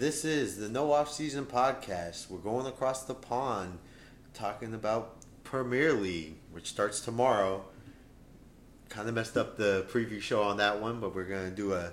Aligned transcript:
This 0.00 0.24
is 0.24 0.56
the 0.56 0.70
No 0.70 0.92
Off 0.92 1.12
Season 1.12 1.44
podcast. 1.44 2.30
We're 2.30 2.38
going 2.38 2.64
across 2.64 3.04
the 3.04 3.12
pond 3.12 3.76
talking 4.32 4.72
about 4.72 5.16
Premier 5.44 5.92
League, 5.92 6.36
which 6.52 6.68
starts 6.68 7.02
tomorrow. 7.02 7.66
Kind 8.88 9.10
of 9.10 9.14
messed 9.14 9.36
up 9.36 9.58
the 9.58 9.84
preview 9.90 10.22
show 10.22 10.42
on 10.42 10.56
that 10.56 10.80
one, 10.80 11.00
but 11.00 11.14
we're 11.14 11.26
going 11.26 11.50
to 11.50 11.54
do 11.54 11.74
a 11.74 11.92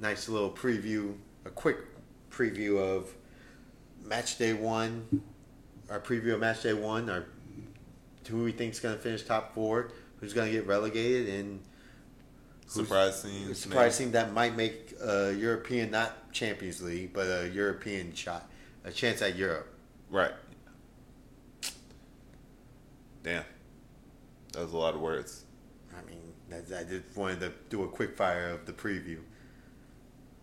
nice 0.00 0.30
little 0.30 0.50
preview, 0.50 1.14
a 1.44 1.50
quick 1.50 1.76
preview 2.30 2.78
of 2.78 3.12
match 4.02 4.38
day 4.38 4.54
one, 4.54 5.22
our 5.90 6.00
preview 6.00 6.32
of 6.32 6.40
match 6.40 6.62
day 6.62 6.72
one, 6.72 7.10
our 7.10 7.26
who 8.28 8.44
we 8.44 8.52
think 8.52 8.72
is 8.72 8.80
going 8.80 8.96
to 8.96 9.00
finish 9.02 9.24
top 9.24 9.54
four, 9.54 9.92
who's 10.20 10.32
going 10.32 10.50
to 10.50 10.52
get 10.56 10.66
relegated, 10.66 11.28
and 11.28 11.60
Surprising. 12.66 13.52
surprising 13.52 14.12
that 14.12 14.32
might 14.32 14.56
make 14.56 14.94
a 15.04 15.34
European, 15.34 15.90
not 15.90 16.16
Champions 16.32 16.82
League, 16.82 17.12
but 17.12 17.26
a 17.26 17.48
European 17.48 18.14
shot, 18.14 18.50
a 18.84 18.90
chance 18.90 19.22
at 19.22 19.36
Europe. 19.36 19.68
Right. 20.10 20.32
Damn. 23.22 23.44
That 24.52 24.62
was 24.62 24.72
a 24.72 24.76
lot 24.76 24.94
of 24.94 25.00
words. 25.00 25.44
I 25.96 26.04
mean, 26.08 26.32
I 26.50 26.84
just 26.84 27.16
wanted 27.16 27.40
to 27.40 27.52
do 27.70 27.84
a 27.84 27.88
quick 27.88 28.16
fire 28.16 28.50
of 28.50 28.66
the 28.66 28.72
preview. 28.72 29.18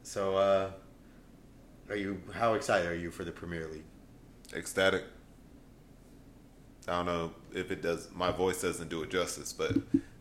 So, 0.04 0.38
uh, 0.38 0.72
are 1.90 1.96
you? 1.96 2.22
How 2.34 2.54
excited 2.54 2.88
are 2.88 2.96
you 2.96 3.12
for 3.12 3.24
the 3.24 3.32
Premier 3.32 3.68
League? 3.68 3.84
Ecstatic. 4.54 5.04
I 6.88 6.92
don't 6.94 7.06
know 7.06 7.32
if 7.54 7.70
it 7.70 7.82
does. 7.82 8.10
My 8.14 8.32
voice 8.32 8.62
doesn't 8.62 8.90
do 8.90 9.04
it 9.04 9.12
justice, 9.12 9.54
but 9.54 9.76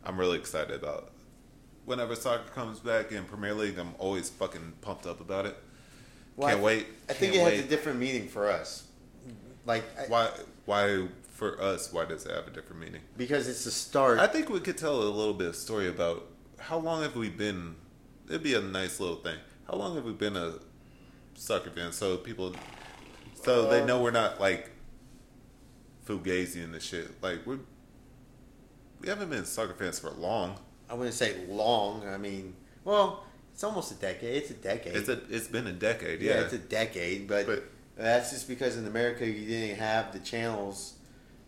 I'm 0.05 0.19
really 0.19 0.38
excited 0.38 0.74
about. 0.74 1.12
Whenever 1.88 2.15
soccer 2.15 2.51
comes 2.55 2.80
back 2.80 3.12
in 3.12 3.24
Premier 3.24 3.55
League, 3.55 3.78
I'm 3.78 3.95
always 3.98 4.29
fucking 4.29 4.74
pumped 4.83 5.06
up 5.06 5.20
about 5.20 5.46
it. 5.46 5.56
Well, 6.37 6.48
Can't 6.51 6.60
I, 6.60 6.62
wait. 6.62 6.87
I 7.09 7.15
think 7.15 7.33
Can't 7.33 7.48
it 7.48 7.56
has 7.56 7.65
a 7.65 7.69
different 7.69 7.98
meaning 7.98 8.29
for 8.29 8.48
us, 8.51 8.84
like 9.65 9.84
I, 9.98 10.02
Why? 10.02 10.30
Why 10.66 11.09
for 11.32 11.60
us? 11.63 11.90
Why 11.93 12.04
does 12.04 12.26
it 12.26 12.32
have 12.32 12.46
a 12.46 12.51
different 12.51 12.82
meaning? 12.82 13.01
because 13.16 13.48
it's 13.48 13.65
the 13.65 13.71
start. 13.71 14.18
I 14.18 14.26
think 14.26 14.51
we 14.51 14.60
could 14.60 14.76
tell 14.76 15.02
a 15.02 15.09
little 15.09 15.32
bit 15.32 15.46
of 15.48 15.57
story 15.57 15.88
about 15.88 16.26
how 16.59 16.79
long 16.79 17.02
have 17.02 17.16
we 17.16 17.30
been. 17.30 17.74
It'd 18.29 18.43
be 18.43 18.52
a 18.54 18.60
nice 18.60 19.01
little 19.01 19.16
thing. 19.16 19.38
How 19.66 19.76
long 19.79 19.95
have 19.95 20.04
we 20.04 20.13
been 20.13 20.37
a 20.37 20.54
soccer 21.35 21.70
fan? 21.70 21.93
So 21.93 22.18
people, 22.18 22.54
so 23.43 23.70
they 23.70 23.80
Uh, 23.80 23.87
know 23.87 24.02
we're 24.02 24.10
not 24.10 24.38
like 24.41 24.70
fugazi 26.07 26.63
and 26.63 26.74
the 26.74 26.80
shit. 26.80 27.23
Like 27.23 27.46
we, 27.46 27.57
we 29.01 29.09
haven't 29.09 29.30
been 29.30 29.46
soccer 29.46 29.73
fans 29.74 29.98
for 29.98 30.10
long. 30.10 30.59
I 30.91 30.95
wouldn't 30.95 31.15
say 31.15 31.37
long. 31.49 32.07
I 32.07 32.17
mean, 32.17 32.55
well, 32.85 33.25
it's 33.53 33.65
almost 33.65 33.93
a 33.93 33.95
decade. 33.97 34.37
It's 34.37 34.51
a 34.51 34.55
decade. 34.55 34.97
It's 34.97 35.09
a, 35.09 35.21
it's 35.29 35.49
been 35.49 35.67
a 35.67 35.73
decade. 35.73 36.21
yeah, 36.23 36.35
Yeah, 36.35 36.41
it's 36.43 36.53
a 36.53 36.59
decade, 36.59 37.27
but, 37.29 37.47
But- 37.47 37.65
that's 37.97 38.31
just 38.31 38.47
because 38.47 38.77
in 38.77 38.87
America 38.87 39.27
you 39.27 39.45
didn't 39.47 39.77
have 39.79 40.13
the 40.13 40.21
channels 40.21 40.95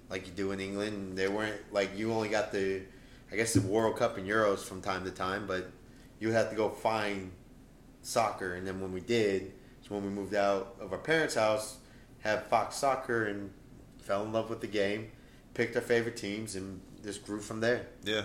like 0.08 0.26
you 0.26 0.32
do 0.32 0.50
in 0.50 0.58
England. 0.60 1.16
They 1.16 1.28
weren't 1.28 1.60
like 1.72 1.96
you 1.96 2.12
only 2.12 2.28
got 2.28 2.50
the, 2.50 2.82
I 3.30 3.36
guess 3.36 3.54
the 3.54 3.60
World 3.60 3.96
Cup 3.96 4.18
and 4.18 4.26
Euros 4.28 4.58
from 4.58 4.80
time 4.82 5.04
to 5.04 5.12
time, 5.12 5.46
but 5.46 5.70
you 6.18 6.32
had 6.32 6.50
to 6.50 6.56
go 6.56 6.68
find 6.68 7.30
soccer. 8.02 8.54
And 8.54 8.66
then 8.66 8.80
when 8.80 8.92
we 8.92 9.00
did, 9.00 9.52
it's 9.80 9.88
when 9.90 10.02
we 10.02 10.08
moved 10.10 10.34
out 10.34 10.74
of 10.80 10.92
our 10.92 10.98
parents' 10.98 11.36
house, 11.36 11.76
had 12.18 12.44
Fox 12.46 12.76
Soccer, 12.76 13.26
and 13.26 13.50
fell 13.98 14.24
in 14.24 14.32
love 14.32 14.50
with 14.50 14.60
the 14.60 14.66
game, 14.66 15.12
picked 15.54 15.76
our 15.76 15.82
favorite 15.82 16.16
teams, 16.16 16.56
and 16.56 16.80
just 17.04 17.24
grew 17.24 17.40
from 17.40 17.60
there. 17.60 17.86
yeah, 18.02 18.22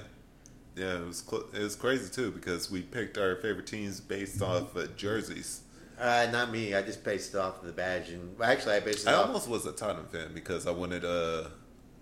yeah. 0.76 1.00
It 1.02 1.08
was 1.08 1.23
cl- 1.28 1.45
it 1.54 1.59
was 1.59 1.76
crazy 1.76 2.09
too 2.12 2.31
because 2.31 2.70
we 2.72 2.81
picked 2.81 3.18
our 3.18 3.36
favorite 3.38 3.68
teams 3.68 4.00
based 4.00 4.42
off 4.42 4.76
uh, 4.76 4.88
jerseys. 4.95 5.62
Uh, 6.00 6.28
not 6.31 6.52
me. 6.52 6.76
I 6.76 6.81
just 6.81 7.04
based 7.04 7.34
it 7.34 7.38
off 7.38 7.62
of 7.62 7.68
the 7.68 7.72
badge, 7.73 8.09
and 8.09 8.38
well, 8.38 8.50
actually, 8.50 8.76
I 8.76 8.80
based 8.81 9.08
it 9.08 9.09
I 9.09 9.14
off. 9.14 9.28
almost 9.28 9.48
was 9.48 9.66
a 9.66 9.72
Tottenham 9.72 10.08
fan 10.08 10.31
because 10.34 10.68
I 10.68 10.72
wanted 10.72 11.06
uh 11.06 11.46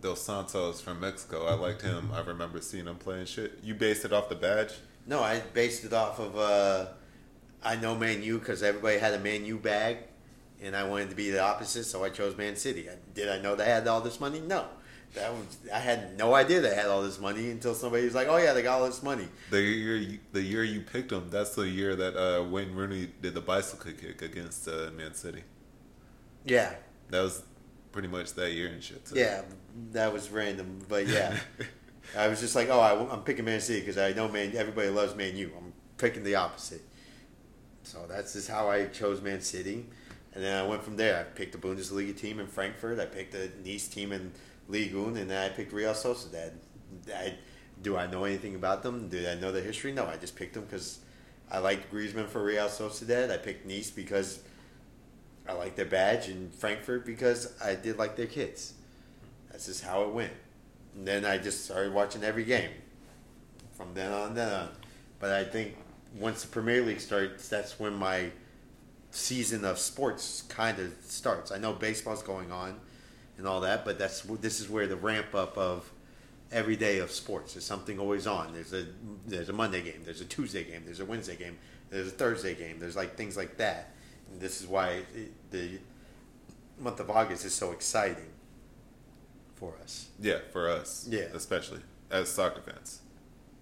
Dos 0.02 0.22
Santos 0.22 0.82
from 0.82 1.00
Mexico. 1.00 1.46
I 1.46 1.54
liked 1.54 1.82
him. 1.82 2.10
I 2.14 2.22
remember 2.22 2.60
seeing 2.60 2.88
him 2.88 2.96
playing 2.96 3.26
shit. 3.26 3.60
You 3.64 3.76
based 3.76 4.04
it 4.04 4.12
off 4.12 4.30
the 4.30 4.36
badge? 4.36 4.72
No, 5.06 5.22
I 5.22 5.40
based 5.54 5.86
it 5.86 5.94
off 5.94 6.20
of 6.20 6.36
uh, 6.38 6.88
I 7.64 7.76
know 7.76 7.96
Man 7.96 8.24
U 8.24 8.40
because 8.40 8.64
everybody 8.64 8.98
had 8.98 9.14
a 9.14 9.20
Man 9.20 9.46
U 9.46 9.58
bag, 9.58 9.98
and 10.62 10.76
I 10.76 10.86
wanted 10.88 11.10
to 11.12 11.16
be 11.16 11.30
the 11.30 11.42
opposite, 11.42 11.84
so 11.86 12.04
I 12.04 12.10
chose 12.10 12.36
Man 12.36 12.56
City. 12.56 12.90
I, 12.90 12.94
did 13.14 13.30
I 13.30 13.40
know 13.40 13.56
they 13.56 13.66
had 13.66 13.88
all 13.88 14.02
this 14.02 14.20
money? 14.20 14.40
No, 14.42 14.66
that 15.14 15.32
was 15.32 15.58
I 15.72 15.80
had 15.80 16.18
no 16.18 16.34
idea 16.34 16.62
they 16.62 16.74
had 16.74 16.88
all 16.88 17.04
this 17.04 17.20
money 17.20 17.52
until 17.52 17.74
somebody 17.74 18.06
was 18.06 18.16
like, 18.16 18.28
"Oh 18.28 18.38
yeah, 18.38 18.54
they 18.54 18.62
got 18.62 18.80
all 18.80 18.86
this 18.86 19.04
money." 19.04 19.28
The 19.52 19.62
year 19.62 19.96
you, 19.96 20.20
the 20.32 20.42
year 20.42 20.64
you 20.64 20.82
picked 20.82 21.10
them, 21.10 21.30
that's 21.30 21.56
the 21.56 21.68
year 21.68 21.96
that 21.96 22.16
uh, 22.16 22.44
Wayne 22.44 22.74
Rooney 22.74 23.10
did 23.22 23.34
the 23.34 23.42
bicycle 23.42 23.92
kick 23.92 24.22
against 24.22 24.68
uh, 24.68 24.90
Man 24.96 25.14
City. 25.14 25.44
Yeah, 26.46 26.74
That 27.10 27.22
was 27.22 27.44
pretty 27.92 28.08
much 28.08 28.34
that 28.34 28.52
year 28.52 28.68
and 28.68 28.84
shit. 28.84 29.06
Too. 29.06 29.20
yeah, 29.20 29.44
that 29.92 30.12
was 30.12 30.30
random, 30.30 30.80
but 30.90 31.08
yeah, 31.08 31.38
I 32.18 32.28
was 32.28 32.40
just 32.40 32.56
like, 32.56 32.70
"Oh, 32.70 32.80
I, 32.80 33.14
am 33.14 33.22
picking 33.22 33.46
Man 33.46 33.62
City 33.62 33.80
because 33.80 33.98
I 33.98 34.14
know 34.14 34.28
Man. 34.28 34.56
Everybody 34.56 34.90
loves 34.90 35.16
Man 35.16 35.38
U. 35.38 35.52
I'm 35.56 35.74
picking 35.98 36.24
the 36.24 36.36
opposite." 36.36 36.82
So 37.84 38.06
that's 38.08 38.34
just 38.34 38.50
how 38.50 38.70
I 38.70 38.86
chose 38.86 39.22
Man 39.22 39.42
City. 39.42 39.86
And 40.36 40.44
then 40.44 40.58
I 40.58 40.68
went 40.68 40.84
from 40.84 40.98
there. 40.98 41.20
I 41.20 41.24
picked 41.24 41.54
a 41.54 41.60
Bundesliga 41.60 42.18
team 42.18 42.40
in 42.40 42.48
Frankfurt. 42.48 43.00
I 43.00 43.06
picked 43.06 43.36
a 43.36 43.52
Nice 43.64 43.88
team 43.88 44.12
in 44.12 44.32
Ligue 44.74 44.96
1, 44.96 45.18
and 45.18 45.30
then 45.30 45.46
I 45.46 45.50
picked 45.50 45.72
Real 45.72 45.94
Sociedad. 45.94 46.52
I, 47.08 47.36
do 47.82 47.96
I 47.96 48.08
know 48.08 48.24
anything 48.24 48.56
about 48.56 48.82
them? 48.82 49.08
Did 49.08 49.28
I 49.28 49.40
know 49.40 49.52
their 49.52 49.62
history? 49.62 49.92
No, 49.92 50.08
I 50.08 50.18
just 50.18 50.36
picked 50.36 50.56
them 50.56 50.66
because 50.66 51.00
I 51.52 51.60
liked 51.60 51.94
Griezmann 51.94 52.28
for 52.28 52.44
Real 52.44 52.68
Sociedad. 52.68 53.32
I 53.32 53.38
picked 53.38 53.68
Nice 53.68 53.92
because 53.92 54.40
I 55.48 55.54
liked 55.54 55.76
their 55.76 55.86
badge, 55.86 56.28
and 56.28 56.52
Frankfurt 56.54 57.06
because 57.06 57.54
I 57.64 57.76
did 57.76 57.98
like 57.98 58.16
their 58.16 58.26
kids. 58.26 58.74
That's 59.52 59.68
just 59.68 59.84
how 59.84 60.04
it 60.04 60.10
went. 60.10 60.34
And 60.96 61.08
then 61.08 61.24
I 61.24 61.38
just 61.38 61.66
started 61.66 61.94
watching 61.94 62.24
every 62.24 62.44
game 62.44 62.72
from 63.74 63.94
then 63.94 64.12
on, 64.12 64.34
then 64.34 64.52
on. 64.52 64.70
But 65.20 65.32
I 65.32 65.44
think 65.44 65.78
once 66.18 66.42
the 66.42 66.48
Premier 66.48 66.82
League 66.82 67.00
starts, 67.00 67.48
that's 67.48 67.80
when 67.80 67.94
my 67.94 68.32
season 69.12 69.64
of 69.66 69.78
sports 69.78 70.42
kind 70.50 70.80
of 70.80 70.94
starts. 71.02 71.52
I 71.52 71.60
know 71.60 71.74
baseball's 71.74 72.24
going 72.24 72.52
on 72.52 72.80
and 73.38 73.48
all 73.48 73.62
that, 73.62 73.84
but 73.86 73.98
that's 74.00 74.22
this 74.22 74.60
is 74.60 74.70
where 74.70 74.88
the 74.88 74.96
ramp 74.96 75.34
up 75.34 75.58
of 75.58 75.92
every 76.52 76.76
day 76.76 77.00
of 77.00 77.12
sports. 77.12 77.54
There's 77.54 77.66
something 77.66 78.00
always 78.00 78.28
on. 78.28 78.54
There's 78.54 78.74
a 78.74 78.86
there's 79.26 79.50
a 79.50 79.54
Monday 79.54 79.82
game. 79.82 80.02
There's 80.06 80.22
a 80.22 80.26
Tuesday 80.26 80.64
game. 80.64 80.84
There's 80.86 81.00
a 81.00 81.06
Wednesday 81.06 81.36
game. 81.36 81.58
There's 81.90 82.08
a 82.08 82.12
Thursday 82.12 82.56
game. 82.56 82.80
There's 82.80 82.96
like 82.96 83.16
things 83.16 83.36
like 83.38 83.58
that. 83.58 83.92
And 84.32 84.40
this 84.42 84.62
is 84.62 84.68
why 84.68 85.02
it, 85.16 85.52
the 85.52 85.80
month 86.80 87.00
of 87.00 87.10
August 87.10 87.46
is 87.46 87.54
so 87.54 87.72
exciting 87.72 88.30
for 89.56 89.74
us. 89.82 90.08
yeah, 90.20 90.40
for 90.52 90.70
us, 90.70 91.08
Yeah. 91.10 91.28
especially 91.34 91.80
as 92.12 92.30
soccer 92.30 92.62
fans, 92.62 93.00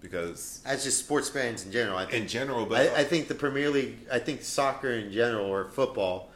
because 0.02 0.62
As 0.66 0.84
just 0.84 1.00
sports 1.00 1.30
fans 1.30 1.66
in 1.66 1.72
general, 1.72 1.98
I 1.98 2.06
think 2.06 2.24
in 2.24 2.28
general, 2.28 2.66
but 2.66 2.80
I, 2.96 3.02
I 3.02 3.04
think 3.04 3.28
the 3.28 3.36
Premier 3.36 3.70
League, 3.70 3.98
I 4.12 4.20
think 4.20 4.42
soccer 4.42 4.92
in 4.92 5.12
general 5.12 5.46
or 5.46 5.70
football 5.70 6.32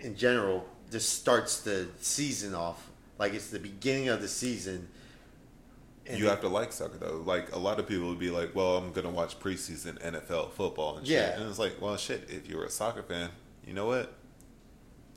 in 0.00 0.16
general 0.16 0.66
just 0.96 1.18
starts 1.20 1.60
the 1.60 1.86
season 2.00 2.54
off 2.54 2.88
like 3.18 3.34
it's 3.34 3.50
the 3.50 3.58
beginning 3.58 4.08
of 4.08 4.20
the 4.22 4.28
season. 4.28 4.88
And 6.06 6.18
you 6.18 6.28
have 6.28 6.40
to 6.40 6.48
like 6.48 6.72
soccer 6.72 6.96
though. 6.98 7.22
Like 7.24 7.54
a 7.54 7.58
lot 7.58 7.78
of 7.78 7.86
people 7.86 8.08
would 8.08 8.18
be 8.18 8.30
like, 8.30 8.54
"Well, 8.54 8.76
I'm 8.78 8.92
gonna 8.92 9.10
watch 9.10 9.38
preseason 9.40 9.98
NFL 10.00 10.52
football 10.52 10.96
and 10.98 11.06
shit." 11.06 11.16
Yeah. 11.18 11.38
And 11.40 11.48
it's 11.50 11.58
like, 11.58 11.80
well, 11.82 11.96
shit. 11.96 12.28
If 12.30 12.48
you're 12.48 12.64
a 12.64 12.70
soccer 12.70 13.02
fan, 13.02 13.30
you 13.66 13.74
know 13.74 13.86
what? 13.86 14.14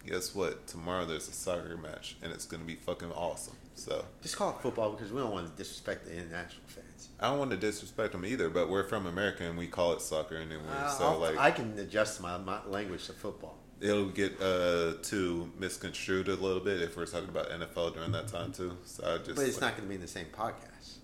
Guess 0.05 0.33
what? 0.35 0.65
Tomorrow 0.67 1.05
there's 1.05 1.27
a 1.29 1.31
soccer 1.31 1.77
match, 1.77 2.17
and 2.21 2.31
it's 2.33 2.45
gonna 2.45 2.63
be 2.63 2.75
fucking 2.75 3.11
awesome. 3.11 3.55
So 3.75 4.03
just 4.21 4.35
call 4.35 4.49
it 4.49 4.61
football 4.61 4.91
because 4.91 5.11
we 5.13 5.21
don't 5.21 5.31
want 5.31 5.49
to 5.49 5.55
disrespect 5.55 6.05
the 6.05 6.13
international 6.13 6.63
fans. 6.67 7.09
I 7.19 7.29
don't 7.29 7.39
want 7.39 7.51
to 7.51 7.57
disrespect 7.57 8.11
them 8.11 8.25
either, 8.25 8.49
but 8.49 8.69
we're 8.69 8.83
from 8.83 9.05
America 9.05 9.43
and 9.43 9.57
we 9.57 9.67
call 9.67 9.93
it 9.93 10.01
soccer 10.01 10.35
anyway. 10.35 10.63
Uh, 10.69 10.89
so 10.89 11.03
I'll- 11.05 11.19
like, 11.19 11.37
I 11.37 11.51
can 11.51 11.77
adjust 11.79 12.19
my, 12.19 12.37
my 12.37 12.59
language 12.65 13.05
to 13.05 13.13
football. 13.13 13.57
It'll 13.81 14.09
get 14.09 14.39
uh 14.41 14.93
too 15.01 15.51
misconstrued 15.57 16.27
a 16.27 16.35
little 16.35 16.59
bit 16.59 16.81
if 16.81 16.97
we're 16.97 17.05
talking 17.05 17.29
about 17.29 17.49
NFL 17.49 17.93
during 17.93 18.11
that 18.11 18.27
time 18.27 18.51
too. 18.51 18.75
So 18.85 19.03
I 19.05 19.17
just 19.17 19.35
But 19.35 19.45
it's 19.45 19.55
like, 19.55 19.61
not 19.61 19.71
going 19.77 19.83
to 19.83 19.89
be 19.89 19.95
in 19.95 20.01
the 20.01 20.07
same 20.07 20.27
podcast. 20.27 20.97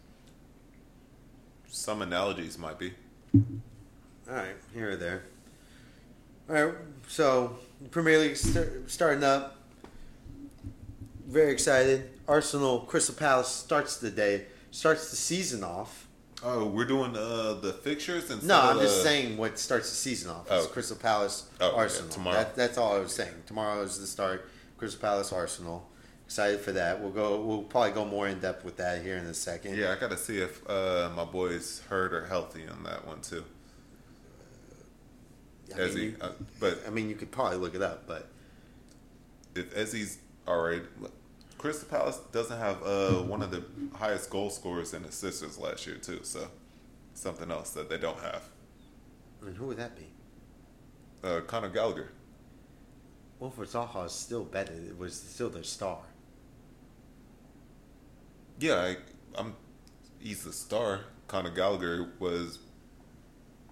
some 1.68 2.02
analogies 2.02 2.58
might 2.58 2.80
be. 2.80 2.94
All 3.34 4.36
right, 4.36 4.56
here 4.74 4.92
or 4.92 4.96
there. 4.96 5.24
All 6.50 6.56
right, 6.56 6.74
so 7.08 7.58
Premier 7.92 8.18
League 8.20 8.38
st- 8.38 8.90
starting 8.90 9.24
up. 9.24 9.58
Very 11.28 11.52
excited. 11.52 12.10
Arsenal, 12.28 12.80
Crystal 12.82 13.16
Palace 13.16 13.48
starts 13.48 13.98
the 13.98 14.10
day, 14.12 14.46
starts 14.72 15.10
the 15.10 15.16
season 15.16 15.64
off. 15.64 16.05
Oh, 16.48 16.68
we're 16.68 16.86
doing 16.86 17.16
uh 17.18 17.54
the 17.56 17.74
fixtures 17.74 18.30
and 18.30 18.42
stuff. 18.42 18.64
No, 18.66 18.72
I'm 18.72 18.80
just 18.80 19.02
saying 19.02 19.36
what 19.36 19.58
starts 19.58 19.90
the 19.90 19.96
season 19.96 20.30
off. 20.30 20.46
It's 20.52 20.66
Oh. 20.66 20.70
Crystal 20.70 20.96
Palace, 20.96 21.50
Oh, 21.60 21.72
yeah, 21.72 21.76
Arsenal. 21.78 22.10
tomorrow. 22.12 22.38
That, 22.38 22.56
that's 22.56 22.78
all 22.78 22.96
I 22.96 23.00
was 23.00 23.14
saying. 23.16 23.34
Tomorrow 23.48 23.82
is 23.82 24.00
the 24.00 24.06
start. 24.06 24.48
Crystal 24.78 25.02
Palace, 25.02 25.34
Arsenal. 25.34 25.90
Excited 26.26 26.60
for 26.60 26.72
that. 26.74 27.02
We'll 27.02 27.12
go. 27.12 27.42
We'll 27.42 27.64
probably 27.64 27.92
go 27.92 28.06
more 28.06 28.28
in 28.28 28.40
depth 28.40 28.64
with 28.64 28.78
that 28.78 29.02
here 29.04 29.16
in 29.18 29.26
a 29.26 29.34
second. 29.34 29.76
Yeah, 29.76 29.92
I 29.92 30.00
gotta 30.00 30.18
see 30.18 30.38
if 30.38 30.68
uh, 30.70 31.10
my 31.16 31.26
boys 31.26 31.82
hurt 31.90 32.14
or 32.14 32.26
healthy 32.28 32.68
on 32.68 32.84
that 32.84 33.06
one 33.08 33.22
too. 33.22 33.44
I 35.74 35.80
Ezzy, 35.80 35.96
mean, 35.96 36.04
you- 36.04 36.16
uh, 36.22 36.30
but 36.60 36.80
I 36.86 36.92
mean, 36.92 37.10
you 37.10 37.16
could 37.16 37.32
probably 37.32 37.58
look 37.58 37.74
it 37.74 37.82
up, 37.82 38.06
but 38.08 38.28
if 39.56 39.74
Ezzy's 39.76 40.20
all 40.48 40.62
right, 40.62 40.84
Crystal 41.58 41.88
Palace 41.90 42.20
doesn't 42.32 42.58
have 42.60 42.84
uh, 42.84 43.14
one 43.24 43.42
of 43.42 43.50
the 43.52 43.64
highest 43.96 44.30
goal 44.30 44.50
scorers 44.50 44.94
and 44.94 45.06
assisters 45.06 45.58
last 45.58 45.88
year 45.88 45.96
too. 45.98 46.20
So 46.24 46.48
something 47.14 47.50
else 47.52 47.72
that 47.72 47.90
they 47.90 47.98
don't 47.98 48.20
have. 48.20 48.44
and 49.42 49.56
who 49.58 49.68
would 49.68 49.78
that 49.78 49.96
be? 49.96 50.08
Uh, 51.24 51.42
Conor 51.42 51.70
Gallagher. 51.70 52.12
Wilfred 53.40 53.70
Zaha 53.70 54.06
is 54.06 54.12
still 54.12 54.44
better. 54.44 54.74
It 54.74 54.98
was 54.98 55.14
still 55.16 55.50
their 55.50 55.64
star. 55.64 56.00
Yeah, 58.60 58.76
I, 58.76 58.96
I'm. 59.38 59.56
He's 60.20 60.44
the 60.44 60.54
star. 60.54 61.02
Conor 61.28 61.50
Gallagher 61.52 62.10
was 62.20 62.60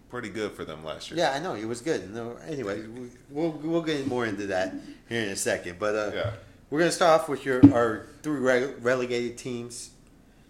pretty 0.10 0.30
good 0.30 0.52
for 0.52 0.66
them 0.66 0.84
last 0.84 1.10
year. 1.10 1.20
Yeah, 1.20 1.32
I 1.32 1.40
know 1.40 1.54
he 1.54 1.66
was 1.66 1.82
good. 1.82 2.14
No, 2.14 2.38
anyway, 2.48 2.86
we- 2.88 3.10
we'll 3.30 3.52
we'll 3.52 3.82
get 3.82 4.06
more 4.08 4.26
into 4.26 4.48
that 4.48 4.74
here 5.08 5.22
in 5.24 5.30
a 5.30 5.36
second. 5.36 5.78
But 5.80 5.96
uh, 5.96 6.12
Yeah. 6.14 6.32
We're 6.70 6.80
gonna 6.80 6.92
start 6.92 7.22
off 7.22 7.30
with 7.30 7.46
your 7.46 7.62
our 7.74 8.08
three 8.22 8.40
re- 8.40 8.74
relegated 8.82 9.38
teams. 9.38 9.92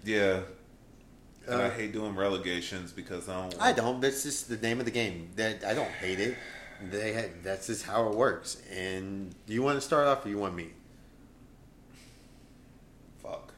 Yeah. 0.03 0.41
And 1.45 1.61
I 1.61 1.65
Uh, 1.65 1.71
hate 1.71 1.91
doing 1.91 2.15
relegations 2.15 2.91
because 2.93 3.27
I 3.27 3.41
don't. 3.49 3.61
I 3.61 3.73
don't. 3.73 3.99
That's 3.99 4.23
just 4.23 4.47
the 4.47 4.55
name 4.57 4.79
of 4.79 4.85
the 4.85 4.91
game. 4.91 5.29
That 5.35 5.63
I 5.65 5.73
don't 5.73 5.91
hate 5.91 6.19
it. 6.19 6.37
They 6.89 7.13
had, 7.13 7.43
that's 7.43 7.67
just 7.67 7.83
how 7.85 8.07
it 8.09 8.15
works. 8.15 8.57
And 8.71 9.33
do 9.45 9.53
you 9.53 9.61
want 9.61 9.77
to 9.77 9.81
start 9.81 10.07
off, 10.07 10.25
or 10.25 10.29
you 10.29 10.37
want 10.37 10.55
me? 10.55 10.69
Fuck. 13.21 13.53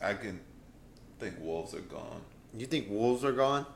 I 0.00 0.14
can 0.14 0.40
think 1.18 1.34
Wolves 1.40 1.74
are 1.74 1.80
gone. 1.80 2.20
You 2.56 2.66
think 2.66 2.88
Wolves 2.90 3.24
are 3.24 3.32
gone? 3.32 3.66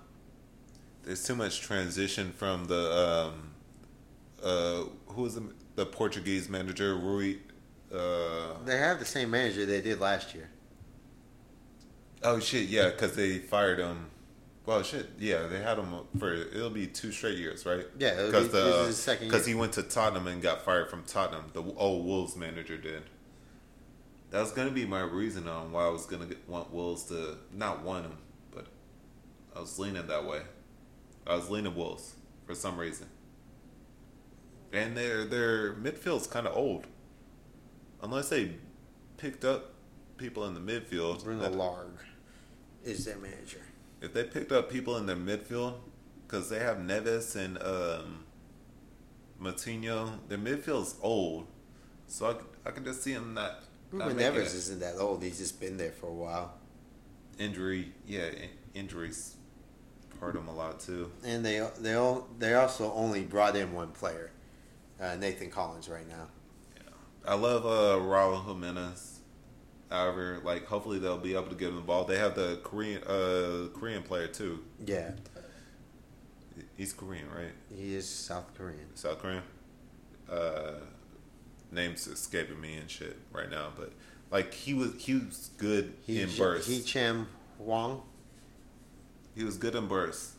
There's 1.04 1.24
too 1.24 1.34
much 1.36 1.60
transition 1.60 2.32
from 2.32 2.66
the 2.66 3.30
um, 3.32 3.50
uh, 4.42 4.84
who 5.08 5.22
was 5.22 5.34
the, 5.36 5.42
the 5.78 5.86
Portuguese 5.86 6.48
manager 6.48 6.96
Rui. 6.96 7.36
Uh, 7.94 8.54
They 8.64 8.76
have 8.78 8.98
the 8.98 9.04
same 9.04 9.30
manager 9.30 9.64
they 9.64 9.80
did 9.80 10.00
last 10.00 10.34
year. 10.34 10.50
oh 12.24 12.40
shit, 12.40 12.68
yeah, 12.68 12.90
because 12.90 13.14
they 13.14 13.38
fired 13.38 13.78
him. 13.78 14.10
Well, 14.66 14.82
shit, 14.82 15.08
yeah, 15.20 15.46
they 15.46 15.60
had 15.62 15.78
him 15.78 15.94
for 16.18 16.34
it'll 16.34 16.68
be 16.68 16.88
two 16.88 17.12
straight 17.12 17.38
years, 17.38 17.64
right? 17.64 17.86
Yeah, 17.96 18.26
because 18.26 18.48
be- 18.48 18.54
this 18.54 18.74
is 18.74 18.86
his 18.88 18.96
second 18.98 19.28
because 19.28 19.46
he 19.46 19.54
went 19.54 19.72
to 19.74 19.84
Tottenham 19.84 20.26
and 20.26 20.42
got 20.42 20.62
fired 20.62 20.90
from 20.90 21.04
Tottenham. 21.04 21.44
The 21.52 21.62
old 21.62 22.04
Wolves 22.04 22.36
manager 22.36 22.76
did. 22.76 23.04
That 24.30 24.40
was 24.40 24.50
gonna 24.50 24.72
be 24.72 24.84
my 24.84 25.00
reason 25.00 25.46
on 25.46 25.70
why 25.70 25.84
I 25.86 25.90
was 25.90 26.06
gonna 26.06 26.26
get, 26.26 26.46
want 26.48 26.72
Wolves 26.72 27.04
to 27.04 27.38
not 27.54 27.82
want 27.84 28.04
him, 28.06 28.18
but 28.50 28.66
I 29.56 29.60
was 29.60 29.78
leaning 29.78 30.08
that 30.08 30.24
way. 30.26 30.42
I 31.24 31.36
was 31.36 31.48
leaning 31.48 31.74
Wolves 31.76 32.14
for 32.46 32.54
some 32.56 32.76
reason. 32.76 33.06
And 34.72 34.96
their 34.96 35.24
their 35.24 35.72
midfield's 35.74 36.26
kind 36.26 36.46
of 36.46 36.56
old, 36.56 36.86
unless 38.02 38.28
they 38.28 38.56
picked 39.16 39.44
up 39.44 39.72
people 40.18 40.44
in 40.46 40.54
the 40.54 40.60
midfield. 40.60 41.24
Bruno 41.24 41.42
that- 41.42 41.54
Lage 41.54 41.86
is 42.84 43.04
their 43.04 43.16
manager. 43.16 43.62
if 44.00 44.12
they 44.12 44.24
picked 44.24 44.52
up 44.52 44.70
people 44.70 44.96
in 44.96 45.06
their 45.06 45.16
midfield, 45.16 45.74
because 46.26 46.48
they 46.50 46.58
have 46.58 46.76
Neves 46.78 47.34
and 47.34 47.56
um, 47.62 48.24
Moutinho, 49.40 50.18
their 50.28 50.38
midfield's 50.38 50.96
old, 51.02 51.46
so 52.06 52.30
I, 52.30 52.32
could- 52.34 52.46
I 52.66 52.70
could 52.70 52.84
just 52.84 53.02
see 53.02 53.14
them 53.14 53.34
not. 53.34 53.62
not 53.92 54.08
Ruben 54.08 54.16
making 54.18 54.32
Neves 54.42 54.54
isn't 54.54 54.80
that 54.80 54.96
old. 54.98 55.22
He's 55.22 55.38
just 55.38 55.60
been 55.60 55.76
there 55.76 55.92
for 55.92 56.06
a 56.08 56.12
while. 56.14 56.54
injury, 57.38 57.92
yeah, 58.06 58.26
in- 58.26 58.50
injuries 58.74 59.34
hurt 60.20 60.34
him 60.36 60.48
a 60.48 60.54
lot 60.54 60.80
too. 60.80 61.10
And 61.24 61.44
they 61.46 61.66
they 61.78 61.94
all 61.94 62.26
they 62.38 62.54
also 62.54 62.92
only 62.92 63.22
brought 63.22 63.54
in 63.56 63.72
one 63.72 63.88
player, 63.92 64.30
uh, 65.00 65.16
Nathan 65.16 65.50
Collins, 65.50 65.88
right 65.88 66.08
now. 66.08 66.28
I 67.26 67.34
love 67.34 67.66
uh, 67.66 68.00
Raul 68.02 68.44
Jimenez. 68.46 69.20
However, 69.90 70.40
like 70.44 70.66
hopefully 70.66 70.98
they'll 70.98 71.18
be 71.18 71.34
able 71.34 71.48
to 71.48 71.54
give 71.54 71.70
him 71.70 71.76
the 71.76 71.82
ball. 71.82 72.04
They 72.04 72.18
have 72.18 72.34
the 72.34 72.60
Korean 72.62 73.02
uh, 73.04 73.68
Korean 73.78 74.02
player 74.02 74.26
too. 74.26 74.60
Yeah, 74.84 75.12
He's 76.76 76.92
Korean, 76.92 77.26
right? 77.30 77.52
he 77.74 77.94
is 77.94 78.08
South 78.08 78.52
Korean. 78.54 78.94
South 78.94 79.18
Korean. 79.20 79.42
Uh, 80.30 80.72
names 81.70 82.06
escaping 82.06 82.60
me 82.60 82.76
and 82.76 82.90
shit 82.90 83.16
right 83.32 83.50
now, 83.50 83.68
but 83.76 83.92
like 84.30 84.52
he 84.52 84.74
was, 84.74 84.92
he 84.98 85.14
was 85.14 85.50
good 85.56 85.94
He 86.06 86.20
in 86.20 86.28
bursts. 86.36 86.68
He 86.68 86.82
Cham 86.82 87.26
Huang. 87.58 88.02
he 89.34 89.42
was 89.44 89.56
good 89.56 89.74
in 89.74 89.86
bursts. 89.86 90.34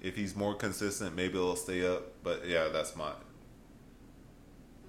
If 0.00 0.16
he's 0.16 0.34
more 0.34 0.54
consistent, 0.54 1.14
maybe 1.14 1.34
it'll 1.34 1.54
stay 1.56 1.86
up. 1.86 2.22
But 2.22 2.46
yeah, 2.46 2.68
that's 2.72 2.96
mine. 2.96 3.12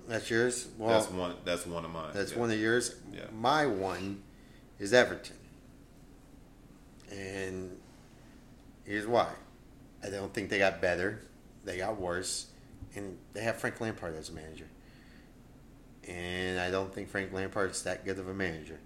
That's 0.08 0.30
yours. 0.30 0.68
Well, 0.78 0.90
that's 0.90 1.12
one. 1.12 1.36
That's 1.46 1.66
one 1.66 1.86
of 1.86 1.92
mine. 1.92 2.12
That's 2.14 2.34
yeah. 2.34 2.40
one 2.40 2.52
of 2.52 2.60
yours. 2.60 2.96
Yeah. 3.14 3.26
My 3.34 3.66
one 3.66 4.22
is 4.80 4.94
Everton. 4.94 5.38
And 7.12 7.78
here's 8.86 9.08
why. 9.08 9.30
I 10.04 10.10
don't 10.10 10.34
think 10.34 10.50
they 10.50 10.58
got 10.58 10.82
better. 10.82 11.22
They 11.64 11.78
got 11.78 12.00
worse. 12.00 12.48
And 12.96 13.18
they 13.34 13.42
have 13.42 13.58
Frank 13.58 13.80
Lampard 13.80 14.16
as 14.16 14.30
a 14.30 14.34
manager. 14.34 14.68
And 16.08 16.60
I 16.60 16.70
don't 16.70 16.94
think 16.94 17.10
Frank 17.10 17.32
Lampard's 17.32 17.84
that 17.84 18.04
good 18.04 18.20
of 18.20 18.28
a 18.28 18.34
manager. 18.34 18.80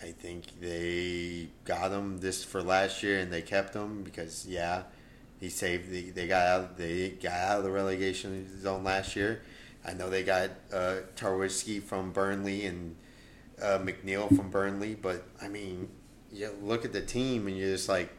I 0.00 0.12
think 0.12 0.60
they 0.60 1.48
got 1.64 1.90
him 1.90 2.18
this 2.18 2.44
for 2.44 2.62
last 2.62 3.02
year 3.02 3.18
and 3.18 3.32
they 3.32 3.42
kept 3.42 3.74
him 3.74 4.04
because 4.04 4.46
yeah, 4.46 4.84
he 5.40 5.48
saved 5.48 5.90
the 5.90 6.10
they 6.10 6.26
got 6.26 6.46
out 6.46 6.76
they 6.76 7.10
got 7.10 7.32
out 7.32 7.58
of 7.58 7.64
the 7.64 7.70
relegation 7.70 8.60
zone 8.60 8.84
last 8.84 9.16
year. 9.16 9.42
I 9.84 9.94
know 9.94 10.10
they 10.10 10.22
got 10.22 10.50
uh, 10.72 10.96
Tarkowski 11.16 11.82
from 11.82 12.10
Burnley 12.12 12.66
and 12.66 12.96
uh, 13.62 13.78
McNeil 13.78 14.28
from 14.36 14.50
Burnley, 14.50 14.94
but 14.94 15.24
I 15.40 15.48
mean, 15.48 15.88
you 16.32 16.50
look 16.62 16.84
at 16.84 16.92
the 16.92 17.00
team 17.00 17.46
and 17.46 17.56
you're 17.56 17.70
just 17.70 17.88
like, 17.88 18.10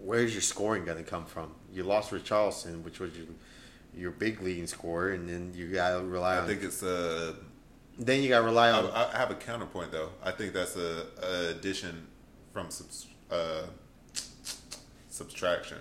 where's 0.00 0.32
your 0.32 0.42
scoring 0.42 0.84
going 0.84 0.98
to 0.98 1.04
come 1.04 1.24
from? 1.24 1.54
You 1.72 1.82
lost 1.82 2.10
Richarlison, 2.10 2.84
which 2.84 3.00
was 3.00 3.16
your 3.16 3.26
your 3.96 4.10
big 4.10 4.42
leading 4.42 4.66
scorer, 4.66 5.12
and 5.12 5.28
then 5.28 5.52
you 5.54 5.68
got 5.68 5.98
to 5.98 6.04
rely 6.04 6.36
on. 6.36 6.44
I 6.44 6.46
think 6.46 6.62
it's 6.62 6.82
uh, 6.82 7.34
then 7.98 8.22
you 8.22 8.28
got 8.28 8.40
to 8.40 8.44
rely 8.44 8.68
I, 8.68 8.72
on. 8.72 8.90
I 8.90 9.16
have 9.16 9.30
a 9.30 9.34
counterpoint 9.34 9.90
though. 9.90 10.10
I 10.22 10.30
think 10.30 10.52
that's 10.52 10.76
a, 10.76 11.06
a 11.22 11.50
addition 11.50 12.06
from 12.52 12.70
subs, 12.70 13.06
uh, 13.30 13.62
subtraction. 15.16 15.78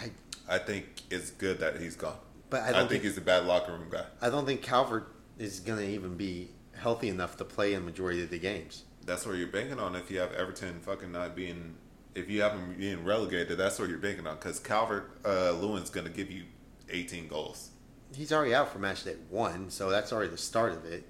I, 0.00 0.10
I 0.48 0.58
think 0.58 0.86
it's 1.10 1.30
good 1.30 1.58
that 1.60 1.80
he's 1.80 1.96
gone. 1.96 2.16
but 2.50 2.62
I 2.62 2.68
I, 2.68 2.72
don't 2.72 2.80
think, 2.80 2.90
think, 2.90 3.04
he's 3.04 3.18
a 3.18 3.20
bad 3.20 3.46
locker 3.46 3.72
room 3.72 3.88
guy. 3.90 4.04
I 4.22 4.30
don't 4.30 4.46
think 4.46 4.62
Calvert 4.62 5.12
is 5.38 5.60
going 5.60 5.78
to 5.80 5.86
even 5.86 6.16
be 6.16 6.50
healthy 6.76 7.08
enough 7.08 7.36
to 7.38 7.44
play 7.44 7.74
in 7.74 7.84
majority 7.84 8.22
of 8.22 8.30
the 8.30 8.38
games. 8.38 8.84
That's 9.04 9.26
where 9.26 9.36
you're 9.36 9.48
banking 9.48 9.78
on 9.78 9.94
if 9.96 10.10
you 10.10 10.18
have 10.20 10.32
Everton 10.32 10.80
fucking 10.80 11.12
not 11.12 11.36
being, 11.36 11.74
if 12.14 12.30
you 12.30 12.42
have 12.42 12.52
them 12.52 12.74
being 12.78 13.04
relegated. 13.04 13.58
That's 13.58 13.78
what 13.78 13.88
you're 13.88 13.98
banking 13.98 14.26
on 14.26 14.36
because 14.36 14.58
Calvert 14.58 15.18
uh, 15.24 15.52
Lewin's 15.52 15.90
going 15.90 16.06
to 16.06 16.12
give 16.12 16.30
you 16.30 16.44
18 16.90 17.28
goals. 17.28 17.70
He's 18.14 18.32
already 18.32 18.54
out 18.54 18.72
for 18.72 18.78
match 18.78 19.04
day 19.04 19.16
one, 19.30 19.70
so 19.70 19.90
that's 19.90 20.12
already 20.12 20.30
the 20.30 20.38
start 20.38 20.72
of 20.72 20.84
it. 20.84 21.04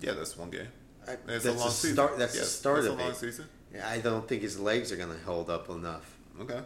Yeah, 0.00 0.12
that's 0.12 0.36
one 0.36 0.50
game. 0.50 0.68
I, 1.06 1.16
that's 1.26 1.46
a 1.46 1.52
long 1.52 1.66
the 1.66 1.70
season. 1.70 1.96
start. 1.96 2.18
That's 2.18 2.38
the 2.38 2.44
start 2.44 2.82
that's 2.82 2.88
of 2.88 2.98
a 2.98 3.02
long 3.02 3.12
it. 3.12 3.16
season. 3.16 3.46
I 3.84 3.98
don't 3.98 4.26
think 4.26 4.42
his 4.42 4.58
legs 4.58 4.90
are 4.92 4.96
going 4.96 5.16
to 5.16 5.24
hold 5.24 5.50
up 5.50 5.68
enough. 5.70 6.16
Okay, 6.40 6.60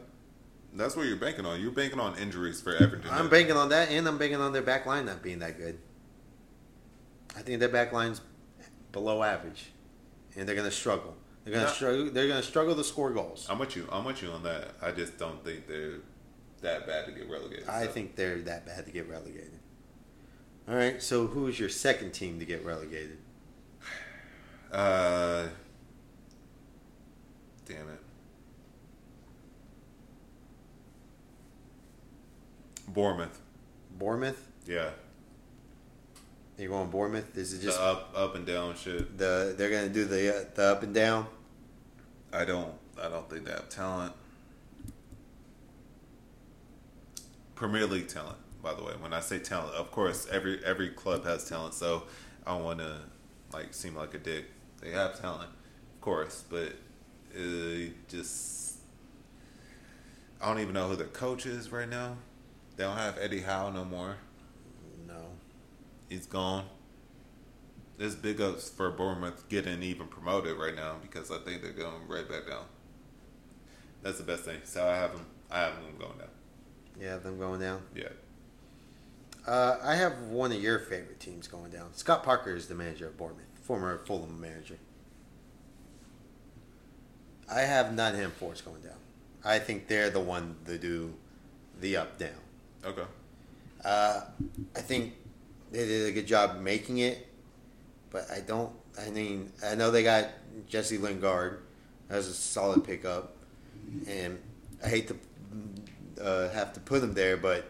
that's 0.75 0.97
what 0.97 1.07
you're 1.07 1.17
banking 1.17 1.45
on. 1.47 1.61
You're 1.61 1.71
banking 1.71 2.01
on 2.01 2.17
injuries 2.19 2.61
for 2.61 2.75
Everton. 2.75 3.11
I'm 3.11 3.29
banking 3.29 3.57
on 3.57 3.69
that, 3.71 3.91
and 3.91 4.07
I'm 4.07 4.19
banking 4.19 4.41
on 4.41 4.53
their 4.53 4.63
back 4.63 4.87
line 4.87 5.07
not 5.07 5.23
being 5.23 5.41
that 5.41 5.59
good. 5.59 5.79
I 7.37 7.43
think 7.43 7.61
their 7.61 7.69
back 7.69 7.93
line's 7.93 8.21
below 8.93 9.23
average, 9.23 9.73
and 10.37 10.49
they're 10.49 10.55
going 10.55 10.69
to 10.69 10.75
struggle. 10.75 11.17
They're 11.45 11.55
going 11.55 11.67
to 11.67 11.73
struggle. 11.73 12.11
They're 12.11 12.29
going 12.29 12.41
to 12.41 12.47
struggle 12.47 12.75
to 12.75 12.85
score 12.85 13.11
goals. 13.11 13.47
I'm 13.51 13.59
with 13.59 13.77
you. 13.77 13.89
I'm 13.91 14.05
with 14.05 14.23
you 14.23 14.31
on 14.31 14.43
that. 14.45 14.75
I 14.81 14.93
just 14.93 15.19
don't 15.19 15.45
think 15.45 15.67
they're 15.67 15.99
that 16.61 16.87
bad 16.87 17.07
to 17.07 17.13
get 17.13 17.29
relegated. 17.29 17.69
I 17.69 17.87
think 17.87 18.17
they're 18.17 18.41
that 18.43 18.65
bad 18.65 18.87
to 18.87 18.93
get 18.93 19.09
relegated. 19.09 19.59
All 20.69 20.77
right, 20.77 21.03
so 21.03 21.27
who 21.27 21.49
is 21.49 21.59
your 21.59 21.69
second 21.69 22.13
team 22.13 22.39
to 22.39 22.45
get 22.45 22.65
relegated? 22.65 23.19
Uh, 24.73 25.49
damn 27.67 27.87
it. 27.91 28.02
Bournemouth. 32.93 33.41
Bournemouth. 33.99 34.49
Yeah. 34.67 34.91
You're 36.59 36.69
going 36.69 36.91
Bournemouth. 36.91 37.37
Is 37.37 37.55
it 37.55 37.63
just 37.63 37.81
up, 37.81 38.13
up 38.15 38.35
and 38.35 38.47
down 38.47 38.77
shit. 38.77 39.19
the 39.19 39.55
they're 39.57 39.71
going 39.71 39.89
to 39.89 39.93
do 39.93 40.05
the 40.05 40.37
uh, 40.37 40.45
the 40.55 40.65
up 40.65 40.83
and 40.83 40.95
down. 40.95 41.27
I 42.33 42.45
don't. 42.45 42.73
I 43.03 43.09
don't 43.09 43.29
think 43.29 43.47
they 43.47 43.53
have 43.53 43.69
talent. 43.69 44.13
Premier 47.55 47.87
League 47.87 48.09
talent, 48.09 48.39
by 48.63 48.75
the 48.75 48.83
way. 48.83 48.93
When 48.99 49.13
I 49.13 49.21
say 49.21 49.39
talent, 49.39 49.75
of 49.75 49.91
course, 49.91 50.27
every 50.31 50.63
every 50.65 50.91
club 50.91 51.25
has 51.25 51.49
talent. 51.49 51.75
So 51.75 52.05
I 52.47 52.53
don't 52.53 52.65
want 52.65 52.81
to 52.81 52.99
like 53.53 53.73
seem 53.75 53.97
like 53.97 54.15
a 54.15 54.19
dick. 54.19 54.45
They 54.81 54.91
have 54.91 55.21
talent, 55.21 55.51
of 55.95 56.01
course, 56.01 56.45
but 56.49 56.75
uh, 57.37 57.91
just 58.09 58.79
I 60.41 60.49
don't 60.49 60.61
even 60.61 60.75
know 60.75 60.89
who 60.89 60.97
their 60.97 61.07
coach 61.07 61.47
is 61.47 61.71
right 61.71 61.89
now. 61.89 62.17
They 62.83 62.89
don't 62.89 62.97
have 62.97 63.17
Eddie 63.17 63.43
Howe 63.43 63.71
no 63.71 63.85
more. 63.85 64.17
No. 65.07 65.27
He's 66.09 66.27
gone. 66.27 66.65
There's 67.97 68.17
big 68.17 68.41
ups 68.41 68.69
for 68.71 68.91
Bournemouth 68.91 69.49
getting 69.49 69.85
even 69.85 70.09
promoted 70.09 70.59
right 70.59 70.75
now 70.75 70.97
because 71.01 71.31
I 71.31 71.39
think 71.39 71.63
they're 71.63 71.71
going 71.71 72.09
right 72.09 72.29
back 72.29 72.49
down. 72.49 72.65
That's 74.03 74.19
the 74.19 74.25
best 74.25 74.43
thing. 74.43 74.59
So 74.65 74.85
I 74.85 74.97
have 74.97 75.13
them. 75.13 75.27
I 75.49 75.61
have 75.61 75.75
them 75.75 75.95
going 75.97 76.19
down. 76.19 76.29
Yeah, 77.01 77.19
them 77.19 77.39
going 77.39 77.61
down. 77.61 77.83
Yeah. 77.95 78.09
Uh, 79.47 79.79
I 79.81 79.95
have 79.95 80.19
one 80.23 80.51
of 80.51 80.61
your 80.61 80.81
favorite 80.81 81.21
teams 81.21 81.47
going 81.47 81.71
down. 81.71 81.95
Scott 81.95 82.25
Parker 82.25 82.57
is 82.57 82.67
the 82.67 82.75
manager 82.75 83.07
of 83.07 83.17
Bournemouth, 83.17 83.47
former 83.63 83.97
Fulham 83.99 84.41
manager. 84.41 84.79
I 87.49 87.61
have 87.61 87.95
Nottingham 87.95 88.33
Forest 88.33 88.65
going 88.65 88.83
down. 88.83 88.99
I 89.45 89.61
think 89.61 89.87
they're 89.87 90.11
the 90.11 90.19
one 90.19 90.57
to 90.67 90.79
do 90.79 91.15
the 91.81 91.97
up 91.97 92.19
down. 92.19 92.31
Okay. 92.85 93.03
Uh, 93.85 94.21
I 94.77 94.81
think 94.81 95.15
they 95.71 95.87
did 95.87 96.09
a 96.09 96.13
good 96.13 96.27
job 96.27 96.61
making 96.61 96.99
it, 96.99 97.27
but 98.11 98.31
I 98.31 98.41
don't. 98.41 98.73
I 99.01 99.11
mean, 99.11 99.51
I 99.65 99.75
know 99.75 99.91
they 99.91 100.03
got 100.03 100.29
Jesse 100.69 100.99
Lingard 100.99 101.63
as 102.11 102.29
a 102.29 102.33
solid 102.35 102.85
pickup, 102.85 103.37
and 104.07 104.39
I 104.85 104.89
hate 104.89 105.09
to 105.09 105.17
uh, 106.23 106.51
have 106.51 106.73
to 106.75 106.81
put 106.81 107.03
him 107.03 107.15
there, 107.15 107.37
but 107.37 107.65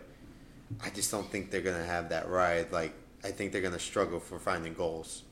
I 0.83 0.91
just 0.91 1.11
don't 1.11 1.31
think 1.31 1.51
they're 1.51 1.61
gonna 1.61 1.85
have 1.85 2.09
that 2.11 2.29
ride. 2.29 2.73
Like, 2.73 2.93
I 3.25 3.31
think 3.31 3.53
they're 3.53 3.63
gonna 3.63 3.79
struggle 3.79 4.19
for 4.21 4.39
finding 4.39 4.75
goals. 4.75 5.23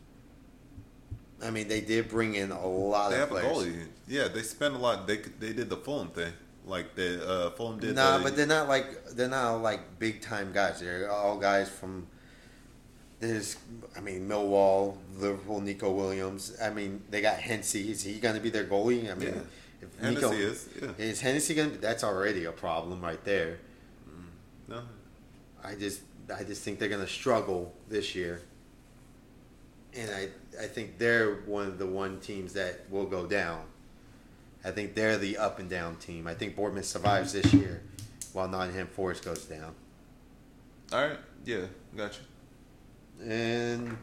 I 1.43 1.51
mean, 1.51 1.69
they 1.69 1.81
did 1.81 2.09
bring 2.09 2.35
in 2.35 2.51
a 2.51 2.67
lot 2.67 3.09
They 3.11 3.15
of 3.17 3.21
have 3.21 3.31
a 3.31 3.41
players. 3.41 3.57
goalie. 3.75 3.87
Yeah, 4.07 4.29
they 4.29 4.43
spent 4.43 4.75
a 4.75 4.79
lot. 4.79 5.07
They 5.07 5.17
they 5.17 5.53
did 5.53 5.69
the 5.71 5.77
Fulham 5.77 6.09
thing. 6.09 6.33
Like 6.67 6.95
the 6.95 7.27
uh, 7.27 7.51
Fulham 7.51 7.79
did. 7.81 7.95
Nah, 7.97 8.19
the, 8.19 8.25
but 8.25 8.37
they're 8.37 8.47
not 8.47 8.69
like 8.69 9.07
they're 9.11 9.29
not 9.29 9.57
like 9.63 9.99
big 9.99 10.21
time 10.21 10.53
guys. 10.53 10.81
They're 10.81 11.11
all 11.11 11.39
guys 11.39 11.69
from. 11.69 12.07
There's, 13.19 13.57
I 13.95 14.01
mean, 14.01 14.27
Millwall, 14.27 14.97
Liverpool, 15.19 15.61
Neco 15.61 15.91
Williams. 15.91 16.57
I 16.63 16.71
mean, 16.71 17.03
they 17.11 17.21
got 17.21 17.37
Hensey. 17.37 17.91
Is 17.91 18.03
he 18.03 18.15
going 18.19 18.35
to 18.35 18.41
be 18.41 18.49
their 18.49 18.65
goalie? 18.65 19.11
I 19.11 19.15
mean, 19.15 19.29
Yeah. 19.35 19.41
if 19.83 20.01
Hennessy 20.01 20.37
is. 20.43 20.69
Yeah. 20.81 20.89
is 20.97 21.21
Hennessy 21.21 21.55
going 21.55 21.69
to? 21.71 21.75
Be 21.77 21.81
that's 21.83 22.03
already 22.03 22.47
a 22.47 22.53
problem 22.53 23.03
right 23.03 23.23
there. 23.25 23.59
No. 24.69 24.81
I 25.63 25.75
just, 25.75 26.01
I 26.35 26.45
just 26.45 26.63
think 26.63 26.79
they're 26.79 26.89
going 26.89 27.05
to 27.05 27.13
struggle 27.13 27.75
this 27.91 28.15
year, 28.15 28.41
and 29.95 30.11
I, 30.11 30.29
I 30.63 30.67
think 30.67 30.97
they're 30.97 31.35
one 31.45 31.67
of 31.67 31.79
the 31.79 31.87
one 31.87 32.21
teams 32.21 32.55
that 32.55 32.89
will 32.91 33.05
go 33.05 33.27
down. 33.27 33.65
I 34.65 34.71
think 34.71 34.95
they're 34.95 35.17
the 35.17 35.39
up 35.39 35.59
and 35.59 35.71
down 35.71 35.97
team. 35.97 36.27
I 36.27 36.35
think 36.35 36.57
Bournemouth 36.57 36.85
survives 36.85 37.33
this 37.33 37.53
year, 37.53 37.83
while 38.33 38.49
Nottingham 38.49 38.89
Forest 38.89 39.25
goes 39.25 39.45
down. 39.45 39.75
All 40.93 41.07
right. 41.07 41.19
Yeah. 41.45 41.67
Gotcha. 41.97 42.21
And 43.23 43.97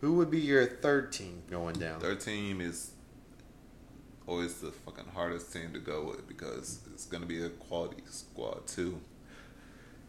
who 0.00 0.14
would 0.14 0.30
be 0.30 0.40
your 0.40 0.66
third 0.66 1.12
team 1.12 1.42
going 1.50 1.78
down? 1.78 2.00
Their 2.00 2.16
team 2.16 2.60
is 2.60 2.90
always 4.26 4.54
the 4.54 4.70
fucking 4.70 5.06
hardest 5.14 5.52
team 5.52 5.72
to 5.72 5.78
go 5.78 6.04
with 6.04 6.26
because 6.26 6.80
it's 6.92 7.06
gonna 7.06 7.26
be 7.26 7.42
a 7.44 7.48
quality 7.50 8.02
squad 8.08 8.66
too, 8.66 9.00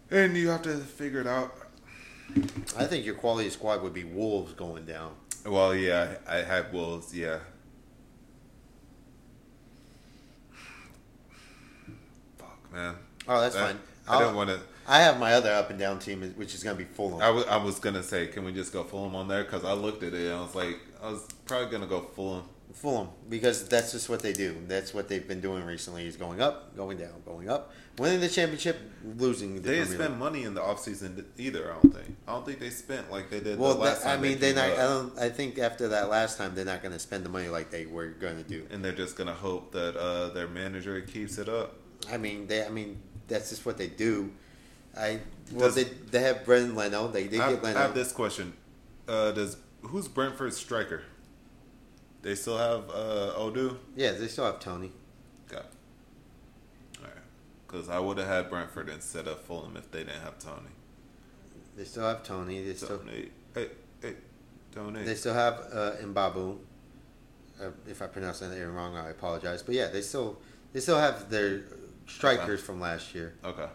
and 0.09 0.37
you 0.37 0.49
have 0.49 0.61
to 0.63 0.77
figure 0.77 1.21
it 1.21 1.27
out. 1.27 1.55
I 2.77 2.85
think 2.85 3.05
your 3.05 3.15
quality 3.15 3.49
squad 3.49 3.81
would 3.83 3.93
be 3.93 4.03
Wolves 4.03 4.53
going 4.53 4.85
down. 4.85 5.15
Well, 5.45 5.75
yeah, 5.75 6.15
I 6.27 6.37
had 6.37 6.73
Wolves. 6.73 7.15
Yeah. 7.15 7.39
Fuck, 12.37 12.64
man. 12.75 12.96
Oh, 13.27 13.41
that's 13.41 13.55
I- 13.55 13.67
fine. 13.67 13.79
I 14.08 14.20
don't 14.20 14.36
want 14.36 14.50
to. 14.51 14.60
I 14.88 15.00
have 15.00 15.20
my 15.20 15.34
other 15.34 15.51
up 15.51 15.72
and 15.72 15.79
down 15.79 15.98
team, 15.98 16.22
which 16.36 16.53
is 16.53 16.63
going 16.63 16.77
to 16.77 16.84
be 16.84 16.88
Fulham. 16.88 17.20
I 17.20 17.58
was, 17.58 17.79
gonna 17.79 18.03
say, 18.03 18.27
can 18.27 18.46
we 18.46 18.53
just 18.53 18.72
go 18.72 18.84
Fulham 18.84 19.15
on 19.15 19.27
there? 19.27 19.44
Because 19.44 19.65
I 19.65 19.74
looked 19.74 20.03
at 20.03 20.13
it 20.13 20.27
and 20.27 20.36
I 20.36 20.41
was 20.41 20.53
like, 20.53 20.77
I 21.01 21.10
was 21.10 21.25
probably 21.46 21.72
gonna 21.72 21.88
go 21.88 22.01
Fulham. 22.01 22.44
Fulham, 22.74 23.08
because 23.29 23.67
that's 23.67 23.94
just 23.94 24.10
what 24.10 24.20
they 24.20 24.34
do. 24.34 24.55
That's 24.67 24.94
what 24.94 25.08
they've 25.08 25.27
been 25.27 25.41
doing 25.41 25.65
recently. 25.65 26.05
Is 26.05 26.17
going 26.17 26.39
up, 26.41 26.75
going 26.75 26.98
down, 26.98 27.13
going 27.25 27.50
up, 27.50 27.72
winning 27.98 28.20
the 28.20 28.27
championship, 28.27 28.77
losing. 29.17 29.55
The 29.55 29.62
They 29.62 29.75
didn't 29.79 29.94
spend 29.94 30.20
money 30.20 30.44
in 30.44 30.53
the 30.53 30.62
offseason 30.62 31.24
either. 31.38 31.72
I 31.72 31.82
don't 31.82 31.94
think. 31.96 32.17
I 32.27 32.34
don't 32.34 32.46
think 32.46 32.60
they 32.60 32.70
spent 32.70 33.10
like 33.10 33.29
they 33.32 33.39
did 33.39 33.58
Well, 33.58 33.74
the 33.75 33.79
last 33.79 34.03
that- 34.03 34.20
I 34.20 34.22
mean, 34.22 34.39
they 34.39 34.51
they're 34.51 34.70
not. 34.70 34.77
I 34.77 34.84
don't. 34.84 35.17
I 35.17 35.29
think 35.29 35.58
after 35.58 35.88
that 35.88 36.10
last 36.10 36.38
time, 36.38 36.53
they're 36.53 36.65
not 36.65 36.82
going 36.84 36.94
to 36.94 37.00
spend 37.00 37.24
the 37.25 37.29
money 37.29 37.48
like 37.48 37.72
they 37.72 37.86
were 37.88 38.10
going 38.10 38.38
to 38.38 38.44
do. 38.44 38.67
and 38.70 38.84
they're 38.86 38.91
just 38.91 39.15
gonna 39.15 39.34
hope 39.34 39.72
that 39.72 39.96
uh, 39.96 40.29
their 40.29 40.48
manager 40.48 41.00
keeps 41.01 41.38
it 41.39 41.48
up. 41.50 41.75
I 42.12 42.17
mean, 42.17 42.47
they. 42.47 42.65
I 42.65 42.69
mean, 42.69 42.97
that's 43.27 43.50
just 43.50 43.65
what 43.65 43.77
they 43.77 43.88
do. 43.88 44.31
I 44.97 45.19
well, 45.51 45.67
Does- 45.67 45.75
they 45.75 45.83
they 45.83 46.21
have 46.21 46.45
Brendan 46.45 46.75
Leno. 46.75 47.07
They 47.07 47.27
did 47.27 47.39
I, 47.39 47.51
get 47.51 47.59
I 47.59 47.63
Leno. 47.63 47.79
have 47.79 47.93
this 47.93 48.12
question: 48.12 48.53
uh, 49.07 49.31
Does 49.31 49.57
who's 49.81 50.07
Brentford's 50.07 50.57
striker? 50.57 51.03
They 52.21 52.33
still 52.35 52.57
have 52.57 52.89
uh, 52.89 53.33
Odu. 53.35 53.77
Yeah, 53.95 54.13
they 54.13 54.27
still 54.27 54.45
have 54.45 54.59
Toney. 54.59 54.91
Okay. 55.47 55.62
All 56.97 57.03
right. 57.03 57.13
Because 57.67 57.88
I 57.88 58.00
would 58.00 58.17
have 58.17 58.27
had 58.27 58.50
Brentford 58.50 58.89
instead 58.89 59.27
of 59.27 59.41
Fulham 59.41 59.77
if 59.77 59.91
they 59.91 60.00
didn't 60.00 60.24
have 60.24 60.39
Toney. 60.39 60.74
They 61.77 61.83
still 61.83 62.07
have 62.07 62.24
Toney. 62.24 62.63
They 62.63 62.74
still 62.74 62.97
Toney. 62.97 63.29
Hey, 63.53 63.69
hey, 64.01 64.13
Toney. 64.74 65.03
they 65.03 65.13
still 65.13 65.35
have 65.35 65.53
uh, 65.71 65.91
Mbabu. 66.01 66.57
Uh, 67.62 67.69
if 67.88 68.01
I 68.01 68.07
pronounce 68.07 68.39
that 68.39 68.50
wrong, 68.69 68.97
I 68.97 69.09
apologize. 69.09 69.62
But 69.62 69.75
yeah, 69.75 69.88
they 69.88 70.01
still 70.01 70.39
they 70.74 70.79
still 70.79 70.97
have 71.00 71.29
their 71.29 71.62
strikers 72.07 72.62
from 72.62 72.79
last 72.79 73.13
year. 73.15 73.33
Okay. 73.43 73.67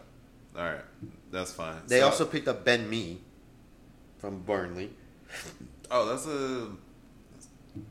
All 0.57 0.63
right. 0.63 0.81
That's 1.31 1.51
fine. 1.53 1.75
They 1.87 1.99
So- 1.99 2.05
also 2.07 2.25
picked 2.25 2.47
up 2.47 2.63
Ben 2.65 2.89
Mee 2.89 3.21
from 4.19 4.41
Burnley. 4.43 4.93
Oh, 5.89 6.05
that's 6.07 6.25
a. 6.27 6.69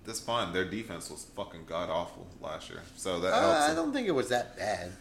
That's 0.05 0.21
fine. 0.21 0.53
Their 0.53 0.67
defense 0.67 1.09
was 1.11 1.25
fucking 1.35 1.65
god 1.67 1.89
awful 1.89 2.27
last 2.43 2.69
year, 2.69 2.83
so 2.97 3.19
that 3.21 3.33
Uh, 3.33 3.69
I 3.71 3.75
don't 3.75 3.93
think 3.95 4.07
it 4.09 4.11
was 4.15 4.29
that 4.29 4.57
bad. 4.59 4.93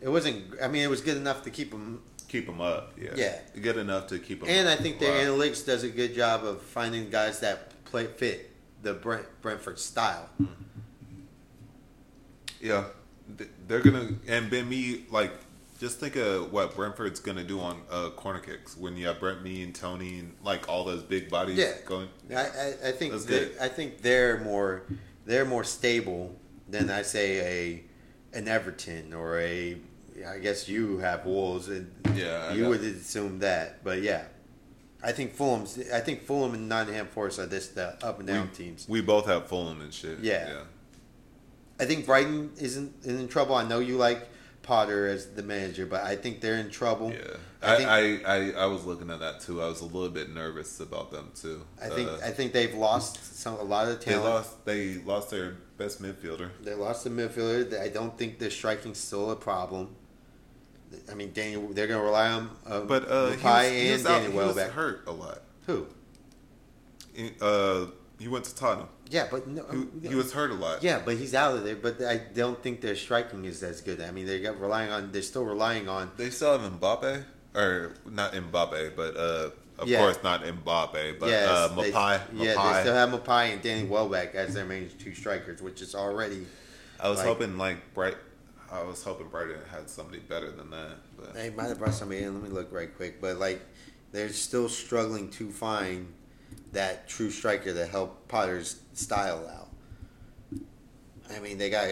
It 0.00 0.08
wasn't. 0.08 0.60
I 0.60 0.66
mean, 0.68 0.82
it 0.82 0.90
was 0.90 1.00
good 1.00 1.16
enough 1.16 1.42
to 1.44 1.50
keep 1.50 1.70
them. 1.70 2.02
keep 2.26 2.44
them 2.46 2.60
up. 2.60 2.92
Yeah, 3.00 3.14
Yeah. 3.16 3.38
good 3.62 3.78
enough 3.78 4.08
to 4.08 4.18
keep 4.18 4.40
them. 4.40 4.48
And 4.50 4.68
I 4.68 4.76
think 4.76 4.98
their 5.00 5.24
analytics 5.24 5.64
does 5.64 5.82
a 5.82 5.88
good 5.88 6.14
job 6.14 6.44
of 6.44 6.60
finding 6.60 7.08
guys 7.08 7.40
that 7.40 7.72
play 7.86 8.06
fit 8.06 8.50
the 8.82 8.92
Brent, 8.92 9.26
Brentford 9.40 9.78
style. 9.78 10.28
Yeah, 12.60 12.82
Th- 12.82 12.92
they're 13.66 13.80
gonna 13.80 14.10
and 14.26 14.50
Ben 14.50 14.68
Mee 14.68 15.04
like 15.10 15.32
just 15.80 16.00
think 16.00 16.16
of 16.16 16.52
what 16.52 16.74
Brentford's 16.74 17.20
gonna 17.20 17.44
do 17.44 17.60
on 17.60 17.80
uh, 17.90 18.10
corner 18.10 18.40
kicks 18.40 18.76
when 18.76 18.96
you 18.96 19.06
have 19.06 19.20
Brent 19.20 19.42
Me 19.42 19.62
and 19.62 19.74
Toney 19.74 20.18
and 20.18 20.34
like 20.42 20.68
all 20.68 20.84
those 20.84 21.02
big 21.02 21.28
bodies 21.30 21.56
Yeah. 21.58 21.72
going. 21.86 22.08
I, 22.34 22.34
I, 22.34 22.74
I 22.88 22.92
think 22.92 23.14
they. 23.24 23.50
I 23.60 23.68
think 23.68 24.02
they're 24.02 24.40
more 24.40 24.82
they're 25.24 25.44
more 25.44 25.64
stable 25.64 26.34
than 26.68 26.90
I 26.90 27.02
say 27.02 27.84
a 28.32 28.36
an 28.38 28.48
Everton 28.48 29.14
or 29.14 29.38
a 29.38 29.76
I 30.28 30.38
guess 30.38 30.68
you 30.68 30.98
have 30.98 31.24
Wolves 31.24 31.68
and 31.68 31.92
Yeah, 32.14 32.52
you 32.52 32.68
would 32.68 32.80
assume 32.80 33.38
that 33.40 33.84
but 33.84 34.02
yeah 34.02 34.24
I 35.02 35.12
think 35.12 35.32
Fulham's 35.34 35.78
I 35.92 36.00
think 36.00 36.24
Fulham 36.24 36.54
and 36.54 36.68
Nottingham 36.68 37.06
Forest 37.06 37.38
are 37.38 37.46
this 37.46 37.68
the 37.68 38.04
up 38.04 38.18
and 38.18 38.26
down 38.26 38.48
we, 38.50 38.56
teams 38.56 38.86
We 38.88 39.00
both 39.00 39.26
have 39.26 39.46
Fulham 39.46 39.80
and 39.80 39.94
shit. 39.94 40.18
Yeah. 40.20 40.48
yeah. 40.48 40.60
I 41.80 41.84
think 41.84 42.06
Brighton 42.06 42.52
isn't 42.58 43.04
in 43.04 43.28
trouble 43.28 43.54
I 43.54 43.64
know 43.66 43.78
you 43.78 43.96
like 43.96 44.28
Potter 44.62 45.06
as 45.06 45.26
the 45.30 45.42
manager 45.42 45.86
but 45.86 46.02
I 46.04 46.16
think 46.16 46.40
they're 46.40 46.56
in 46.56 46.70
trouble 46.70 47.10
Yeah, 47.12 47.36
I 47.62 47.72
I, 47.72 47.76
think- 47.76 48.24
I, 48.26 48.34
I, 48.36 48.50
I 48.64 48.66
was 48.66 48.84
looking 48.84 49.10
at 49.10 49.20
that 49.20 49.40
too. 49.40 49.62
I 49.62 49.66
was 49.66 49.80
a 49.80 49.84
little 49.86 50.10
bit 50.10 50.32
nervous 50.34 50.80
about 50.80 51.10
them 51.10 51.30
too. 51.34 51.62
I 51.82 51.88
think 51.88 52.08
Uh, 52.10 52.18
I 52.24 52.30
think 52.30 52.52
they've 52.52 52.74
lost 52.74 53.38
some 53.40 53.54
a 53.54 53.62
lot 53.62 53.88
of 53.88 54.00
talent. 54.00 54.22
they 54.22 54.28
lost. 54.28 54.64
They 54.66 54.94
lost 55.12 55.30
their 55.30 55.56
best 55.78 56.02
midfielder. 56.02 56.50
They 56.62 56.74
lost 56.74 57.04
the 57.04 57.10
midfielder. 57.10 57.80
I 57.80 57.88
don't 57.88 58.16
think 58.18 58.38
their 58.38 58.50
striking's 58.50 58.98
still 58.98 59.30
a 59.30 59.36
problem. 59.36 59.94
I 61.10 61.14
mean, 61.14 61.32
Daniel, 61.32 61.68
they're 61.72 61.86
going 61.86 62.00
to 62.00 62.04
rely 62.04 62.28
on 62.30 62.50
uh, 62.66 62.80
But 62.80 63.08
uh, 63.10 63.30
he 63.30 63.44
was, 63.44 63.68
he 63.68 63.80
and 63.88 63.92
was, 63.92 64.06
out, 64.06 64.22
Daniel 64.22 64.32
was 64.46 64.56
Welbeck. 64.56 64.72
hurt 64.72 65.02
a 65.06 65.12
lot. 65.12 65.42
Who? 65.66 65.86
Uh, 67.40 67.86
he 68.18 68.28
went 68.28 68.44
to 68.46 68.54
Tottenham. 68.54 68.88
Yeah, 69.10 69.26
but 69.30 69.46
no, 69.46 69.64
He, 70.02 70.08
he 70.08 70.14
was 70.14 70.32
hurt 70.32 70.50
a 70.50 70.54
lot. 70.54 70.82
Yeah, 70.82 71.00
but 71.04 71.16
he's 71.16 71.34
out 71.34 71.54
of 71.56 71.64
there. 71.64 71.76
But 71.76 72.00
I 72.02 72.18
don't 72.34 72.62
think 72.62 72.80
their 72.80 72.96
striking 72.96 73.44
is 73.44 73.62
as 73.62 73.80
good. 73.80 74.00
I 74.00 74.10
mean, 74.10 74.26
they 74.26 74.40
got 74.40 74.60
relying 74.60 74.90
on. 74.90 75.12
They're 75.12 75.22
still 75.22 75.44
relying 75.44 75.88
on. 75.88 76.10
They 76.16 76.30
still 76.30 76.58
have 76.58 76.70
Mbappe, 76.72 77.24
or 77.54 77.94
not 78.10 78.32
Mbappe, 78.32 78.94
but 78.96 79.16
uh, 79.16 79.50
of 79.78 79.88
Yeah. 79.88 79.98
course 80.00 80.18
not 80.22 80.42
Mbappe, 80.42 81.18
but 81.18 81.28
yes, 81.28 81.48
uh, 81.48 81.68
they- 81.68 81.90
Maupay. 81.92 82.20
Yeah, 82.34 82.72
they 82.74 82.80
still 82.82 82.94
have 82.94 83.08
Maupay 83.10 83.52
and 83.54 83.62
Danny 83.62 83.86
Welbeck 83.88 84.34
as 84.34 84.54
their 84.54 84.64
main 84.66 84.90
two 84.98 85.14
strikers, 85.14 85.62
which 85.62 85.80
is 85.80 85.94
already. 85.94 86.46
I 87.00 87.08
was 87.08 87.18
like- 87.18 87.26
hoping 87.28 87.56
like 87.58 87.94
Bright. 87.94 88.16
I 88.70 88.82
was 88.82 89.02
hoping 89.02 89.28
Brighton 89.28 89.56
had 89.70 89.88
somebody 89.88 90.18
better 90.18 90.50
than 90.50 90.68
that. 90.70 90.96
But 91.16 91.32
They 91.32 91.48
might 91.48 91.68
have 91.68 91.78
brought 91.78 91.94
somebody 91.94 92.22
in. 92.22 92.34
Let 92.34 92.42
me 92.42 92.50
look 92.54 92.70
right 92.70 92.94
quick. 92.94 93.18
But 93.18 93.38
like, 93.38 93.62
they're 94.12 94.28
still 94.28 94.68
struggling 94.68 95.30
to 95.32 95.50
find 95.50 96.12
that 96.72 97.08
true 97.08 97.30
striker 97.30 97.72
that 97.72 97.88
helped 97.88 98.28
Potter's 98.28 98.80
style 98.92 99.46
out. 99.48 99.68
I 101.34 101.40
mean, 101.40 101.58
they 101.58 101.70
got 101.70 101.88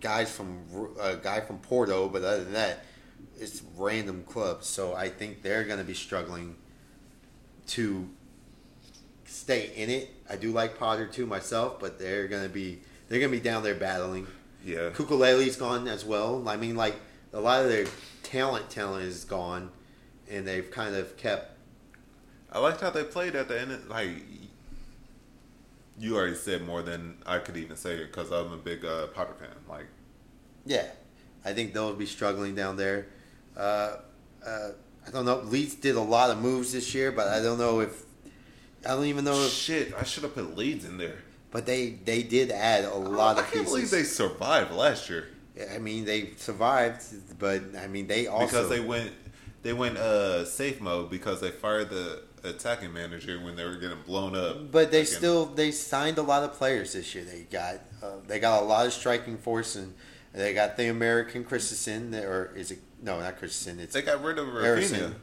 guys 0.00 0.30
from 0.30 0.64
a 0.98 1.02
uh, 1.02 1.14
guy 1.16 1.40
from 1.40 1.58
Porto, 1.58 2.08
but 2.08 2.22
other 2.22 2.44
than 2.44 2.52
that, 2.52 2.84
it's 3.38 3.62
random 3.76 4.24
clubs. 4.24 4.66
So 4.66 4.94
I 4.94 5.08
think 5.08 5.42
they're 5.42 5.64
going 5.64 5.78
to 5.78 5.84
be 5.84 5.94
struggling 5.94 6.56
to 7.68 8.08
stay 9.24 9.72
in 9.74 9.90
it. 9.90 10.10
I 10.28 10.36
do 10.36 10.52
like 10.52 10.78
Potter 10.78 11.06
too 11.06 11.26
myself, 11.26 11.80
but 11.80 11.98
they're 11.98 12.28
going 12.28 12.42
to 12.42 12.48
be 12.48 12.80
they're 13.08 13.20
going 13.20 13.32
to 13.32 13.38
be 13.38 13.42
down 13.42 13.62
there 13.62 13.74
battling. 13.74 14.26
Yeah. 14.64 14.90
Cucurella's 14.90 15.56
gone 15.56 15.88
as 15.88 16.04
well. 16.04 16.46
I 16.48 16.56
mean, 16.56 16.76
like 16.76 16.96
a 17.32 17.40
lot 17.40 17.62
of 17.62 17.68
their 17.68 17.86
talent, 18.22 18.70
talent 18.70 19.04
is 19.04 19.24
gone, 19.24 19.70
and 20.30 20.46
they've 20.46 20.70
kind 20.70 20.94
of 20.94 21.16
kept. 21.16 21.57
I 22.52 22.58
liked 22.58 22.80
how 22.80 22.90
they 22.90 23.04
played 23.04 23.34
at 23.36 23.48
the 23.48 23.60
end. 23.60 23.72
Of, 23.72 23.88
like 23.88 24.08
you 25.98 26.16
already 26.16 26.34
said 26.34 26.64
more 26.64 26.82
than 26.82 27.18
I 27.26 27.38
could 27.38 27.56
even 27.56 27.76
say 27.76 28.04
because 28.04 28.30
I'm 28.30 28.52
a 28.52 28.56
big 28.56 28.84
uh, 28.84 29.08
Potter 29.08 29.34
fan. 29.38 29.48
Like, 29.68 29.86
yeah, 30.64 30.86
I 31.44 31.52
think 31.52 31.74
they'll 31.74 31.94
be 31.94 32.06
struggling 32.06 32.54
down 32.54 32.76
there. 32.76 33.06
Uh, 33.56 33.96
uh, 34.46 34.70
I 35.06 35.10
don't 35.10 35.24
know. 35.24 35.40
Leeds 35.40 35.74
did 35.74 35.96
a 35.96 36.00
lot 36.00 36.30
of 36.30 36.38
moves 36.40 36.72
this 36.72 36.94
year, 36.94 37.12
but 37.12 37.28
I 37.28 37.42
don't 37.42 37.58
know 37.58 37.80
if 37.80 38.04
I 38.84 38.90
don't 38.90 39.06
even 39.06 39.24
know 39.24 39.40
if. 39.42 39.50
Shit, 39.50 39.94
I 39.94 40.04
should 40.04 40.22
have 40.22 40.34
put 40.34 40.56
Leeds 40.56 40.84
in 40.84 40.98
there. 40.98 41.18
But 41.50 41.66
they 41.66 41.90
they 41.90 42.22
did 42.22 42.50
add 42.50 42.84
a 42.84 42.94
lot 42.94 43.36
I 43.36 43.40
of 43.40 43.46
can't 43.46 43.66
pieces. 43.66 43.72
believe 43.72 43.90
they 43.90 44.02
survived 44.04 44.72
last 44.72 45.08
year 45.08 45.28
I 45.74 45.78
mean, 45.78 46.04
they 46.04 46.30
survived, 46.36 47.02
but 47.38 47.62
I 47.76 47.88
mean, 47.88 48.06
they 48.06 48.26
also 48.26 48.46
because 48.46 48.68
they 48.68 48.80
went 48.80 49.12
they 49.62 49.72
went 49.72 49.96
uh, 49.96 50.44
safe 50.44 50.80
mode 50.80 51.10
because 51.10 51.40
they 51.40 51.50
fired 51.50 51.90
the 51.90 52.22
attacking 52.44 52.92
manager 52.92 53.40
when 53.40 53.56
they 53.56 53.64
were 53.64 53.76
getting 53.76 54.00
blown 54.06 54.36
up. 54.36 54.70
But 54.70 54.90
they 54.90 55.04
still 55.04 55.46
they 55.46 55.70
signed 55.70 56.18
a 56.18 56.22
lot 56.22 56.42
of 56.42 56.54
players 56.54 56.92
this 56.92 57.14
year. 57.14 57.24
They 57.24 57.42
got 57.42 57.76
uh, 58.02 58.16
they 58.26 58.38
got 58.38 58.62
a 58.62 58.66
lot 58.66 58.86
of 58.86 58.92
striking 58.92 59.38
force, 59.38 59.76
and 59.76 59.94
they 60.32 60.54
got 60.54 60.76
the 60.76 60.88
American 60.88 61.44
Christensen, 61.44 62.14
or 62.14 62.52
is 62.54 62.70
it 62.70 62.78
no, 63.02 63.20
not 63.20 63.38
Christensen? 63.38 63.80
It's 63.80 63.94
they 63.94 64.02
got 64.02 64.22
rid 64.22 64.38
of 64.38 64.46
Rafinha. 64.48 65.14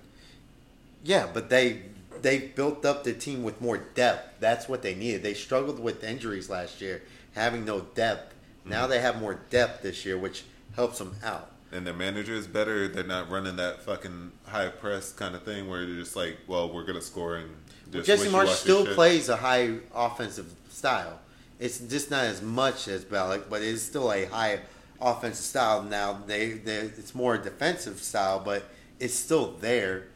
Yeah, 1.04 1.28
but 1.32 1.50
they 1.50 1.84
they 2.22 2.40
built 2.40 2.86
up 2.86 3.04
the 3.04 3.14
team 3.14 3.44
with 3.44 3.62
more 3.62 3.78
depth. 3.78 4.40
That's 4.40 4.68
what 4.68 4.82
they 4.82 4.96
needed. 4.96 5.24
They 5.24 5.34
struggled 5.34 5.80
with 5.80 6.04
injuries 6.04 6.50
last 6.50 6.82
year, 6.82 7.04
having 7.34 7.66
no 7.66 7.82
depth. 7.82 8.34
Now 8.68 8.88
they 8.88 9.00
have 9.00 9.22
more 9.22 9.40
depth 9.52 9.84
this 9.84 10.06
year, 10.06 10.18
which 10.18 10.44
helps 10.76 10.98
them 10.98 11.16
out. 11.24 11.52
And 11.72 11.86
their 11.86 11.94
manager 11.94 12.34
is 12.34 12.48
better. 12.48 12.88
They're 12.88 13.04
not 13.04 13.30
running 13.30 13.56
that 13.58 13.82
fucking 13.82 14.32
high 14.46 14.70
press 14.70 15.12
kind 15.12 15.36
of 15.36 15.44
thing 15.44 15.68
where 15.68 15.86
they're 15.86 15.96
just 15.96 16.16
like, 16.16 16.38
well, 16.48 16.72
we're 16.72 16.86
gonna 16.86 17.02
score 17.02 17.36
and 17.36 17.50
Well, 17.92 18.04
Jesse 18.04 18.24
wishy-washy 18.24 18.54
still 18.54 18.86
plays 18.94 19.30
a 19.30 19.36
high 19.36 19.78
offensive 19.94 20.54
style. 20.70 21.20
It's 21.60 21.80
just 21.80 22.12
not 22.12 22.26
as 22.26 22.42
much 22.42 22.88
as 22.88 23.04
Bellick, 23.06 23.50
but 23.50 23.62
it's 23.62 23.82
still 23.82 24.12
a 24.12 24.26
high 24.26 24.60
offensive 25.02 25.46
style. 25.46 25.84
Now 25.84 26.22
they, 26.26 26.52
they 26.52 26.78
it's 26.78 27.16
more 27.16 27.36
a 27.36 27.42
defensive 27.42 28.00
style, 28.02 28.40
but 28.40 28.64
it's 29.00 29.14
still 29.14 29.54
there. 29.60 30.08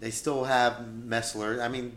They 0.00 0.10
still 0.10 0.44
have 0.44 0.86
Meslier. 1.04 1.62
I 1.62 1.68
mean, 1.68 1.92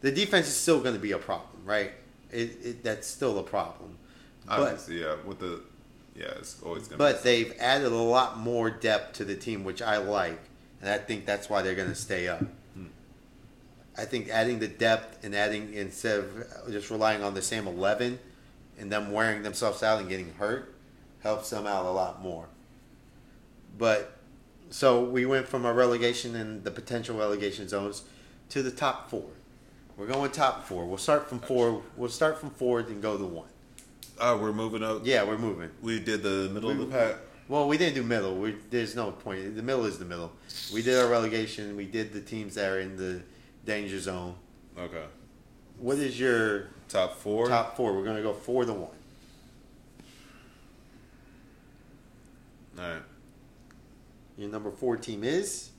the 0.00 0.12
defense 0.12 0.46
is 0.46 0.56
still 0.56 0.80
going 0.80 0.94
to 0.94 1.00
be 1.00 1.12
a 1.12 1.18
problem, 1.18 1.64
right? 1.64 1.92
It, 2.30 2.58
it 2.62 2.84
that's 2.84 3.06
still 3.06 3.38
a 3.38 3.42
problem. 3.42 3.96
But 4.46 4.60
Obviously, 4.60 5.00
yeah. 5.00 5.16
With 5.24 5.38
the 5.38 5.62
yeah, 6.16 6.32
it's 6.38 6.62
always 6.62 6.88
gonna. 6.88 6.98
but 6.98 7.22
be 7.22 7.28
they've 7.28 7.54
added 7.58 7.92
a 7.92 7.96
lot 7.96 8.38
more 8.38 8.70
depth 8.70 9.14
to 9.14 9.24
the 9.24 9.36
team, 9.36 9.64
which 9.64 9.82
I 9.82 9.98
like, 9.98 10.40
and 10.80 10.90
I 10.90 10.98
think 10.98 11.26
that's 11.26 11.50
why 11.50 11.62
they're 11.62 11.74
going 11.74 11.88
to 11.88 11.94
stay 11.94 12.28
up. 12.28 12.42
Hmm. 12.74 12.86
I 13.96 14.04
think 14.04 14.28
adding 14.28 14.58
the 14.58 14.68
depth 14.68 15.24
and 15.24 15.34
adding 15.34 15.74
instead 15.74 16.20
of 16.20 16.38
uh, 16.38 16.70
just 16.70 16.90
relying 16.90 17.22
on 17.22 17.34
the 17.34 17.42
same 17.42 17.66
eleven 17.66 18.18
and 18.78 18.90
them 18.90 19.12
wearing 19.12 19.42
themselves 19.42 19.82
out 19.82 20.00
and 20.00 20.08
getting 20.08 20.34
hurt 20.34 20.74
helps 21.22 21.50
them 21.50 21.66
out 21.66 21.84
a 21.84 21.90
lot 21.90 22.22
more. 22.22 22.48
But 23.78 24.16
so 24.70 25.04
we 25.04 25.26
went 25.26 25.48
from 25.48 25.64
a 25.64 25.72
relegation 25.72 26.34
and 26.34 26.64
the 26.64 26.70
potential 26.70 27.18
relegation 27.18 27.68
zones 27.68 28.04
to 28.50 28.62
the 28.62 28.70
top 28.70 29.10
four. 29.10 29.26
We're 29.96 30.06
going 30.06 30.30
top 30.30 30.66
four. 30.66 30.84
We'll 30.84 30.98
start 30.98 31.28
from 31.28 31.40
four. 31.40 31.82
We'll 31.96 32.10
start 32.10 32.38
from 32.38 32.50
four 32.50 32.80
and 32.80 33.00
go 33.00 33.16
to 33.16 33.24
one. 33.24 33.48
Oh, 34.20 34.36
we're 34.38 34.52
moving 34.52 34.82
up. 34.82 35.02
Yeah, 35.04 35.24
we're 35.24 35.38
moving. 35.38 35.70
We 35.82 36.00
did 36.00 36.22
the 36.22 36.50
middle 36.52 36.70
of 36.70 36.78
the 36.78 36.86
pack. 36.86 37.16
Well, 37.48 37.68
we 37.68 37.78
didn't 37.78 37.94
do 37.94 38.02
middle. 38.02 38.34
We, 38.36 38.56
there's 38.70 38.96
no 38.96 39.12
point. 39.12 39.54
The 39.54 39.62
middle 39.62 39.84
is 39.86 39.98
the 39.98 40.04
middle. 40.04 40.32
We 40.74 40.82
did 40.82 40.98
our 40.98 41.08
relegation. 41.08 41.76
We 41.76 41.86
did 41.86 42.12
the 42.12 42.20
teams 42.20 42.54
that 42.56 42.70
are 42.70 42.80
in 42.80 42.96
the 42.96 43.22
danger 43.64 44.00
zone. 44.00 44.34
Okay. 44.76 45.04
What 45.78 45.98
is 45.98 46.18
your 46.18 46.68
Top 46.88 47.16
four. 47.16 47.48
top 47.48 47.76
four? 47.76 47.94
We're 47.94 48.04
going 48.04 48.16
to 48.16 48.22
go 48.22 48.32
four 48.32 48.64
to 48.64 48.72
one. 48.72 48.90
All 52.78 52.84
right. 52.84 53.02
Your 54.36 54.50
number 54.50 54.70
four 54.70 54.96
team 54.96 55.24
is 55.24 55.70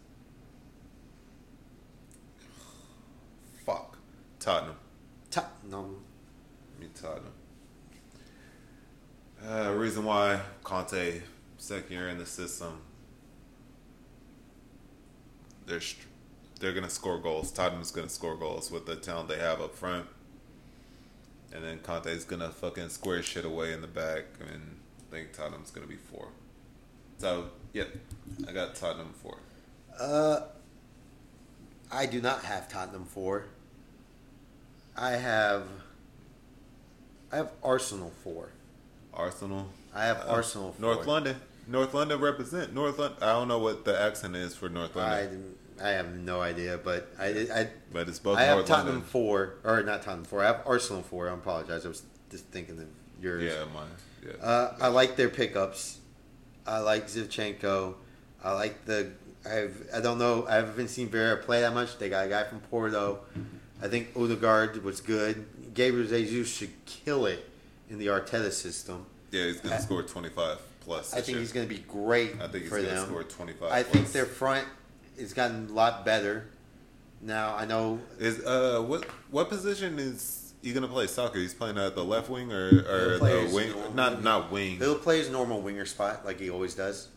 Fuck. 3.66 3.98
Tottenham. 4.40 4.78
Tottenham. 5.30 5.98
Me 6.80 6.88
Tottenham. 6.96 7.34
Uh, 9.48 9.72
reason 9.72 10.04
why 10.04 10.42
Conte 10.66 11.22
second 11.58 11.90
year 11.90 12.10
in 12.10 12.18
the 12.18 12.26
system. 12.26 12.82
They're 15.66 15.80
they're 16.60 16.74
gonna 16.74 16.90
score 16.90 17.18
goals. 17.18 17.52
Tottenham's 17.52 17.92
gonna 17.92 18.10
score 18.10 18.36
goals 18.36 18.70
with 18.70 18.86
the 18.86 18.98
talent 18.98 19.30
they 19.30 19.38
have 19.38 19.62
up 19.62 19.74
front, 19.74 20.06
and 21.54 21.64
then 21.64 21.80
Conte's 21.80 22.26
gonna 22.26 22.50
fucking 22.50 22.90
square 22.90 23.24
shit 23.24 23.46
away 23.46 23.72
in 23.72 23.80
the 23.80 23.88
back, 23.88 24.26
and 24.42 24.80
I 25.08 25.16
think 25.16 25.32
Tottenham's 25.32 25.72
gonna 25.72 25.88
be 25.88 25.96
four. 25.96 26.28
So 27.18 27.46
yep, 27.72 27.88
I 28.50 28.52
got 28.52 28.76
Tottenham 28.76 29.14
four. 29.14 29.38
Uh, 29.98 30.42
I 31.90 32.06
do 32.06 32.20
not 32.20 32.44
have 32.44 32.68
Tottenham 32.68 33.06
four. 33.06 33.46
I 34.98 35.12
have. 35.12 35.64
I 37.32 37.38
have 37.38 37.52
Arsenal 37.64 38.12
four. 38.24 38.52
Arsenal. 39.18 39.68
I 39.94 40.06
have 40.06 40.22
Uh, 40.22 40.32
Arsenal. 40.34 40.76
North 40.80 41.06
London. 41.06 41.36
North 41.68 41.94
London 41.94 42.20
represent 42.22 42.74
North 42.74 42.98
London. 42.98 43.18
I 43.22 43.34
don't 43.34 43.48
know 43.50 43.60
what 43.60 43.84
the 43.84 44.00
accent 44.00 44.36
is 44.36 44.56
for 44.56 44.70
North 44.70 44.96
London, 44.96 45.56
I 45.84 45.90
have 45.90 46.16
no 46.16 46.42
idea, 46.42 46.80
but 46.84 47.12
I, 47.20 47.28
I 47.54 47.70
but 47.94 48.08
it's 48.10 48.18
both 48.20 48.38
I 48.40 48.44
have 48.46 48.66
Tottenham 48.66 48.94
London. 48.96 49.10
four, 49.10 49.56
or 49.64 49.84
not 49.84 50.02
Tottenham 50.02 50.26
four. 50.26 50.42
I 50.44 50.48
have 50.48 50.62
Arsenal 50.66 51.04
four. 51.04 51.30
I 51.30 51.34
apologize. 51.34 51.86
I 51.86 51.90
was 51.90 52.02
just 52.32 52.46
thinking 52.46 52.80
of 52.80 52.86
yours. 53.22 53.44
Yeah, 53.44 53.66
mine. 53.74 53.88
Yeah. 54.26 54.44
Uh, 54.44 54.76
I 54.82 54.88
like 54.88 55.18
their 55.18 55.30
pickups. 55.30 56.00
I 56.66 56.80
like 56.80 57.08
Zinchenko. 57.08 57.94
I 58.44 58.54
like 58.54 58.86
the. 58.86 59.12
I've. 59.48 59.88
I 59.94 60.02
don't 60.02 60.18
know. 60.18 60.48
I 60.50 60.56
haven't 60.56 60.88
seen 60.88 61.10
Vieira 61.10 61.44
play 61.44 61.62
that 61.62 61.74
much. 61.76 62.00
They 62.00 62.10
got 62.10 62.26
a 62.26 62.30
guy 62.30 62.44
from 62.46 62.60
Porto. 62.62 63.20
I 63.82 63.88
think 63.88 64.10
Odegaard 64.16 64.84
was 64.84 65.00
good. 65.00 65.46
Gabriel 65.76 66.08
Jesus 66.08 66.52
should 66.52 66.72
kill 66.88 67.28
it 67.28 67.48
in 67.90 67.98
the 67.98 68.08
Arteta 68.08 68.52
system. 68.52 69.06
yeah, 69.32 69.46
he's 69.46 69.60
gonna 69.62 69.80
score 69.82 70.04
twenty 70.04 70.30
five 70.30 70.60
plus. 70.82 71.14
I 71.14 71.18
think 71.18 71.30
year. 71.30 71.40
he's 71.40 71.52
going 71.52 71.68
to 71.68 71.74
be 71.74 71.82
great 71.82 72.36
I 72.42 72.48
think 72.48 72.64
he's 72.64 72.70
for 72.70 72.78
gonna 72.82 72.88
them. 72.94 73.06
score 73.08 73.24
twenty 73.24 73.54
five. 73.54 73.72
I 73.72 73.84
think 73.84 74.12
their 74.12 74.26
front 74.26 74.66
has 75.20 75.34
gotten 75.34 75.68
a 75.70 75.74
lot 75.74 76.06
better. 76.06 76.48
Now 77.22 77.56
I 77.56 77.66
know 77.66 78.00
is 78.20 78.44
uh 78.46 78.82
what 78.86 79.06
what 79.32 79.50
position 79.50 79.98
is 80.00 80.54
he 80.62 80.72
gonna 80.74 80.88
play 80.88 81.08
soccer? 81.08 81.40
He's 81.40 81.54
playing 81.54 81.78
at 81.78 81.96
the 81.96 82.04
left 82.06 82.30
wing 82.30 82.52
or 82.54 82.68
or 82.68 83.18
the 83.18 83.52
wing? 83.54 83.96
Not 83.96 84.16
wing. 84.16 84.24
not 84.24 84.52
wing. 84.52 84.78
he'll 84.78 84.96
play 85.00 85.18
his 85.20 85.30
normal 85.30 85.62
winger 85.62 85.86
spot 85.86 86.26
like 86.26 86.40
he 86.40 86.50
always 86.50 86.76
does. 86.76 87.08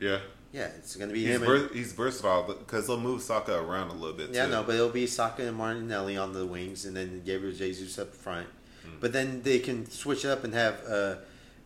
Yeah, 0.00 0.20
Yeah, 0.52 0.66
it's 0.78 0.94
going 0.94 1.08
to 1.08 1.14
be 1.14 1.24
he's 1.26 1.34
him. 1.34 1.40
ver- 1.42 1.68
he's 1.74 1.92
versatile 1.92 2.44
because 2.44 2.86
he'll 2.86 3.00
move 3.00 3.20
Saka 3.20 3.58
around 3.60 3.88
a 3.90 3.94
little 3.94 4.16
bit. 4.16 4.30
yeah, 4.32 4.44
too. 4.46 4.52
no, 4.52 4.62
but 4.62 4.76
it'll 4.76 4.90
be 4.90 5.08
Saka 5.08 5.44
and 5.44 5.56
Martinelli 5.56 6.16
on 6.16 6.32
the 6.32 6.46
wings, 6.46 6.84
and 6.84 6.96
then 6.96 7.20
Gabriel 7.26 7.52
Jesus 7.52 7.98
up 7.98 8.14
front. 8.14 8.46
Hmm. 8.90 8.96
But 9.00 9.12
then 9.12 9.42
they 9.42 9.58
can 9.58 9.88
switch 9.90 10.24
up 10.24 10.44
and 10.44 10.54
have 10.54 10.82
uh, 10.88 11.14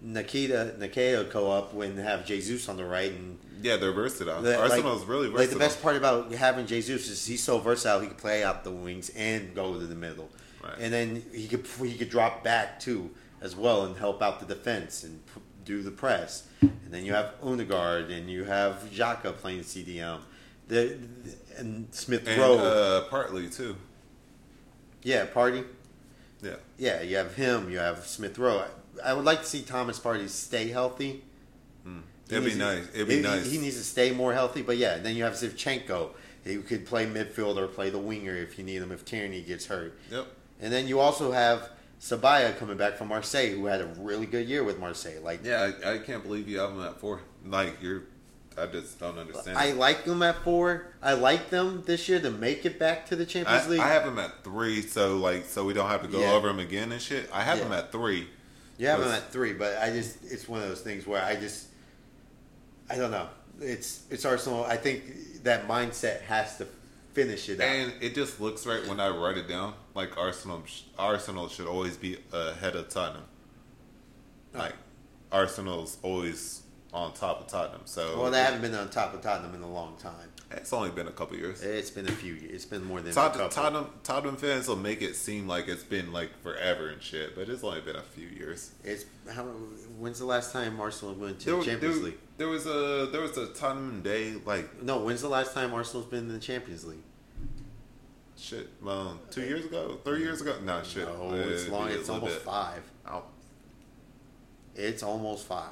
Nketiah 0.04 1.30
go 1.32 1.50
up 1.50 1.74
and 1.74 1.98
have 1.98 2.26
Jesus 2.26 2.68
on 2.68 2.76
the 2.76 2.84
right 2.84 3.12
and 3.12 3.38
yeah, 3.62 3.76
they're 3.76 3.92
versatile. 3.92 4.42
The- 4.42 4.58
Arsenal's 4.58 5.00
like, 5.00 5.08
really 5.08 5.28
Like 5.28 5.50
the 5.50 5.56
best 5.56 5.80
part 5.80 5.96
about 5.96 6.32
having 6.32 6.66
Jesus 6.66 7.08
is 7.08 7.24
he's 7.24 7.42
so 7.42 7.58
versatile. 7.58 8.00
He 8.00 8.08
can 8.08 8.16
play 8.16 8.42
out 8.42 8.64
the 8.64 8.72
wings 8.72 9.10
and 9.16 9.54
go 9.54 9.78
to 9.78 9.86
the 9.86 9.94
middle, 9.94 10.28
Right. 10.62 10.74
and 10.80 10.92
then 10.92 11.22
he 11.32 11.46
could 11.46 11.64
he 11.80 11.94
could 11.94 12.10
drop 12.10 12.42
back 12.42 12.80
too 12.80 13.10
as 13.40 13.54
well 13.56 13.84
and 13.84 13.96
help 13.96 14.20
out 14.22 14.40
the 14.40 14.46
defense 14.52 15.04
and 15.04 15.24
p- 15.26 15.40
do 15.64 15.82
the 15.82 15.90
press. 15.92 16.44
And 16.60 16.90
then 16.90 17.04
you 17.04 17.12
have 17.12 17.34
Odegaard 17.42 18.10
and 18.10 18.28
you 18.28 18.44
have 18.44 18.82
Xhaka 18.92 19.36
playing 19.36 19.60
CDM. 19.60 20.20
The, 20.68 20.96
the- 21.24 21.58
and 21.60 21.94
Smith 21.94 22.26
Rowe, 22.36 22.58
uh, 22.58 23.00
partly 23.08 23.48
too. 23.48 23.76
yeah, 25.02 25.26
Partey, 25.26 25.64
Yeah, 26.42 26.56
yeah, 26.78 27.02
you 27.02 27.16
have 27.16 27.34
him. 27.34 27.70
You 27.70 27.78
have 27.78 28.06
Smith 28.06 28.38
Rowe. 28.38 28.64
I, 29.02 29.10
I 29.10 29.14
would 29.14 29.24
like 29.24 29.40
to 29.40 29.46
see 29.46 29.62
Thomas 29.62 29.98
Partey 29.98 30.28
stay 30.28 30.68
healthy. 30.68 31.22
Hmm. 31.84 32.00
He 32.28 32.36
it'd 32.36 32.52
be 32.52 32.58
nice. 32.58 32.88
It'd 32.94 33.08
be 33.08 33.16
he, 33.16 33.22
nice. 33.22 33.50
He 33.50 33.58
needs 33.58 33.76
to 33.76 33.84
stay 33.84 34.12
more 34.12 34.32
healthy, 34.32 34.62
but 34.62 34.76
yeah. 34.76 34.98
Then 34.98 35.16
you 35.16 35.24
have 35.24 35.34
Zinchenko. 35.34 36.10
He 36.44 36.56
could 36.58 36.86
play 36.86 37.06
midfield 37.06 37.56
or 37.56 37.68
play 37.68 37.90
the 37.90 37.98
winger 37.98 38.34
if 38.34 38.58
you 38.58 38.64
need 38.64 38.82
him 38.82 38.90
if 38.90 39.04
Tierney 39.04 39.42
gets 39.42 39.66
hurt. 39.66 39.96
Yep. 40.10 40.26
And 40.60 40.72
then 40.72 40.88
you 40.88 40.98
also 40.98 41.32
have 41.32 41.70
Saliba 42.00 42.56
coming 42.58 42.76
back 42.76 42.96
from 42.96 43.08
Marseille, 43.08 43.50
who 43.50 43.66
had 43.66 43.80
a 43.80 43.86
really 43.98 44.26
good 44.26 44.48
year 44.48 44.64
with 44.64 44.78
Marseille. 44.80 45.20
Like, 45.22 45.44
Yeah, 45.44 45.70
I, 45.84 45.94
I 45.94 45.98
can't 45.98 46.22
believe 46.24 46.48
you 46.48 46.58
have 46.58 46.70
him 46.70 46.82
at 46.82 46.98
four. 46.98 47.20
Like 47.46 47.80
you're, 47.80 48.02
I 48.58 48.66
just 48.66 48.98
don't 48.98 49.18
understand. 49.18 49.56
I 49.58 49.66
it. 49.66 49.76
like 49.76 50.04
them 50.04 50.22
at 50.22 50.42
four. 50.44 50.86
I 51.02 51.14
like 51.14 51.50
them 51.50 51.82
this 51.86 52.08
year 52.08 52.20
to 52.20 52.30
make 52.30 52.64
it 52.64 52.78
back 52.78 53.06
to 53.06 53.16
the 53.16 53.26
Champions 53.26 53.66
I, 53.66 53.68
League. 53.68 53.80
I 53.80 53.88
have 53.88 54.04
them 54.04 54.18
at 54.18 54.44
three, 54.44 54.82
so 54.82 55.16
like, 55.16 55.44
so 55.44 55.64
we 55.64 55.72
don't 55.72 55.88
have 55.88 56.02
to 56.02 56.08
go 56.08 56.20
Yeah. 56.20 56.32
over 56.32 56.48
them 56.48 56.58
again 56.58 56.92
and 56.92 57.00
shit. 57.00 57.28
I 57.32 57.42
have 57.42 57.58
Yeah. 57.58 57.64
them 57.64 57.72
at 57.72 57.92
three. 57.92 58.28
You 58.78 58.88
have 58.88 59.00
them 59.00 59.10
at 59.10 59.30
three, 59.30 59.52
but 59.52 59.76
I 59.78 59.90
just 59.90 60.18
it's 60.24 60.48
one 60.48 60.62
of 60.62 60.68
those 60.68 60.80
things 60.80 61.06
where 61.06 61.22
I 61.22 61.36
just 61.36 61.68
I 62.90 62.96
don't 62.96 63.10
know. 63.10 63.28
It's 63.60 64.02
it's 64.10 64.24
Arsenal. 64.24 64.64
I 64.64 64.76
think 64.76 65.42
that 65.44 65.68
mindset 65.68 66.22
has 66.22 66.58
to 66.58 66.66
finish 67.12 67.48
it 67.48 67.60
out. 67.60 67.68
And 67.68 67.92
it 68.00 68.14
just 68.14 68.40
looks 68.40 68.66
right 68.66 68.86
when 68.88 68.98
I 68.98 69.10
write 69.10 69.36
it 69.36 69.48
down. 69.48 69.74
Like 69.94 70.16
Arsenal, 70.16 70.62
Arsenal 70.98 71.48
should 71.48 71.66
always 71.66 71.96
be 71.96 72.18
ahead 72.32 72.74
of 72.74 72.88
Tottenham. 72.88 73.24
Oh. 74.54 74.58
Like 74.58 74.74
Arsenal's 75.30 75.98
always 76.02 76.61
on 76.92 77.12
top 77.14 77.40
of 77.40 77.46
Tottenham. 77.46 77.80
So 77.86 78.20
well, 78.20 78.30
they 78.30 78.38
haven't 78.40 78.60
been 78.60 78.74
on 78.74 78.90
top 78.90 79.14
of 79.14 79.22
Tottenham 79.22 79.54
in 79.54 79.62
a 79.62 79.70
long 79.70 79.96
time. 79.96 80.28
It's 80.50 80.72
only 80.74 80.90
been 80.90 81.06
a 81.08 81.12
couple 81.12 81.34
years. 81.38 81.62
It's 81.62 81.88
been 81.90 82.06
a 82.06 82.12
few 82.12 82.34
years. 82.34 82.52
It's 82.52 82.64
been 82.66 82.84
more 82.84 83.00
than 83.00 83.12
a 83.12 83.14
Tottenham, 83.14 83.48
couple. 83.48 83.62
Tottenham, 83.62 83.90
Tottenham 84.02 84.36
fans 84.36 84.68
will 84.68 84.76
make 84.76 85.00
it 85.00 85.16
seem 85.16 85.48
like 85.48 85.66
it's 85.66 85.82
been 85.82 86.12
like 86.12 86.28
forever 86.42 86.88
and 86.90 87.02
shit, 87.02 87.34
but 87.34 87.48
it's 87.48 87.64
only 87.64 87.80
been 87.80 87.96
a 87.96 88.02
few 88.02 88.28
years. 88.28 88.72
It's 88.84 89.06
how? 89.32 89.44
When's 89.98 90.18
the 90.18 90.26
last 90.26 90.52
time 90.52 90.78
Arsenal 90.78 91.14
went 91.14 91.40
to 91.40 91.46
There, 91.46 91.56
the 91.58 91.64
Champions 91.64 91.94
there- 91.96 92.04
League? 92.04 92.18
there 92.36 92.48
was 92.48 92.66
a 92.66 93.08
there 93.10 93.22
was 93.22 93.38
a 93.38 93.46
Tottenham 93.54 94.02
day 94.02 94.34
like 94.44 94.82
No, 94.82 94.98
when's 94.98 95.22
the 95.22 95.28
last 95.28 95.54
time 95.54 95.72
Arsenal's 95.72 96.06
been 96.06 96.20
in 96.28 96.32
the 96.34 96.38
Champions 96.38 96.84
League? 96.84 96.98
shit. 98.36 98.68
Well, 98.82 99.18
two 99.30 99.42
years 99.42 99.64
ago, 99.64 99.98
three 100.04 100.20
years 100.20 100.40
ago. 100.42 100.56
No 100.62 100.82
shit. 100.82 101.06
No, 101.08 101.32
it's 101.32 101.68
long. 101.68 101.88
It's 101.88 102.08
almost 102.10 102.34
bit. 102.34 102.42
five. 102.42 102.82
Oh, 103.08 103.22
It's 104.74 105.02
almost 105.02 105.46
five. 105.46 105.68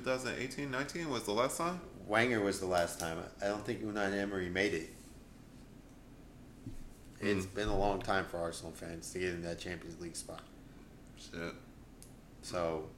2018, 0.00 0.70
19 0.72 1.08
was 1.08 1.22
the 1.22 1.30
last 1.32 1.56
time. 1.56 1.80
Wenger 2.08 2.40
was 2.40 2.58
the 2.58 2.66
last 2.66 2.98
time. 2.98 3.18
I 3.40 3.46
don't 3.46 3.64
think 3.64 3.80
Unai 3.84 4.12
Emery 4.18 4.48
made 4.48 4.74
it. 4.74 4.90
It's 7.20 7.46
Hmm. 7.46 7.54
been 7.54 7.68
a 7.68 7.78
long 7.78 8.02
time 8.02 8.26
for 8.26 8.38
Arsenal 8.38 8.72
fans 8.72 9.12
to 9.12 9.20
get 9.20 9.30
in 9.30 9.42
that 9.42 9.60
Champions 9.60 10.00
League 10.00 10.16
spot. 10.16 10.42
Shit. 11.16 11.54
So, 12.42 12.90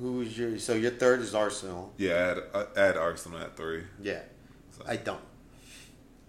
who's 0.00 0.36
your? 0.36 0.58
So 0.58 0.74
your 0.74 0.90
third 0.90 1.20
is 1.20 1.34
Arsenal. 1.36 1.94
Yeah, 1.98 2.40
add, 2.52 2.66
add 2.76 2.96
Arsenal 2.96 3.38
at 3.38 3.56
three. 3.56 3.84
Yeah, 4.02 4.22
So, 4.76 4.82
I 4.88 4.96
don't. 4.96 5.22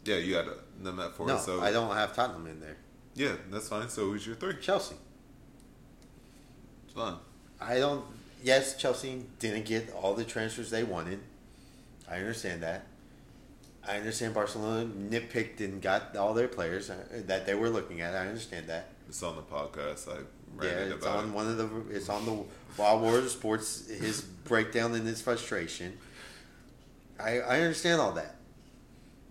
yeah, 0.05 0.17
you 0.17 0.35
had 0.35 0.45
them 0.81 0.99
at 0.99 1.13
four. 1.15 1.25
No, 1.27 1.39
so 1.39 1.61
I 1.61 1.71
don't 1.71 1.93
have 1.95 2.15
Tottenham 2.15 2.45
in 2.47 2.59
there. 2.59 2.77
Yeah, 3.15 3.35
that's 3.49 3.69
fine. 3.69 3.89
So 3.89 4.05
who's 4.11 4.25
your 4.27 4.35
three? 4.35 4.57
Chelsea. 4.61 4.95
It's 6.85 6.93
fine. 6.93 7.17
I 7.59 7.79
don't. 7.79 8.05
Yes, 8.45 8.77
Chelsea 8.77 9.23
didn't 9.39 9.65
get 9.65 9.91
all 9.91 10.13
the 10.13 10.23
transfers 10.23 10.69
they 10.69 10.83
wanted. 10.83 11.19
I 12.07 12.17
understand 12.17 12.61
that. 12.61 12.85
I 13.87 13.97
understand 13.97 14.35
Barcelona 14.35 14.85
nitpicked 14.87 15.61
and 15.61 15.81
got 15.81 16.15
all 16.15 16.35
their 16.35 16.47
players 16.47 16.91
uh, 16.91 16.95
that 17.25 17.47
they 17.47 17.55
were 17.55 17.69
looking 17.69 18.01
at. 18.01 18.13
I 18.13 18.27
understand 18.27 18.67
that. 18.67 18.89
It's 19.09 19.23
on 19.23 19.35
the 19.35 19.41
podcast. 19.41 20.07
I 20.07 20.17
Yeah, 20.63 20.69
ranted 20.73 20.91
it's 20.93 21.05
about 21.07 21.17
on 21.17 21.29
it. 21.29 21.31
one 21.31 21.47
of 21.47 21.57
the. 21.57 21.95
It's 21.95 22.07
on 22.07 22.23
the 22.25 22.43
Wild 22.77 23.01
Wars 23.01 23.31
Sports. 23.31 23.87
His 23.89 24.21
breakdown 24.21 24.93
and 24.93 25.07
his 25.07 25.23
frustration. 25.23 25.97
I 27.19 27.39
I 27.39 27.61
understand 27.61 27.99
all 27.99 28.11
that, 28.11 28.35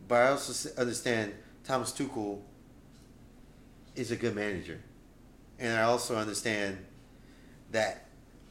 but 0.09 0.17
I 0.23 0.29
also 0.31 0.71
understand 0.77 1.35
Thomas 1.63 1.93
Tuchel 1.93 2.41
is 3.95 4.11
a 4.11 4.17
good 4.17 4.35
manager, 4.35 4.81
and 5.61 5.73
I 5.79 5.83
also 5.83 6.17
understand 6.17 6.79
that 7.71 8.04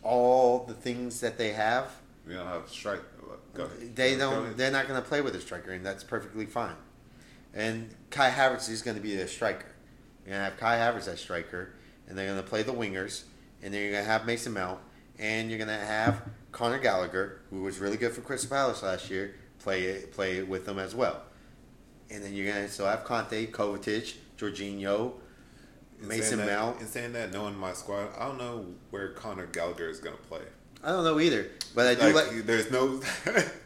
all 0.04 0.66
the 0.66 0.74
things 0.74 1.20
that 1.22 1.38
they 1.38 1.52
have, 1.54 1.92
We 2.28 2.34
don't 2.34 2.48
have 2.48 2.70
strike. 2.70 3.02
Go 3.54 3.64
ahead. 3.66 3.96
they 3.96 4.14
Go 4.16 4.32
don't. 4.32 4.44
ahead. 4.46 4.58
They're 4.58 4.72
not 4.72 4.88
going 4.88 5.02
to 5.02 5.08
play 5.08 5.22
with 5.22 5.36
a 5.36 5.42
striker, 5.42 5.72
and 5.72 5.86
that's 5.86 6.04
perfectly 6.04 6.46
fine. 6.46 6.76
And 7.54 7.94
Kai 8.10 8.32
Havertz 8.32 8.70
is 8.70 8.82
going 8.82 8.98
to 8.98 9.04
be 9.04 9.16
their 9.16 9.28
striker. 9.28 9.68
You're 10.26 10.36
going 10.36 10.40
to 10.46 10.50
have 10.52 10.58
Kai 10.60 10.78
Havertz 10.78 11.08
as 11.08 11.20
striker, 11.20 11.74
and 12.08 12.18
they're 12.18 12.28
going 12.28 12.42
to 12.42 12.48
play 12.48 12.64
the 12.64 12.72
wingers, 12.74 13.24
and 13.62 13.74
then 13.74 13.82
you're 13.82 13.92
going 13.92 14.04
to 14.04 14.10
have 14.10 14.26
Mason 14.26 14.54
Mount, 14.54 14.80
and 15.20 15.50
you're 15.50 15.60
going 15.60 15.68
to 15.68 15.86
have 15.86 16.22
Conor 16.52 16.80
Gallagher, 16.80 17.42
who 17.52 17.62
was 17.62 17.80
really 17.80 17.98
good 17.98 18.12
for 18.14 18.22
Crystal 18.22 18.50
Palace 18.50 18.82
last 18.82 19.10
year, 19.12 19.36
play 19.60 20.02
play 20.12 20.42
with 20.44 20.66
them 20.66 20.80
as 20.80 20.96
well. 20.96 21.22
And 22.10 22.24
then 22.24 22.34
you're 22.34 22.52
going 22.52 22.66
to 22.66 22.72
still 22.72 22.86
have 22.88 23.04
Kanté, 23.06 23.50
Kovacic, 23.52 24.16
Jorginho, 24.38 25.14
In 25.14 25.23
Mason 26.08 26.40
that- 26.40 26.48
Mount. 26.48 26.82
In 26.82 26.88
saying 26.88 27.14
that, 27.14 27.32
knowing 27.32 27.58
my 27.58 27.74
squad, 27.74 28.08
I 28.18 28.26
don't 28.28 28.38
know 28.38 28.66
where 28.90 29.10
Conor 29.10 29.48
Gallagher 29.48 29.90
is 29.90 30.00
going 30.00 30.16
to 30.16 30.22
play. 30.24 30.42
I 30.84 30.90
don't 30.90 31.06
know 31.06 31.20
either, 31.20 31.48
but 31.74 31.88
I 31.88 31.96
do 31.96 32.14
Like, 32.14 32.34
like. 32.34 32.46
there's 32.46 32.70
no. 32.70 33.02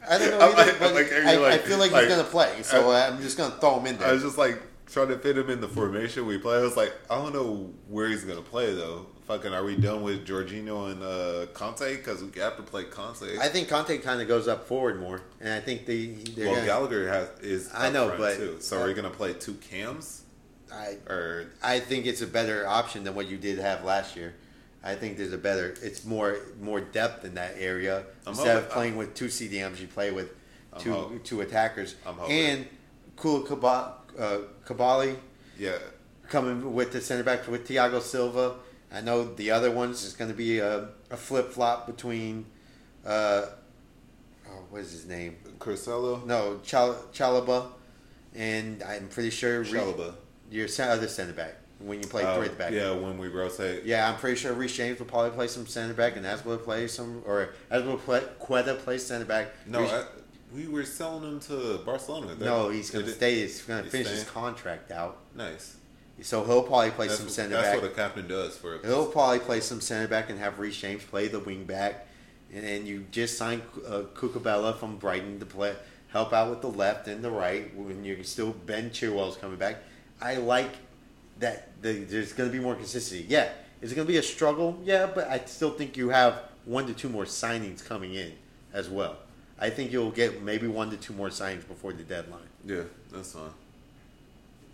I 0.09 0.17
don't 0.19 0.31
know 0.31 0.39
either, 0.39 0.55
like- 0.55 0.79
but 0.79 0.93
like, 0.93 1.11
I, 1.11 1.53
I 1.53 1.57
feel 1.57 1.79
like, 1.79 1.91
he's 1.91 2.07
going 2.07 2.23
to 2.23 2.29
play, 2.29 2.61
so 2.61 2.91
I, 2.91 3.07
am 3.07 3.19
just 3.21 3.37
going 3.37 3.51
to 3.51 3.57
throw 3.57 3.79
him 3.79 3.87
in 3.87 3.97
there. 3.97 4.09
I 4.09 4.11
was 4.13 4.21
just 4.21 4.37
like 4.37 4.61
trying 4.87 5.09
to 5.09 5.17
fit 5.17 5.37
him 5.37 5.49
in 5.49 5.61
the 5.61 5.67
formation 5.67 6.25
we 6.25 6.37
play. 6.37 6.57
I 6.57 6.61
was 6.61 6.77
like, 6.77 6.93
I 7.09 7.15
don't 7.15 7.33
know 7.33 7.71
where 7.87 8.07
he's 8.07 8.23
gonna 8.23 8.41
play 8.41 8.73
though. 8.73 9.07
Fucking, 9.25 9.53
are 9.53 9.63
we 9.65 9.75
done 9.75 10.03
with 10.03 10.25
Jorginho 10.25 10.89
and 10.89 11.03
uh, 11.03 11.51
Kanté? 11.51 11.97
Because 11.97 12.23
we 12.23 12.39
have 12.39 12.55
to 12.55 12.63
play 12.63 12.85
Kanté. 12.85 13.37
I 13.39 13.49
think 13.49 13.67
Kanté 13.67 14.01
kind 14.01 14.21
of 14.21 14.27
goes 14.29 14.47
up 14.47 14.67
forward 14.67 15.01
more, 15.01 15.21
and 15.41 15.53
I 15.53 15.59
think 15.59 15.85
the 15.85 16.15
well, 16.37 16.55
gonna, 16.55 16.65
Gallagher 16.65 17.09
has 17.09 17.29
is. 17.41 17.69
I 17.73 17.89
know, 17.89 18.15
but- 18.17 18.37
too. 18.37 18.57
so 18.59 18.81
are 18.81 18.87
we 18.87 18.93
gonna 18.93 19.09
play 19.09 19.33
two 19.33 19.55
cams 19.55 20.23
I 20.73 20.97
or? 21.11 21.47
I 21.63 21.79
think 21.79 22.05
it's 22.05 22.21
a 22.21 22.27
better 22.27 22.67
option 22.67 23.03
than 23.03 23.15
what 23.15 23.27
you 23.27 23.37
did 23.37 23.57
have 23.59 23.83
last 23.83 24.15
year. 24.15 24.35
I 24.83 24.95
think 24.95 25.17
there's 25.17 25.33
a 25.33 25.37
better. 25.37 25.75
It's 25.81 26.05
more 26.05 26.37
more 26.61 26.79
depth 26.81 27.25
in 27.25 27.35
that 27.35 27.55
area 27.57 28.03
I'm 28.25 28.31
instead 28.33 28.57
of 28.57 28.63
hoping- 28.63 28.73
playing 28.75 28.95
with 28.97 29.13
two 29.13 29.25
CDMs. 29.29 29.79
You 29.79 29.87
play 29.87 30.11
with 30.11 30.29
I'm 30.73 30.81
two 30.81 30.93
hope- 30.93 31.23
two 31.23 31.41
attackers 31.41 31.95
I'm 32.05 32.15
hoping. 32.15 32.35
and 32.37 32.67
Kula 33.17 33.47
Kaba- 33.47 33.93
uh, 34.19 34.37
Koulibaly 34.65 35.17
Yeah, 35.57 35.77
coming 36.29 36.73
with 36.73 36.91
the 36.91 37.01
center 37.01 37.23
back 37.23 37.47
with 37.47 37.67
Thiago 37.67 38.01
Silva. 38.01 38.55
I 38.91 39.01
know 39.01 39.33
the 39.35 39.51
other 39.51 39.71
ones 39.71 40.03
is 40.03 40.13
going 40.13 40.29
to 40.31 40.37
be 40.37 40.59
a, 40.59 40.89
a 41.09 41.17
flip 41.17 41.51
flop 41.51 41.87
between. 41.87 42.45
Uh, 43.05 43.47
oh, 44.47 44.63
what 44.69 44.81
is 44.81 44.91
his 44.91 45.05
name? 45.05 45.35
Carcelo, 45.59 46.21
No, 46.25 46.59
Chal- 46.63 47.03
Chalobah, 47.13 47.67
and 48.35 48.81
I'm 48.83 49.07
pretty 49.09 49.29
sure 49.31 49.61
Re- 49.61 49.67
Chalobah. 49.67 50.13
Your 50.49 50.67
other 50.79 51.07
center 51.07 51.33
back 51.33 51.55
when 51.79 52.01
you 52.01 52.07
play 52.07 52.23
Uh, 52.23 52.35
three 52.37 52.45
at 52.45 52.51
the 52.51 52.57
back. 52.57 52.71
Yeah, 52.71 52.91
when 52.91 53.17
we 53.17 53.27
rotate. 53.27 53.83
Yeah, 53.83 54.09
I'm 54.09 54.17
pretty 54.17 54.37
sure 54.37 54.53
Reece 54.53 54.75
James 54.75 54.99
will 54.99 55.05
probably 55.05 55.31
play 55.31 55.47
some 55.47 55.67
center 55.67 55.93
back, 55.93 56.15
and 56.15 56.25
as 56.25 56.43
will 56.45 56.57
play 56.57 56.87
some, 56.87 57.21
or 57.25 57.49
as 57.69 57.83
will 57.83 57.97
play 57.97 58.21
Quetta 58.39 58.77
play 58.79 58.97
center 58.97 59.25
back. 59.25 59.47
No, 59.67 59.81
Reece- 59.81 59.91
I, 59.91 60.05
we 60.53 60.67
were 60.67 60.85
selling 60.85 61.23
him 61.23 61.39
to 61.41 61.79
Barcelona. 61.85 62.27
That- 62.35 62.45
no, 62.45 62.69
he's 62.69 62.89
going 62.89 63.05
to 63.05 63.11
stay. 63.11 63.35
He's 63.41 63.61
going 63.61 63.83
to 63.83 63.89
finish 63.89 64.07
his 64.07 64.23
contract 64.23 64.91
out, 64.91 65.17
Nice. 65.35 65.75
so 66.21 66.43
he'll 66.45 66.63
probably 66.63 66.91
play 66.91 67.07
That's, 67.07 67.19
some 67.19 67.29
center 67.29 67.55
that's 67.55 67.67
back. 67.67 67.81
what 67.81 67.91
a 67.91 67.93
captain 67.93 68.27
does 68.27 68.57
for. 68.57 68.75
A, 68.75 68.85
He'll 68.87 69.07
probably 69.07 69.39
play 69.39 69.59
some 69.59 69.81
center 69.81 70.07
back 70.07 70.29
and 70.29 70.39
have 70.39 70.59
Reece 70.59 70.77
James 70.77 71.03
play 71.03 71.27
the 71.27 71.39
wing 71.39 71.65
back, 71.65 72.07
and 72.53 72.63
then 72.63 72.85
you 72.85 73.05
just 73.11 73.37
signed 73.37 73.61
uh, 73.85 74.03
Cucurella 74.15 74.77
from 74.77 74.95
Brighton 74.97 75.39
to 75.39 75.45
play 75.45 75.75
help 76.13 76.31
out 76.31 76.49
with 76.49 76.61
the 76.61 76.69
left 76.69 77.09
and 77.09 77.21
the 77.21 77.29
right 77.29 77.75
when 77.75 78.05
you're 78.05 78.23
still 78.23 78.51
Ben 78.51 78.89
Chilwell's 78.91 79.35
coming 79.35 79.57
back. 79.57 79.75
I 80.21 80.35
like 80.35 80.71
that 81.39 81.81
the, 81.81 81.93
there's 81.93 82.33
going 82.33 82.49
to 82.49 82.55
be 82.55 82.63
more 82.63 82.75
consistency. 82.75 83.25
Yeah, 83.27 83.49
is 83.81 83.91
it 83.91 83.95
going 83.95 84.07
to 84.07 84.11
be 84.11 84.17
a 84.17 84.23
struggle? 84.23 84.79
Yeah, 84.83 85.09
but 85.13 85.27
I 85.27 85.39
still 85.45 85.71
think 85.71 85.97
you 85.97 86.09
have 86.09 86.41
one 86.65 86.87
to 86.87 86.93
two 86.93 87.09
more 87.09 87.25
signings 87.25 87.85
coming 87.85 88.15
in 88.15 88.33
as 88.73 88.89
well. 88.89 89.17
I 89.59 89.69
think 89.69 89.91
you'll 89.91 90.11
get 90.11 90.41
maybe 90.43 90.67
one 90.67 90.89
to 90.91 90.97
two 90.97 91.13
more 91.13 91.29
signings 91.29 91.67
before 91.67 91.93
the 91.93 92.03
deadline. 92.03 92.41
Yeah, 92.65 92.83
that's 93.11 93.33
fine. 93.33 93.49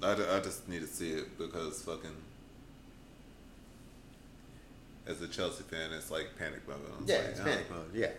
I, 0.01 0.11
I 0.11 0.39
just 0.39 0.67
need 0.67 0.81
to 0.81 0.87
see 0.87 1.11
it 1.11 1.37
because 1.37 1.81
fucking. 1.81 2.15
As 5.05 5.21
a 5.21 5.27
Chelsea 5.27 5.63
fan, 5.63 5.91
it's 5.91 6.09
like 6.09 6.29
panic 6.37 6.67
mode. 6.67 6.79
Yeah, 7.05 7.17
like, 7.17 7.25
it's 7.25 7.39
panic 7.39 7.69
mode. 7.69 7.93
Yeah. 7.93 8.11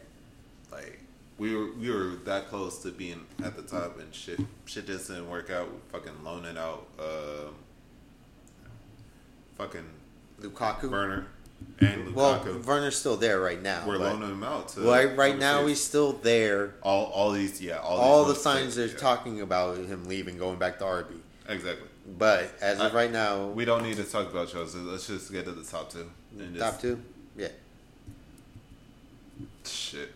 Like 0.71 1.01
we 1.39 1.55
were 1.57 1.73
we 1.73 1.91
were 1.91 2.17
that 2.25 2.49
close 2.49 2.79
to 2.83 2.91
being 2.91 3.27
at 3.43 3.57
the 3.57 3.63
top, 3.63 3.99
and 3.99 4.15
shit 4.15 4.39
shit 4.67 4.87
just 4.87 5.09
didn't 5.09 5.29
work 5.29 5.51
out. 5.51 5.69
We 5.71 5.79
fucking 5.93 6.23
loaning 6.25 6.57
out, 6.57 6.87
um, 6.99 7.55
fucking 9.57 9.85
Lukaku. 10.41 10.91
Werner 10.91 11.27
and 11.81 12.09
Lukaku. 12.09 12.15
Well, 12.15 12.59
Werner's 12.67 12.97
still 12.97 13.17
there 13.17 13.41
right 13.41 13.61
now. 13.63 13.85
we're 13.87 13.97
loaning 13.97 14.29
him 14.31 14.43
out. 14.45 14.69
To 14.71 14.81
Right, 14.83 15.17
right 15.17 15.39
now 15.39 15.67
he's 15.67 15.83
still 15.83 16.13
there. 16.13 16.75
all 16.83 17.07
all 17.07 17.31
these 17.33 17.61
yeah 17.61 17.79
all, 17.79 17.99
All 17.99 18.25
these 18.25 18.35
the 18.37 18.41
signs 18.41 18.75
they're 18.77 18.87
yeah, 18.89 18.97
talking 18.97 19.41
about 19.41 19.79
him 19.79 20.05
leaving, 20.07 20.37
going 20.39 20.59
back 20.59 20.79
to 20.81 20.85
RB. 20.85 21.15
exactly. 21.49 21.89
But 22.19 22.53
as 22.61 22.79
of 22.81 22.93
right 22.93 23.11
now, 23.11 23.47
We 23.47 23.65
don't 23.65 23.83
need 23.83 23.97
to 23.97 24.05
talk 24.05 24.31
about 24.31 24.49
Chelsea. 24.49 24.77
Let's 24.79 25.07
just 25.07 25.33
get 25.33 25.47
to 25.47 25.53
the 25.53 25.63
top 25.65 25.91
two. 25.91 26.11
Top 26.39 26.73
just- 26.73 26.81
two, 26.83 27.01
yeah. 27.35 27.49
Shit. 29.65 30.13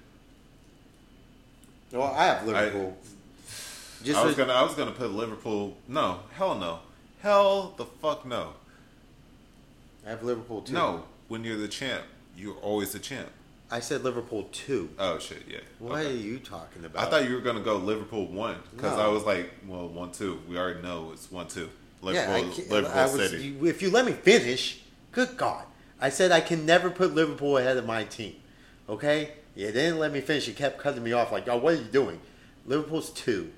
Well, 1.93 2.03
I 2.15 2.27
have 2.27 2.47
Liverpool. 2.47 2.97
Just 4.05 4.19
I 4.19 4.25
was 4.25 4.35
gonna 4.37 4.53
I 4.53 4.63
was 4.63 4.75
gonna 4.75 4.93
put 4.93 5.11
Liverpool. 5.11 5.77
No, 5.89 6.21
hell 6.35 6.55
no, 6.55 6.81
hell 7.21 7.75
the 7.77 7.85
fuck 7.85 8.25
no. 8.27 8.53
I 10.07 10.11
have 10.11 10.23
Liverpool 10.23 10.63
too. 10.63 10.73
No, 10.75 11.05
when 11.29 11.45
you're 11.45 11.57
the 11.57 11.69
champ, 11.69 12.03
you're 12.37 12.55
always 12.57 12.93
the 12.93 12.99
champ. 12.99 13.29
I 13.71 13.81
said 13.81 14.05
Liverpool 14.05 14.45
two. 14.53 14.89
Oh 14.99 15.19
shit, 15.19 15.43
yeah. 15.49 15.59
What 15.79 15.99
Okay. 16.01 16.11
are 16.11 16.15
you 16.15 16.39
talking 16.39 16.85
about? 16.85 17.07
I 17.07 17.11
thought 17.11 17.29
you 17.29 17.35
were 17.35 17.41
gonna 17.41 17.61
go 17.61 17.77
Liverpool 17.77 18.27
one 18.27 18.57
because 18.75 18.97
No. 18.97 19.03
I 19.03 19.09
was 19.09 19.25
like, 19.25 19.51
well, 19.67 19.89
one 19.89 20.13
two. 20.13 20.41
We 20.49 20.57
already 20.57 20.81
know 20.83 21.11
it's 21.13 21.31
one 21.31 21.49
two. 21.49 21.69
Liverpool, 22.01 22.37
yeah, 22.37 22.37
I 22.37 22.71
Liverpool 22.73 22.99
I 22.99 23.03
was, 23.05 23.31
City. 23.31 23.47
you- 23.49 23.67
if 23.67 23.83
you 23.83 23.91
let 23.91 24.07
me 24.07 24.13
finish, 24.13 24.81
good 25.11 25.37
God. 25.37 25.65
I 26.01 26.11
said 26.11 26.31
I 26.31 26.41
can 26.41 26.65
never 26.65 26.91
put 26.91 27.13
Liverpool 27.15 27.59
ahead 27.59 27.77
of 27.77 27.85
my 27.85 28.05
team. 28.05 28.37
Okay? 28.89 29.33
You 29.59 29.73
didn't 29.73 29.99
let 29.99 30.13
me 30.13 30.21
finish. 30.21 30.47
You 30.47 30.55
kept 30.55 30.79
cutting 30.79 31.03
me 31.03 31.13
off 31.13 31.33
like, 31.33 31.49
oh, 31.49 31.57
what 31.57 31.75
are 31.75 31.79
you 31.79 31.83
doing? 31.83 32.21
Liverpool's 32.65 33.11
two. 33.11 33.51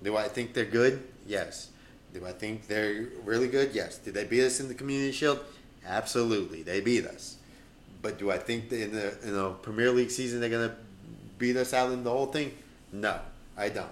Do 0.00 0.16
I 0.16 0.28
think 0.28 0.54
they're 0.54 0.64
good? 0.64 1.02
Yes. 1.26 1.70
Do 2.12 2.24
I 2.24 2.30
think 2.30 2.68
they're 2.68 3.08
really 3.24 3.48
good? 3.48 3.72
Yes. 3.74 3.98
Did 3.98 4.14
they 4.14 4.22
beat 4.22 4.44
us 4.44 4.60
in 4.60 4.68
the 4.68 4.74
Community 4.74 5.10
Shield? 5.10 5.40
Absolutely. 5.84 6.62
They 6.62 6.80
beat 6.80 7.04
us. 7.04 7.36
But 8.00 8.16
do 8.16 8.30
I 8.30 8.38
think 8.38 8.70
in 8.70 8.92
the 8.92 9.08
in 9.22 9.32
the 9.34 9.50
Premier 9.54 9.90
League 9.90 10.12
season 10.12 10.38
they're 10.38 10.50
gonna 10.50 10.76
beat 11.38 11.56
us 11.56 11.74
out 11.74 11.90
in 11.90 12.04
the 12.04 12.10
whole 12.10 12.26
thing? 12.26 12.52
No, 12.92 13.18
I 13.56 13.70
don't. 13.70 13.88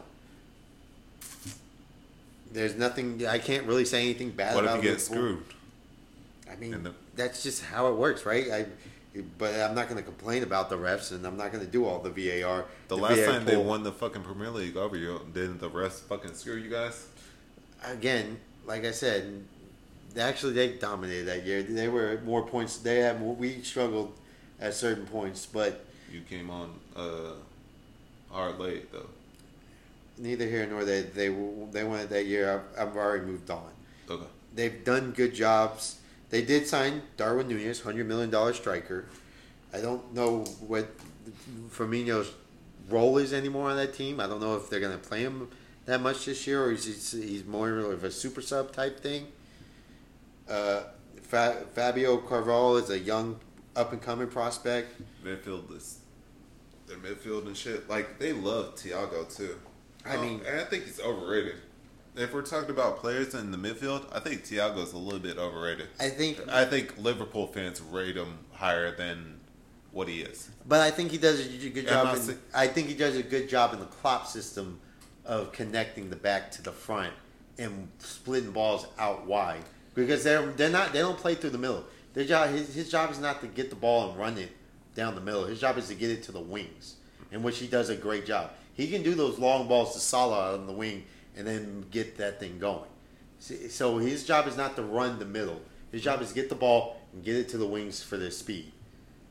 There's 2.53 2.77
nothing. 2.77 3.27
I 3.27 3.39
can't 3.39 3.67
really 3.67 3.85
say 3.85 4.03
anything 4.03 4.31
bad 4.31 4.55
what 4.55 4.65
if 4.65 4.71
about 4.71 4.77
you 4.85 4.91
get 4.91 4.99
Liverpool. 5.11 5.17
screwed? 5.17 5.45
I 6.53 6.55
mean, 6.57 6.83
the- 6.85 6.95
that's 7.17 7.43
just 7.43 7.65
how 7.65 7.89
it 7.89 7.97
works, 7.97 8.25
right? 8.27 8.49
I, 8.51 8.67
but 9.39 9.55
I'm 9.55 9.75
not 9.75 9.89
going 9.89 9.99
to 9.99 10.03
complain 10.03 10.43
about 10.43 10.71
the 10.71 10.77
refs, 10.77 11.13
and 11.13 11.27
I'm 11.27 11.37
not 11.37 11.53
going 11.53 11.65
to 11.65 11.71
do 11.71 11.85
all 11.85 11.99
the 12.01 12.11
VAR. 12.11 12.65
The 12.89 12.97
last 12.97 13.19
VAR 13.19 13.27
time 13.27 13.45
they 13.45 13.57
won 13.57 13.83
the 13.83 13.93
fucking 13.93 14.23
Premier 14.23 14.51
League 14.51 14.77
over 14.77 14.97
you, 14.97 15.21
didn't 15.35 15.59
the 15.61 15.71
refs 15.71 16.01
fucking 16.01 16.35
screw 16.35 16.57
you 16.57 16.71
guys? 16.71 17.07
again, 17.85 18.39
like 18.65 18.85
I 18.85 18.93
said, 18.93 19.45
actually 20.19 20.53
they 20.53 20.73
dominated 20.73 21.27
that 21.27 21.45
year. 21.45 21.63
They 21.63 21.89
were 21.89 22.21
more 22.25 22.47
points. 22.47 22.77
They 22.79 22.99
had 23.01 23.21
more, 23.21 23.35
we 23.35 23.63
struggled 23.63 24.13
at 24.61 24.75
certain 24.75 25.07
points, 25.07 25.47
but 25.47 25.85
You 26.11 26.21
came 26.21 26.49
on 26.51 26.71
uh, 26.95 27.33
hard 28.31 28.59
late 28.59 28.93
though. 28.93 29.09
neither 30.19 30.47
here 30.47 30.67
nor 30.67 30.85
there. 30.85 31.03
They 31.03 31.29
they 31.73 31.85
won 31.85 32.01
it 32.01 32.11
that 32.11 32.27
year. 32.27 32.65
I've, 32.79 32.89
I've 32.89 32.97
already 32.97 33.25
moved 33.27 33.51
on. 33.51 33.71
Okay. 34.09 34.25
They've 34.55 34.85
done 34.85 35.13
good 35.13 35.35
jobs. 35.35 35.97
They 36.33 36.41
did 36.43 36.67
sign 36.67 37.03
Darwin 37.19 37.47
Nunez, 37.47 37.83
hundred 37.83 38.09
million 38.09 38.31
dollar 38.31 38.55
striker. 38.55 39.05
I 39.73 39.83
don't 39.83 40.15
know 40.15 40.45
what 40.67 40.89
Firmino's 41.71 42.33
role 42.89 43.19
is 43.19 43.35
anymore 43.35 43.69
on 43.71 43.77
that 43.77 43.93
team. 43.93 44.19
I 44.19 44.27
don't 44.27 44.41
know 44.41 44.57
if 44.57 44.71
they're 44.71 44.81
going 44.81 44.99
to 44.99 45.09
play 45.09 45.21
him 45.21 45.49
that 45.85 46.01
much 46.01 46.25
this 46.25 46.47
year, 46.47 46.65
or 46.65 46.71
he's 46.71 47.13
he's 47.13 47.45
more 47.45 47.69
of 47.79 48.03
a 48.03 48.11
super 48.11 48.41
sub 48.41 48.73
type 48.73 48.99
thing. 49.01 49.27
Uh, 50.49 50.85
Fa- 51.23 51.67
Fabio 51.75 52.17
Carvalho 52.17 52.77
is 52.77 52.89
a 52.89 52.99
young 52.99 53.39
up 53.77 53.93
and 53.93 54.01
coming 54.01 54.27
prospect. 54.29 55.03
Midfield 55.23 55.77
is 55.77 55.99
their 56.87 56.97
midfield 56.97 57.47
and 57.47 57.55
shit. 57.57 57.91
Like 57.91 58.19
they 58.19 58.33
love 58.33 58.77
Thiago 58.77 59.35
too. 59.37 59.57
I 60.07 60.17
Um, 60.17 60.23
mean- 60.23 60.41
and 60.47 60.61
I 60.61 60.65
think 60.65 60.85
he's 60.87 60.99
overrated. 60.99 61.57
If 62.15 62.35
we're 62.35 62.43
talking 62.43 62.71
about 62.71 62.99
players 62.99 63.35
in 63.35 63.51
the 63.51 63.57
midfield, 63.57 64.05
I 64.15 64.21
think 64.21 64.45
Thiago's 64.45 64.93
a 64.93 64.99
little 64.99 65.19
bit 65.19 65.39
overrated. 65.39 65.89
I 65.99 66.11
think, 66.11 66.47
I 66.49 66.65
think 66.67 66.99
Liverpool 66.99 67.47
fans 67.47 67.81
rate 67.81 68.17
him 68.17 68.39
higher 68.53 68.95
than 68.95 69.41
what 69.93 70.09
he 70.09 70.21
is. 70.21 70.51
but 70.67 70.81
I 70.81 70.91
think 70.91 71.11
he 71.11 71.19
does 71.19 71.41
a 71.41 71.69
good 71.71 71.87
job. 71.87 72.17
In, 72.17 72.39
I 72.55 72.67
think 72.67 72.89
he 72.89 72.95
does 72.95 73.17
a 73.17 73.23
good 73.23 73.49
job 73.49 73.73
in 73.73 73.81
the 73.81 73.87
Klopp 73.87 74.27
system 74.27 74.79
of 75.25 75.53
connecting 75.53 76.11
the 76.11 76.17
back 76.17 76.51
to 76.53 76.63
the 76.63 76.73
front 76.73 77.13
and 77.59 77.89
splitting 77.99 78.51
balls 78.51 78.87
out 78.99 79.27
wide 79.27 79.63
because 79.95 80.25
they're 80.25 80.47
they're 80.53 80.71
not 80.71 80.93
they 80.93 81.01
don't 81.01 81.19
play 81.19 81.35
through 81.35 81.51
the 81.51 81.59
middle. 81.59 81.85
Their 82.15 82.25
job 82.25 82.51
his, 82.51 82.75
his 82.75 82.91
job 82.91 83.11
is 83.11 83.21
not 83.21 83.41
to 83.43 83.47
get 83.47 83.71
the 83.71 83.77
ball 83.77 84.11
and 84.11 84.19
run 84.19 84.39
it 84.39 84.51
down 84.95 85.15
the 85.15 85.21
middle. 85.21 85.45
His 85.45 85.61
job 85.61 85.77
is 85.79 85.89
to 85.89 85.95
get 85.95 86.11
it 86.11 86.23
to 86.25 86.33
the 86.33 86.41
wings, 86.41 86.97
in 87.31 87.43
which 87.43 87.59
he 87.59 87.67
does 87.67 87.89
a 87.91 87.97
great 87.97 88.27
job. 88.27 88.51
He 88.75 88.89
can 88.89 89.03
do 89.03 89.15
those 89.15 89.39
long 89.39 89.69
balls 89.69 89.93
to 89.95 90.01
Salah 90.01 90.55
on 90.55 90.67
the 90.67 90.73
wing 90.73 91.05
and 91.37 91.47
then 91.47 91.85
get 91.91 92.17
that 92.19 92.39
thing 92.41 92.59
going. 92.59 92.89
So 93.39 93.99
his 93.99 94.25
job 94.25 94.47
is 94.47 94.57
not 94.57 94.77
to 94.77 94.83
run 94.83 95.19
the 95.19 95.25
middle. 95.25 95.61
His 95.91 96.03
job 96.03 96.23
is 96.23 96.29
to 96.29 96.35
get 96.35 96.49
the 96.49 96.55
ball 96.55 96.97
and 97.13 97.25
get 97.25 97.37
it 97.37 97.49
to 97.51 97.59
the 97.59 97.67
wings 97.67 98.03
for 98.03 98.17
their 98.17 98.31
speed. 98.31 98.73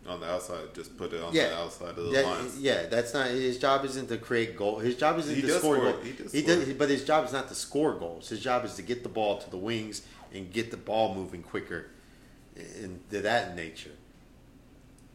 On 0.08 0.20
the 0.20 0.26
outside, 0.26 0.74
just 0.74 0.98
put 0.98 1.14
it 1.14 1.22
on 1.22 1.32
Yeah. 1.34 1.50
the 1.50 1.56
outside 1.58 1.90
of 1.90 2.06
the 2.06 2.12
That- 2.12 2.26
lines. 2.26 2.58
yeah, 2.60 2.88
that's 2.88 3.14
not 3.14 3.28
his 3.28 3.60
job. 3.60 3.86
Isn't 3.86 4.08
to 4.08 4.18
create 4.18 4.58
goal. 4.58 4.80
His 4.80 4.96
job 4.96 5.20
isn't 5.20 5.34
He 5.36 5.42
to 5.42 5.48
does 5.48 5.58
score 5.60 5.76
score- 5.78 5.92
goals. 5.94 6.04
he 6.06 6.12
does 6.14 6.32
He 6.32 6.42
does, 6.42 6.74
but 6.74 6.90
his 6.90 7.04
job 7.06 7.24
is 7.26 7.32
not 7.32 7.48
to 7.50 7.56
score 7.56 7.94
goals. 7.94 8.28
His 8.30 8.40
job 8.40 8.66
is 8.66 8.74
to 8.76 8.82
get 8.82 9.04
the 9.04 9.10
ball 9.10 9.38
to 9.40 9.50
the 9.50 9.58
wings 9.58 10.02
and 10.34 10.52
get 10.52 10.72
the 10.72 10.78
ball 10.78 11.14
moving 11.14 11.44
quicker, 11.44 11.86
and 12.56 13.00
that 13.12 13.56
nature. 13.56 13.92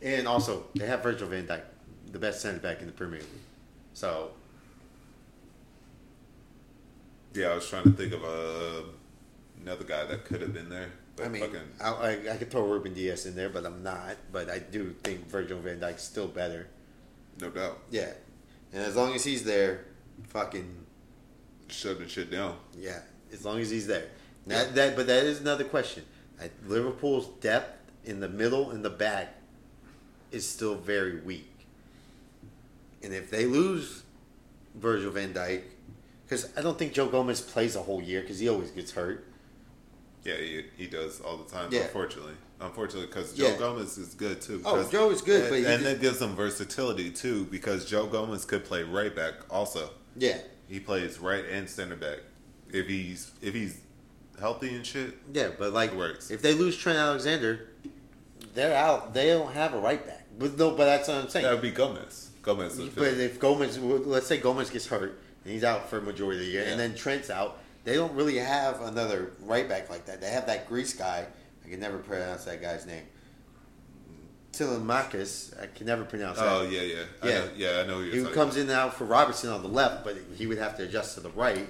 And 0.00 0.28
also, 0.28 0.66
they 0.74 0.86
have 0.86 1.02
Virgil 1.02 1.28
Van 1.28 1.46
Dijk, 1.46 1.62
the 2.12 2.18
best 2.20 2.40
center 2.40 2.58
back 2.60 2.80
in 2.80 2.86
the 2.86 2.92
Premier 2.92 3.20
League. 3.20 3.28
So 3.94 4.30
Yeah, 7.36 7.48
I 7.48 7.54
was 7.54 7.68
trying 7.68 7.84
to 7.84 7.90
think 7.90 8.12
of 8.14 8.24
uh, 8.24 8.82
another 9.62 9.84
guy 9.84 10.04
that 10.04 10.24
could 10.24 10.40
have 10.40 10.54
been 10.54 10.68
there. 10.70 10.90
But 11.16 11.26
I 11.26 11.28
mean, 11.28 11.42
fucking, 11.42 11.60
I, 11.80 11.90
I, 11.90 12.32
I 12.32 12.36
could 12.36 12.50
throw 12.50 12.66
Ruben 12.66 12.94
Dias 12.94 13.26
in 13.26 13.34
there, 13.36 13.48
but 13.48 13.64
I'm 13.64 13.82
not. 13.82 14.16
But 14.32 14.50
I 14.50 14.58
do 14.58 14.94
think 15.02 15.26
Virgil 15.28 15.58
Van 15.58 15.78
Dijk's 15.80 16.02
still 16.02 16.28
better. 16.28 16.68
no 17.40 17.50
doubt, 17.50 17.78
Yeah, 17.90 18.12
and 18.72 18.82
as 18.82 18.96
long 18.96 19.14
as 19.14 19.24
he's 19.24 19.44
there, 19.44 19.84
fucking 20.28 20.86
shutting 21.68 22.08
shit 22.08 22.30
down. 22.30 22.56
Yeah, 22.78 23.00
as 23.32 23.44
long 23.44 23.60
as 23.60 23.70
he's 23.70 23.86
there. 23.86 24.08
That, 24.46 24.74
that, 24.76 24.94
but 24.94 25.06
that 25.08 25.24
is 25.24 25.40
another 25.40 25.64
question. 25.64 26.04
I, 26.40 26.50
Liverpool's 26.66 27.26
depth 27.40 27.90
in 28.04 28.20
the 28.20 28.28
middle 28.28 28.70
and 28.70 28.84
the 28.84 28.90
back 28.90 29.34
is 30.30 30.48
still 30.48 30.76
very 30.76 31.20
weak. 31.20 31.50
And 33.02 33.12
if 33.12 33.30
they 33.30 33.46
lose 33.46 34.02
Virgil 34.74 35.10
van 35.10 35.32
Dijk, 35.32 35.62
because 36.26 36.48
I 36.56 36.62
don't 36.62 36.78
think 36.78 36.92
Joe 36.92 37.06
Gomez 37.06 37.40
plays 37.40 37.76
a 37.76 37.82
whole 37.82 38.02
year 38.02 38.20
because 38.20 38.38
he 38.38 38.48
always 38.48 38.70
gets 38.70 38.92
hurt. 38.92 39.26
Yeah, 40.24 40.34
he, 40.36 40.64
he 40.76 40.86
does 40.86 41.20
all 41.20 41.36
the 41.36 41.48
time. 41.50 41.68
Yeah. 41.70 41.82
Unfortunately, 41.82 42.32
unfortunately, 42.60 43.06
because 43.06 43.32
Joe 43.32 43.46
Yeah. 43.48 43.56
Gomez 43.58 43.96
is 43.96 44.14
good 44.14 44.40
too. 44.40 44.60
Oh, 44.64 44.86
Joe 44.90 45.10
is 45.10 45.22
good, 45.22 45.42
and, 45.42 45.50
but 45.50 45.56
and 45.58 45.64
just- 45.66 45.84
that 45.84 46.00
gives 46.00 46.20
him 46.20 46.34
versatility 46.34 47.10
too. 47.10 47.44
Because 47.44 47.84
Joe 47.84 48.06
Gomez 48.06 48.44
could 48.44 48.64
play 48.64 48.82
right 48.82 49.14
back 49.14 49.34
also. 49.50 49.90
Yeah, 50.16 50.38
He 50.68 50.80
plays 50.80 51.18
right 51.20 51.44
and 51.44 51.68
center 51.68 51.94
back 51.96 52.18
if 52.72 52.86
he's 52.88 53.30
if 53.42 53.54
he's 53.54 53.78
healthy 54.40 54.74
and 54.74 54.84
shit. 54.84 55.14
yeah, 55.32 55.50
but 55.58 55.72
like 55.72 55.92
It 55.92 55.96
works. 55.96 56.30
if 56.30 56.42
they 56.42 56.54
lose 56.54 56.76
Trent 56.76 56.98
Alexander, 56.98 57.68
they're 58.54 58.74
out. 58.76 59.14
They 59.14 59.28
don't 59.28 59.52
have 59.52 59.74
a 59.74 59.78
right 59.78 60.04
back. 60.04 60.26
But 60.38 60.58
no, 60.58 60.70
but 60.72 60.86
that's 60.86 61.08
what 61.08 61.18
I'm 61.18 61.28
saying. 61.28 61.44
That 61.44 61.52
would 61.52 61.62
be 61.62 61.70
Gomez. 61.70 62.30
Gomez. 62.42 62.78
But 62.78 63.14
if 63.14 63.38
Gomez, 63.38 63.78
let's 63.78 64.26
say 64.26 64.38
Gomez 64.38 64.70
gets 64.70 64.86
hurt 64.86 65.18
and 65.46 65.54
he's 65.54 65.62
out 65.62 65.88
for 65.88 66.00
majority 66.00 66.40
of 66.40 66.44
the 66.46 66.50
year, 66.50 66.64
and 66.68 66.78
then 66.80 66.92
Trent's 66.96 67.30
out, 67.30 67.58
they 67.84 67.94
don't 67.94 68.12
really 68.14 68.36
have 68.36 68.80
another 68.80 69.30
right 69.42 69.68
back 69.68 69.88
like 69.88 70.06
that. 70.06 70.20
They 70.20 70.28
have 70.30 70.46
that 70.46 70.68
Greece 70.68 70.92
guy. 70.92 71.24
I 71.64 71.68
can 71.68 71.78
never 71.78 71.98
pronounce 71.98 72.44
that 72.46 72.60
guy's 72.60 72.84
name. 72.84 73.04
Tilemakis. 74.52 75.60
I 75.62 75.66
can 75.66 75.86
never 75.86 76.04
pronounce 76.04 76.38
oh 76.40 76.64
that. 76.64 76.72
yeah, 76.72 76.80
yeah, 76.80 77.02
I 77.22 77.28
Yeah. 77.28 77.38
know, 77.38 77.48
yeah. 77.56 77.80
I 77.84 77.86
know 77.86 78.00
He 78.02 78.22
comes 78.24 78.34
about. 78.34 78.56
in 78.56 78.60
and 78.62 78.70
out 78.72 78.94
for 78.94 79.04
Robertson 79.04 79.50
on 79.50 79.62
the 79.62 79.68
left, 79.68 80.02
but 80.04 80.16
he 80.36 80.46
would 80.48 80.58
have 80.58 80.76
to 80.78 80.82
adjust 80.84 81.14
to 81.14 81.20
the 81.20 81.30
right. 81.30 81.68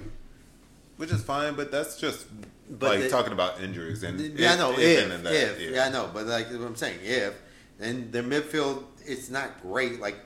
which 0.97 1.11
is 1.11 1.21
fine. 1.23 1.55
But 1.55 1.71
that's 1.71 1.99
just 1.99 2.25
But 2.71 2.93
like 2.93 3.01
the- 3.01 3.11
talking 3.11 3.33
about 3.35 3.61
injuries 3.61 4.03
and 4.03 4.19
Yeah, 4.19 4.55
I 4.55 4.57
know. 4.57 4.73
If, 4.79 5.05
and 5.05 5.13
if, 5.13 5.23
that, 5.25 5.61
yeah. 5.61 5.85
I 5.85 5.91
know. 5.91 6.09
But 6.15 6.25
like 6.27 6.49
what 6.51 6.63
I'm 6.63 6.77
saying, 6.77 7.01
if 7.03 7.35
and 7.79 8.11
their 8.13 8.23
midfield, 8.23 8.85
it's 9.05 9.29
not 9.29 9.61
great. 9.61 10.01
Like 10.01 10.17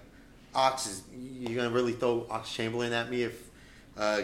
Ox 0.54 0.86
is, 0.86 1.02
you're 1.14 1.56
gonna 1.56 1.74
really 1.74 1.92
throw 1.92 2.26
Ox 2.30 2.52
Chamberlain 2.52 2.92
at 2.92 3.10
me 3.10 3.22
if. 3.22 3.48
Uh, 3.96 4.22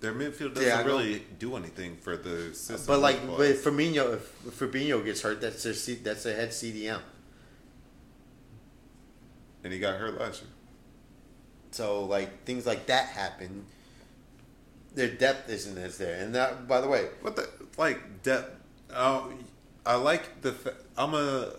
Their 0.00 0.12
midfield 0.12 0.54
doesn't 0.54 0.62
Yeah, 0.64 0.82
really 0.84 1.22
do 1.38 1.54
anything 1.56 1.96
for 1.96 2.16
the 2.16 2.52
system. 2.54 2.86
But 2.86 3.00
like, 3.00 3.24
but 3.26 3.46
if 3.46 3.64
Firmino, 3.64 4.14
if 4.14 4.58
Fabinho 4.58 5.04
gets 5.04 5.20
hurt, 5.22 5.40
that's 5.40 5.62
their 5.62 5.74
C, 5.74 5.94
that's 5.94 6.24
their 6.24 6.34
head 6.36 6.50
CDM. 6.50 7.00
and 9.64 9.72
he 9.72 9.78
got 9.78 9.96
hurt 10.00 10.18
last 10.18 10.42
year. 10.42 10.50
So 11.70 12.04
like 12.04 12.44
things 12.44 12.66
like 12.66 12.86
that 12.86 13.06
happen. 13.06 13.64
Their 14.94 15.08
depth 15.08 15.48
isn't 15.48 15.78
as 15.78 15.96
there, 15.98 16.20
and 16.20 16.34
that 16.34 16.66
by 16.68 16.80
the 16.80 16.88
way, 16.88 17.08
What 17.22 17.36
the 17.36 17.48
like 17.78 18.22
depth? 18.22 18.50
Uh, 18.92 19.22
I 19.86 19.94
like 19.94 20.42
the. 20.42 20.54
I'm 20.98 21.12
gonna 21.12 21.50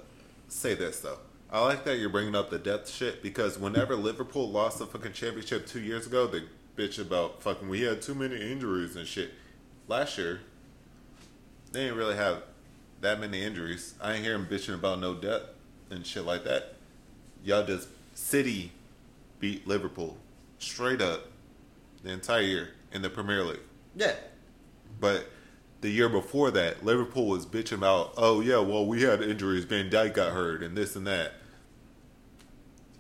say 0.50 0.76
this 0.76 1.00
though. 1.00 1.18
I 1.54 1.60
like 1.60 1.86
that 1.86 2.00
you're 2.00 2.10
bringing 2.10 2.36
up 2.36 2.50
the 2.50 2.58
depth 2.58 2.90
shit 2.90 3.22
because 3.22 3.60
whenever 3.60 3.96
Liverpool 3.96 4.50
lost 4.50 4.80
the 4.80 4.88
fucking 4.88 5.14
championship 5.14 5.68
two 5.68 5.82
years 5.82 6.08
ago, 6.08 6.26
they 6.26 6.42
bitch 6.76 7.00
about 7.00 7.44
fucking 7.44 7.70
we 7.70 7.82
had 7.82 8.02
too 8.02 8.16
many 8.16 8.36
injuries 8.52 8.96
and 8.96 9.06
shit. 9.06 9.30
Last 9.88 10.18
year, 10.18 10.40
they 11.72 11.84
didn't 11.84 11.98
really 11.98 12.16
have 12.16 12.42
that 13.02 13.20
many 13.20 13.44
injuries. 13.44 13.94
I 14.02 14.14
ain't 14.14 14.24
hear 14.24 14.36
them 14.36 14.48
bitching 14.48 14.74
about 14.74 15.00
no 15.00 15.14
depth 15.14 15.54
and 15.92 16.04
shit 16.04 16.26
like 16.26 16.44
that. 16.46 16.74
Y'all 17.44 17.64
just 17.64 17.88
City 18.16 18.72
beat 19.40 19.68
Liverpool 19.68 20.18
straight 20.58 21.04
up 21.04 21.28
the 22.02 22.12
entire 22.12 22.42
year 22.42 22.70
in 22.92 23.04
the 23.04 23.12
Premier 23.12 23.44
League. 23.44 23.60
yeah, 23.96 24.16
But 25.00 25.30
the 25.82 25.90
year 25.90 26.10
before 26.10 26.50
that, 26.50 26.84
Liverpool 26.84 27.28
was 27.28 27.46
bitching 27.46 27.78
about, 27.78 28.16
oh 28.18 28.42
yeah, 28.42 28.58
well 28.58 28.88
we 28.88 29.04
had 29.04 29.22
injuries, 29.22 29.66
Van 29.66 29.92
Dijk 29.92 30.16
got 30.16 30.34
hurt, 30.34 30.64
and 30.64 30.76
this 30.76 30.96
and 30.96 31.06
that. 31.06 31.34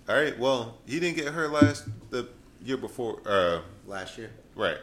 All 0.07 0.15
right, 0.15 0.37
well 0.37 0.77
he 0.85 0.99
didn't 0.99 1.15
get 1.17 1.33
hurt 1.33 1.51
last 1.51 1.85
the 2.09 2.27
year 2.63 2.77
before, 2.77 3.21
uh, 3.25 3.61
last 3.87 4.17
year. 4.17 4.31
right? 4.55 4.77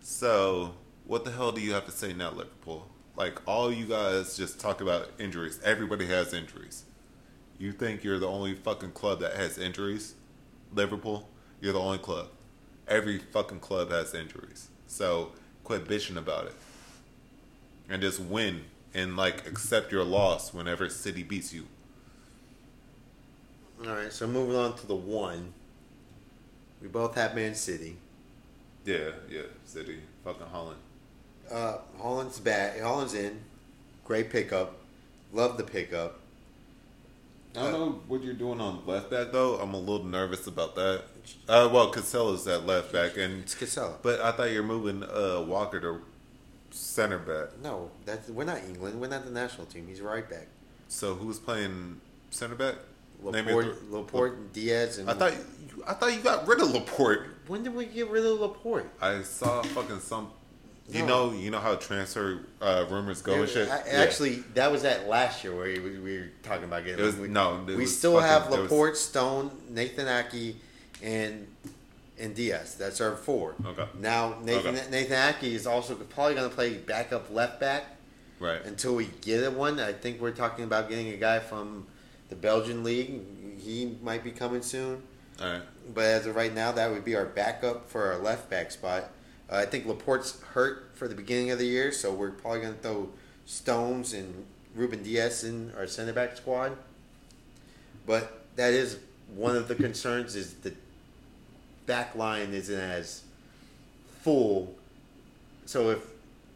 So 0.00 0.74
what 1.04 1.24
the 1.24 1.30
hell 1.30 1.52
do 1.52 1.60
you 1.60 1.72
have 1.72 1.86
to 1.86 1.92
say 1.92 2.12
now, 2.12 2.30
Liverpool? 2.30 2.88
Like 3.16 3.40
all 3.46 3.72
you 3.72 3.86
guys 3.86 4.36
just 4.36 4.58
talk 4.60 4.80
about 4.80 5.10
injuries. 5.18 5.60
Everybody 5.64 6.06
has 6.06 6.32
injuries. 6.32 6.84
You 7.58 7.72
think 7.72 8.02
you're 8.02 8.18
the 8.18 8.26
only 8.28 8.54
fucking 8.54 8.92
club 8.92 9.20
that 9.20 9.36
has 9.36 9.58
injuries? 9.58 10.14
Liverpool, 10.72 11.28
you're 11.60 11.72
the 11.72 11.80
only 11.80 11.98
club. 11.98 12.28
Every 12.88 13.18
fucking 13.18 13.60
club 13.60 13.90
has 13.90 14.14
injuries. 14.14 14.68
So 14.86 15.32
quit 15.62 15.84
bitching 15.84 16.16
about 16.16 16.46
it. 16.46 16.54
And 17.88 18.00
just 18.00 18.20
win 18.20 18.62
and 18.94 19.16
like 19.16 19.46
accept 19.46 19.92
your 19.92 20.04
loss 20.04 20.54
whenever 20.54 20.88
City 20.88 21.22
beats 21.22 21.52
you. 21.52 21.66
All 23.86 23.94
right, 23.94 24.12
so 24.12 24.26
moving 24.26 24.56
on 24.56 24.76
to 24.76 24.86
the 24.86 24.94
one. 24.94 25.52
We 26.82 26.88
both 26.88 27.14
have 27.14 27.34
Man 27.34 27.54
City. 27.54 27.96
Yeah, 28.84 29.10
yeah, 29.30 29.42
City, 29.64 30.00
fucking 30.24 30.46
Haaland. 30.52 30.74
Uh, 31.50 31.78
Haaland's 32.00 32.40
back. 32.40 32.78
Haaland's 32.78 33.14
in. 33.14 33.40
Great 34.04 34.30
pickup. 34.30 34.76
Love 35.32 35.56
the 35.56 35.64
pickup. 35.64 36.18
I 37.56 37.62
don't 37.62 37.72
know 37.72 38.00
what 38.06 38.22
you're 38.22 38.34
doing 38.34 38.60
on 38.60 38.86
left 38.86 39.10
back 39.10 39.32
though. 39.32 39.56
I'm 39.56 39.74
a 39.74 39.78
little 39.78 40.04
nervous 40.06 40.46
about 40.46 40.76
that. 40.76 41.02
Uh, 41.48 41.68
well, 41.72 41.92
Cancelo's 41.92 42.46
at 42.46 42.64
left 42.64 42.92
back, 42.92 43.16
and 43.16 43.42
It's 43.42 43.54
Cancelo. 43.56 43.94
but 44.02 44.20
I 44.20 44.30
thought 44.32 44.52
you're 44.52 44.62
moving 44.62 45.02
uh, 45.02 45.42
Walker 45.46 45.80
to 45.80 46.00
center 46.70 47.18
back. 47.18 47.60
No, 47.60 47.90
that's 48.04 48.28
we're 48.28 48.44
not 48.44 48.58
England. 48.58 49.00
We're 49.00 49.08
not 49.08 49.24
the 49.24 49.32
national 49.32 49.66
team. 49.66 49.86
He's 49.88 50.00
right 50.00 50.28
back. 50.28 50.46
So 50.88 51.14
who's 51.14 51.38
playing 51.40 52.00
center 52.30 52.54
back? 52.54 52.76
Laporte, 53.22 53.90
Laporte, 53.90 54.52
Dias, 54.52 54.98
and 54.98 55.10
I 55.10 55.14
thought 55.14 55.32
you, 55.32 55.84
I 55.86 55.94
thought 55.94 56.12
you 56.14 56.20
got 56.20 56.46
rid 56.46 56.60
of 56.60 56.70
Laporte. 56.70 57.26
when 57.46 57.62
did 57.62 57.74
we 57.74 57.86
get 57.86 58.08
rid 58.08 58.24
of 58.24 58.40
Laporte? 58.40 58.88
I 59.00 59.22
saw 59.22 59.62
fucking 59.62 60.00
some. 60.00 60.30
You 60.88 61.02
No. 61.06 61.28
know, 61.30 61.32
you 61.38 61.50
know 61.52 61.60
how 61.60 61.76
transfer 61.76 62.40
uh, 62.60 62.84
rumors 62.90 63.22
go 63.22 63.34
and 63.34 63.48
shit. 63.48 63.68
I- 63.68 63.84
Yeah. 63.86 63.92
Actually, 64.02 64.36
that 64.54 64.72
was 64.72 64.82
that 64.82 65.08
last 65.08 65.44
year 65.44 65.54
where 65.54 65.66
we, 65.80 65.98
we 65.98 66.18
were 66.18 66.30
talking 66.42 66.64
about 66.64 66.84
getting. 66.84 67.04
Was- 67.04 67.14
we, 67.16 67.28
no, 67.28 67.62
we 67.66 67.86
still 67.86 68.14
fucking- 68.14 68.28
have 68.28 68.50
there 68.50 68.62
was- 68.62 68.70
Laporte, 68.70 68.96
Stone, 68.96 69.50
Nathan 69.68 70.06
Aké, 70.06 70.54
and 71.02 71.46
and 72.18 72.34
Dias. 72.34 72.74
That's 72.74 73.00
our 73.00 73.16
four. 73.16 73.54
Okay. 73.64 73.86
Now 73.98 74.36
Nathan 74.42 74.74
Okay. 74.76 74.90
Nathan 74.90 75.16
Aké 75.34 75.44
is 75.44 75.66
also 75.66 75.94
probably 75.94 76.34
going 76.34 76.50
to 76.50 76.54
play 76.54 76.74
backup 76.74 77.30
left 77.32 77.60
back 77.60 77.96
right. 78.40 78.62
until 78.66 78.94
we 78.96 79.06
get 79.22 79.42
a 79.44 79.50
one. 79.50 79.78
I 79.80 79.92
think 79.94 80.20
we're 80.20 80.32
talking 80.32 80.64
about 80.64 80.88
getting 80.90 81.08
a 81.10 81.16
guy 81.16 81.38
from 81.38 81.86
the 82.30 82.36
Belgian 82.36 82.82
league. 82.82 83.20
He 83.58 83.96
might 84.02 84.24
be 84.24 84.30
coming 84.30 84.62
soon. 84.62 85.02
All 85.40 85.46
right. 85.52 85.62
But 85.92 86.04
as 86.04 86.26
of 86.26 86.36
right 86.36 86.54
now, 86.54 86.72
that 86.72 86.90
would 86.90 87.04
be 87.04 87.14
our 87.16 87.26
backup 87.26 87.88
for 87.90 88.12
our 88.12 88.18
left 88.18 88.48
back 88.48 88.70
spot. 88.70 89.10
Uh, 89.50 89.56
I 89.56 89.66
think 89.66 89.86
Laporte's 89.86 90.40
hurt 90.52 90.92
for 90.94 91.08
the 91.08 91.14
beginning 91.14 91.50
of 91.50 91.58
the 91.58 91.66
year, 91.66 91.92
so 91.92 92.12
we're 92.12 92.30
probably 92.30 92.60
going 92.60 92.74
to 92.74 92.80
throw 92.80 93.08
Stones 93.46 94.12
and 94.14 94.46
Ruben 94.74 95.02
Dias 95.02 95.42
in 95.44 95.72
our 95.76 95.86
center 95.86 96.12
back 96.12 96.36
squad. 96.36 96.76
But 98.06 98.44
that 98.56 98.72
is 98.72 98.98
one 99.34 99.56
of 99.56 99.68
the 99.68 99.74
concerns 99.74 100.36
is 100.36 100.54
the 100.54 100.72
back 101.86 102.14
line 102.14 102.54
isn't 102.54 102.78
as 102.80 103.22
full. 104.22 104.74
So 105.66 105.90
if 105.90 105.98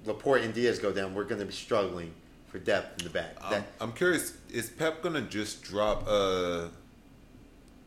Laporte 0.07 0.43
and 0.43 0.55
Dias 0.55 0.79
go 0.79 0.93
down, 0.93 1.15
we're 1.15 1.25
going 1.25 1.41
to 1.41 1.47
be 1.47 1.53
struggling 1.53 2.13
for 2.49 2.59
depth 2.59 3.01
in 3.01 3.05
the 3.05 3.13
back. 3.13 3.37
I'm, 3.43 3.51
That- 3.51 3.67
I'm 3.81 3.93
curious. 3.93 4.37
Is 4.55 4.71
Pep 4.71 5.03
gonna 5.03 5.23
just 5.23 5.65
drop 5.65 6.05
uh, 6.07 6.69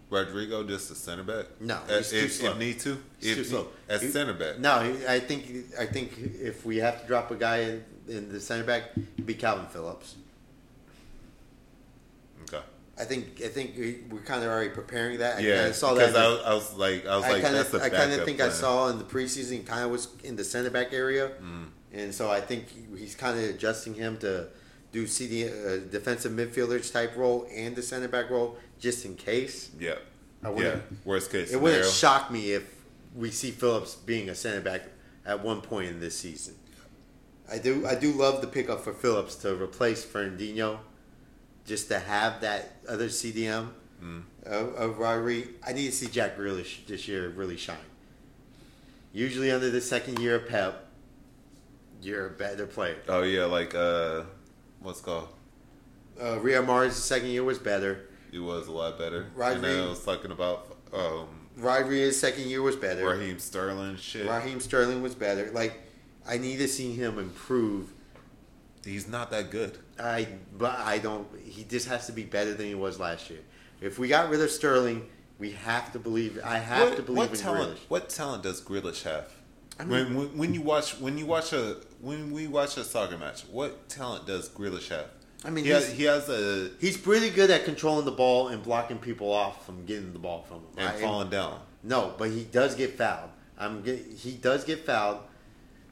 Rodrigo 0.09 0.63
just 0.65 0.91
a 0.91 0.95
center 0.95 1.23
back? 1.23 1.45
No, 1.61 1.75
Uh, 1.75 1.97
he's 1.99 2.09
too 2.09 2.17
if, 2.17 2.43
if 2.43 2.57
need 2.57 2.79
to, 2.81 2.97
He's 3.21 3.37
if 3.37 3.47
slow. 3.47 3.67
as 3.87 4.01
He- 4.01 4.09
center 4.11 4.33
back. 4.33 4.59
No, 4.59 4.79
he- 4.81 5.07
I 5.07 5.19
think 5.21 5.45
I 5.79 5.85
think 5.85 6.11
if 6.41 6.65
we 6.65 6.77
have 6.77 7.01
to 7.01 7.07
drop 7.07 7.31
a 7.31 7.35
guy 7.35 7.59
in, 7.59 7.85
in 8.09 8.29
the 8.33 8.39
center 8.41 8.65
back, 8.65 8.91
it'd 9.13 9.25
be 9.25 9.35
Kalvin 9.35 9.69
Phillips. 9.71 10.15
Okay. 12.43 12.61
I 12.99 13.05
think 13.05 13.41
I 13.41 13.47
think 13.47 13.77
we, 13.77 13.99
we're 14.11 14.19
kind 14.21 14.43
of 14.43 14.49
already 14.49 14.69
preparing 14.71 15.19
that. 15.19 15.37
I 15.37 15.39
Yeah, 15.39 15.55
kinda 15.61 15.73
saw 15.73 15.93
because. 15.93 16.15
I, 16.15 16.27
was- 16.27 16.41
I 16.45 16.53
was 16.53 16.73
like, 16.73 17.05
I 17.07 17.15
was 17.15 17.25
I 17.25 17.31
like, 17.31 17.41
kind 17.43 17.55
that's 17.55 17.73
a 17.73 17.81
I 17.81 17.89
kind 17.89 18.11
of 18.11 18.25
think 18.25 18.41
I 18.41 18.49
saw 18.49 18.89
in 18.89 18.97
the 18.97 19.05
preseason 19.05 19.65
kind 19.65 19.85
of 19.85 19.91
was 19.91 20.09
in 20.25 20.35
the 20.35 20.43
center 20.43 20.69
back 20.69 20.91
area, 20.91 21.31
Mm. 21.41 21.67
and 21.93 22.13
so 22.13 22.29
I 22.29 22.41
think 22.41 22.65
he's 22.97 23.15
kind 23.15 23.37
of 23.39 23.45
adjusting 23.51 23.93
him 23.93 24.17
to 24.17 24.47
do 24.91 25.05
CD 25.07 25.45
uh, 25.47 25.77
defensive 25.91 26.31
midfielders 26.31 26.91
type 26.91 27.15
role 27.17 27.47
and 27.53 27.75
the 27.75 27.81
center 27.81 28.07
back 28.07 28.29
role 28.29 28.57
just 28.79 29.05
in 29.05 29.15
case. 29.15 29.69
Yeah, 29.79 29.95
I 30.43 30.47
yeah. 30.49 30.53
wouldn't- 30.55 31.05
Worst 31.05 31.31
case 31.31 31.51
It 31.51 31.59
wouldn't 31.61 31.85
shock 31.91 32.31
me 32.31 32.51
if 32.51 32.63
we 33.15 33.31
see 33.31 33.51
Phillips 33.51 33.95
being 33.95 34.29
a 34.29 34.35
center 34.35 34.61
back 34.61 34.83
at 35.25 35.43
one 35.43 35.61
point 35.61 35.89
in 35.89 35.99
this 35.99 36.17
season. 36.17 36.55
I 37.51 37.57
do 37.57 37.85
I 37.87 37.95
do 37.95 38.11
love 38.11 38.41
the 38.41 38.47
pickup 38.47 38.81
for 38.83 38.93
Phillips 38.93 39.35
to 39.35 39.55
replace 39.55 40.05
Fernandinho, 40.05 40.79
just 41.65 41.87
to 41.89 41.99
have 41.99 42.41
that 42.41 42.75
other 42.87 43.07
CDM 43.09 43.69
Mm. 44.03 44.21
of, 44.45 44.75
of 44.75 44.95
Rodri. 44.99 45.47
I 45.65 45.73
need 45.73 45.87
to 45.87 45.91
see 45.91 46.05
Jack 46.05 46.37
Grealish 46.37 46.85
this 46.85 47.07
year 47.07 47.29
really 47.29 47.57
shine. 47.57 47.77
Usually 49.11 49.49
under 49.51 49.71
the 49.71 49.81
second 49.81 50.19
year 50.19 50.35
of 50.35 50.47
Pep, 50.47 50.85
you're 52.03 52.27
a 52.27 52.29
better 52.29 52.67
player. 52.67 52.97
Oh 53.09 53.23
yeah, 53.23 53.45
like 53.45 53.73
uh, 53.73 54.21
what's 54.87 55.01
called? 55.01 55.27
Uh, 56.19 56.37
Riyad 56.37 56.65
Mahrez' 56.65 56.93
second 56.93 57.29
year 57.29 57.43
was 57.43 57.59
better. 57.59 58.07
It 58.31 58.39
was 58.39 58.67
a 58.67 58.71
lot 58.71 58.97
better. 58.97 59.27
Rodri- 59.37 59.55
And 59.55 59.65
I 59.65 59.89
was 59.89 60.03
talking 60.03 60.31
about 60.31 60.77
um, 60.93 61.27
Rodri's 61.59 62.19
second 62.19 62.45
year 62.45 62.61
was 62.61 62.75
better. 62.75 63.05
Raheem 63.05 63.37
Sterling. 63.37 63.97
Shit, 63.97 64.27
Raheem 64.27 64.59
Sterling 64.59 65.01
was 65.01 65.13
better. 65.13 65.51
Like, 65.51 65.79
I 66.27 66.37
need 66.37 66.57
to 66.57 66.67
see 66.67 66.93
him 66.93 67.19
improve. 67.19 67.93
he's 68.83 69.07
not 69.07 69.29
that 69.31 69.51
good. 69.51 69.77
I 69.99 70.27
but 70.57 70.79
I 70.79 70.97
don't. 70.97 71.27
He 71.43 71.63
just 71.65 71.87
has 71.89 72.07
to 72.07 72.13
be 72.13 72.23
better 72.23 72.53
than 72.53 72.65
he 72.67 72.75
was 72.75 72.99
last 72.99 73.29
year. 73.29 73.39
If 73.81 73.99
we 73.99 74.07
got 74.07 74.29
rid 74.29 74.41
of 74.41 74.49
Sterling, 74.49 75.07
we 75.37 75.51
have 75.51 75.91
to 75.91 75.99
believe. 75.99 76.39
I 76.43 76.57
have 76.57 76.89
what, 76.89 76.97
to 76.97 77.03
believe 77.03 77.17
what 77.17 77.31
in 77.31 77.37
talent? 77.37 77.75
Grealish. 77.75 77.89
What 77.89 78.09
talent 78.09 78.43
does 78.43 78.61
Grealish 78.61 79.03
have? 79.03 79.31
When, 79.85 80.15
when 80.15 80.37
when 80.37 80.53
you 80.53 80.61
watch 80.61 80.99
when 80.99 81.17
you 81.17 81.25
watch 81.25 81.53
a 81.53 81.77
when 82.01 82.31
we 82.31 82.47
watch 82.47 82.77
a 82.77 82.83
soccer 82.83 83.17
match, 83.17 83.43
what 83.51 83.89
talent 83.89 84.25
does 84.25 84.49
Grealish 84.49 84.89
have? 84.89 85.07
I 85.45 85.51
mean, 85.51 85.65
he 85.65 85.69
has, 85.69 85.91
he 85.91 86.03
has 86.05 86.29
a 86.29 86.71
He's 86.81 86.97
pretty 86.97 87.29
good 87.29 87.51
at 87.51 87.63
controlling 87.63 88.05
the 88.05 88.11
ball 88.11 88.47
and 88.47 88.63
blocking 88.63 88.97
people 88.97 89.31
off 89.31 89.65
from 89.65 89.85
getting 89.85 90.11
the 90.11 90.19
ball 90.19 90.41
from 90.47 90.57
him. 90.57 90.65
and 90.77 90.87
I- 90.89 90.99
falling 91.01 91.29
down. 91.29 91.59
No, 91.83 92.13
but 92.17 92.31
he 92.31 92.43
does 92.43 92.73
get 92.75 92.97
fouled. 92.97 93.29
I'm 93.57 93.81
get, 93.83 93.99
he 93.99 94.31
does 94.31 94.63
get 94.63 94.85
fouled, 94.85 95.19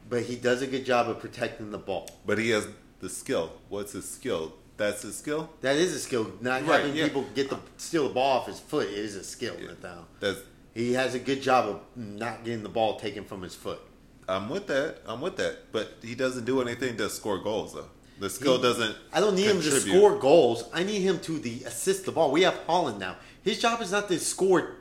but 0.09 0.23
he 0.23 0.35
does 0.35 0.61
a 0.63 0.67
good 0.67 0.83
job 0.85 1.07
of 1.09 1.19
protecting 1.19 1.69
the 1.71 1.77
ball. 1.77 2.09
But 2.25 2.37
he 2.39 2.49
has 2.49 2.67
the 2.99 3.09
skill. 3.09 3.51
What's 3.69 3.93
his 3.93 4.09
skill? 4.09 4.53
That's 4.77 5.03
his 5.03 5.15
skill. 5.17 5.49
That 5.61 5.77
is 5.77 5.93
a 5.93 5.99
skill. 5.99 6.33
Not 6.41 6.65
Right, 6.67 6.81
having 6.81 6.95
yeah. 6.95 7.05
people 7.05 7.25
get 7.33 7.49
the 7.49 7.59
steal 7.77 8.07
the 8.07 8.13
ball 8.13 8.39
off 8.39 8.47
his 8.47 8.59
foot 8.59 8.87
is 8.89 9.15
a 9.15 9.23
skill. 9.23 9.55
Nathaniel. 9.59 10.05
That's 10.19 10.39
He 10.75 10.93
has 10.93 11.15
a 11.15 11.19
good 11.19 11.41
job 11.41 11.69
of 11.69 11.79
not 11.95 12.43
getting 12.43 12.61
the 12.61 12.69
ball 12.69 12.99
taken 12.99 13.23
from 13.23 13.41
his 13.41 13.55
foot. 13.55 13.79
I'm 14.27 14.49
with 14.49 14.67
that. 14.67 14.97
I'm 15.07 15.21
with 15.21 15.37
that. 15.37 15.71
But 15.71 15.93
he 16.03 16.13
doesn't 16.15 16.45
do 16.45 16.61
anything 16.61 16.97
to 16.97 17.09
score 17.09 17.39
goals 17.39 17.73
though. 17.73 17.87
The 18.19 18.29
skill 18.29 18.57
He- 18.57 18.61
doesn't. 18.63 18.95
I 19.13 19.19
don't 19.21 19.35
need 19.35 19.47
him 19.47 19.61
to 19.61 19.71
score 19.71 20.17
goals. 20.19 20.65
I 20.73 20.83
need 20.83 21.01
him 21.01 21.19
to 21.21 21.39
the 21.39 21.63
assist 21.63 22.05
the 22.05 22.11
ball. 22.11 22.31
We 22.31 22.41
have 22.43 22.59
Haaland 22.67 22.99
now. 22.99 23.15
His 23.41 23.59
job 23.59 23.81
is 23.81 23.91
not 23.91 24.07
to 24.09 24.19
score 24.19 24.75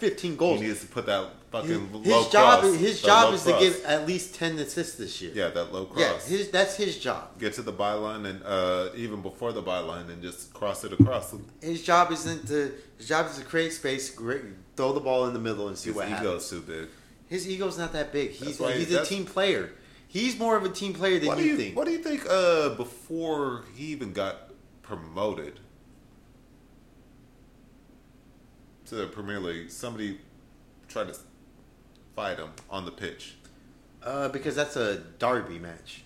15 0.00 0.36
goals. 0.36 0.60
He 0.60 0.66
needs 0.66 0.80
to 0.80 0.86
put 0.86 1.06
that 1.06 1.28
fucking 1.52 1.68
His, 1.68 1.80
low 1.92 2.00
his 2.22 2.28
job, 2.28 2.60
cross, 2.60 2.74
his 2.76 3.02
job 3.02 3.34
is 3.34 3.42
cross. 3.42 3.60
to 3.60 3.70
get 3.70 3.84
at 3.84 4.06
least 4.06 4.34
10 4.36 4.58
assists 4.58 4.96
this 4.96 5.20
year. 5.20 5.32
yeah 5.34 5.48
that 5.50 5.72
low 5.72 5.88
Yeah, 5.96 6.10
cross. 6.10 6.26
his, 6.26 6.50
that's 6.50 6.76
his 6.76 6.98
job. 6.98 7.38
get 7.38 7.52
to 7.54 7.62
the 7.62 7.72
byline 7.72 8.24
and 8.26 8.42
uh, 8.44 8.88
even 8.96 9.20
before 9.20 9.52
the 9.52 9.62
byline 9.62 10.08
and 10.10 10.22
just 10.22 10.52
cross 10.54 10.84
it 10.84 10.92
across. 10.92 11.34
His 11.60 11.82
job 11.82 12.10
isn't 12.12 12.46
to. 12.48 12.72
His 12.98 13.08
job 13.08 13.26
is 13.26 13.38
to 13.38 13.44
create 13.44 13.72
space, 13.72 14.10
great, 14.10 14.42
throw 14.76 14.92
the 14.92 15.00
ball 15.00 15.26
in 15.26 15.32
the 15.32 15.40
middle, 15.40 15.68
and 15.68 15.76
see 15.78 15.90
His 15.90 15.96
what 15.96 16.08
happens. 16.08 16.20
His 16.44 16.52
ego's 16.52 16.66
too 16.66 16.72
big. 16.72 16.88
His 17.28 17.48
ego's 17.48 17.78
not 17.78 17.92
that 17.92 18.12
big. 18.12 18.30
He's 18.32 18.58
That's 18.58 18.76
he's 18.76 18.92
a 18.92 19.04
team 19.04 19.24
player. 19.24 19.72
He's 20.08 20.36
more 20.38 20.56
of 20.56 20.64
a 20.64 20.68
team 20.68 20.92
player 20.94 21.18
than 21.20 21.38
you, 21.38 21.44
you 21.44 21.56
think. 21.56 21.76
What 21.76 21.86
do 21.86 21.92
you 21.92 21.98
think? 22.02 22.26
Uh, 22.28 22.70
before 22.70 23.64
he 23.76 23.84
even 23.86 24.12
got 24.12 24.50
promoted 24.82 25.60
to 28.90 28.96
the 28.96 29.06
Premier 29.06 29.38
League, 29.38 29.70
somebody 29.70 30.18
tried 30.88 31.06
to 31.08 31.16
fight 32.16 32.38
him 32.38 32.50
on 32.68 32.84
the 32.84 32.90
pitch. 32.90 33.36
Uh, 34.02 34.28
because 34.28 34.56
that's 34.56 34.74
a 34.76 34.98
derby 35.18 35.60
match. 35.60 36.02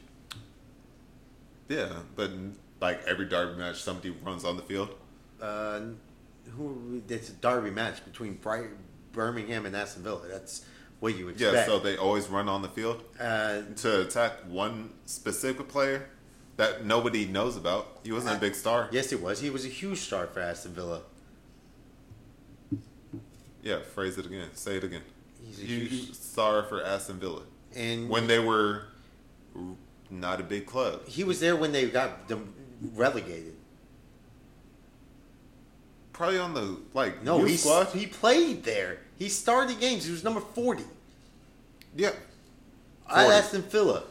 Yeah, 1.68 1.88
but 2.14 2.30
like 2.80 3.02
every 3.06 3.24
derby 3.24 3.58
match, 3.58 3.82
somebody 3.82 4.10
runs 4.10 4.44
on 4.44 4.56
the 4.56 4.62
field. 4.62 4.90
Uh, 5.40 5.80
who? 6.56 7.02
It's 7.08 7.30
a 7.30 7.32
derby 7.32 7.70
match 7.70 8.04
between 8.04 8.34
Bright, 8.34 8.68
Birmingham 9.12 9.64
and 9.64 9.74
Aston 9.74 10.02
Villa. 10.02 10.28
That's 10.28 10.66
what 11.00 11.16
you 11.16 11.30
expect. 11.30 11.54
Yeah, 11.54 11.64
so 11.64 11.78
they 11.78 11.96
always 11.96 12.28
run 12.28 12.50
on 12.50 12.60
the 12.60 12.68
field 12.68 13.02
uh, 13.18 13.62
to 13.76 14.02
attack 14.02 14.40
one 14.46 14.90
specific 15.06 15.68
player 15.68 16.10
that 16.56 16.84
nobody 16.84 17.24
knows 17.24 17.56
about. 17.56 18.00
He 18.04 18.12
wasn't 18.12 18.36
a 18.36 18.40
big 18.40 18.54
star. 18.54 18.90
yes, 18.92 19.08
he 19.08 19.16
was. 19.16 19.40
He 19.40 19.48
was 19.48 19.64
a 19.64 19.68
huge 19.68 20.00
star 20.00 20.26
for 20.26 20.40
Aston 20.40 20.72
Villa. 20.74 21.00
Yeah, 23.64 23.78
phrase 23.80 24.18
it 24.18 24.26
again. 24.26 24.48
Say 24.54 24.76
it 24.76 24.84
again. 24.84 25.00
He's 25.42 25.58
a 25.58 25.62
Huge 25.62 25.90
huge, 25.90 26.14
star 26.14 26.62
for 26.64 26.82
Aston 26.84 27.18
Villa 27.18 27.42
and 27.74 28.08
when 28.08 28.26
they 28.28 28.38
were 28.38 28.84
not 30.10 30.38
a 30.40 30.44
big 30.44 30.66
club. 30.66 31.06
he 31.08 31.24
was 31.24 31.40
there 31.40 31.56
when 31.56 31.72
they 31.72 31.88
got 31.88 32.28
them 32.28 32.52
relegated. 32.94 33.54
Probably 36.12 36.38
on 36.38 36.54
the 36.54 36.78
like 36.94 37.22
No, 37.24 37.42
he 37.44 37.56
squad. 37.56 37.88
he 37.88 38.06
played 38.06 38.62
there. 38.64 38.98
He 39.18 39.28
started 39.28 39.80
games. 39.80 40.04
He 40.04 40.12
was 40.12 40.22
number 40.22 40.40
forty. 40.40 40.84
Yeah, 41.96 42.12
At 43.08 43.24
40. 43.24 43.30
Aston 43.36 43.62
Villa. 43.62 44.02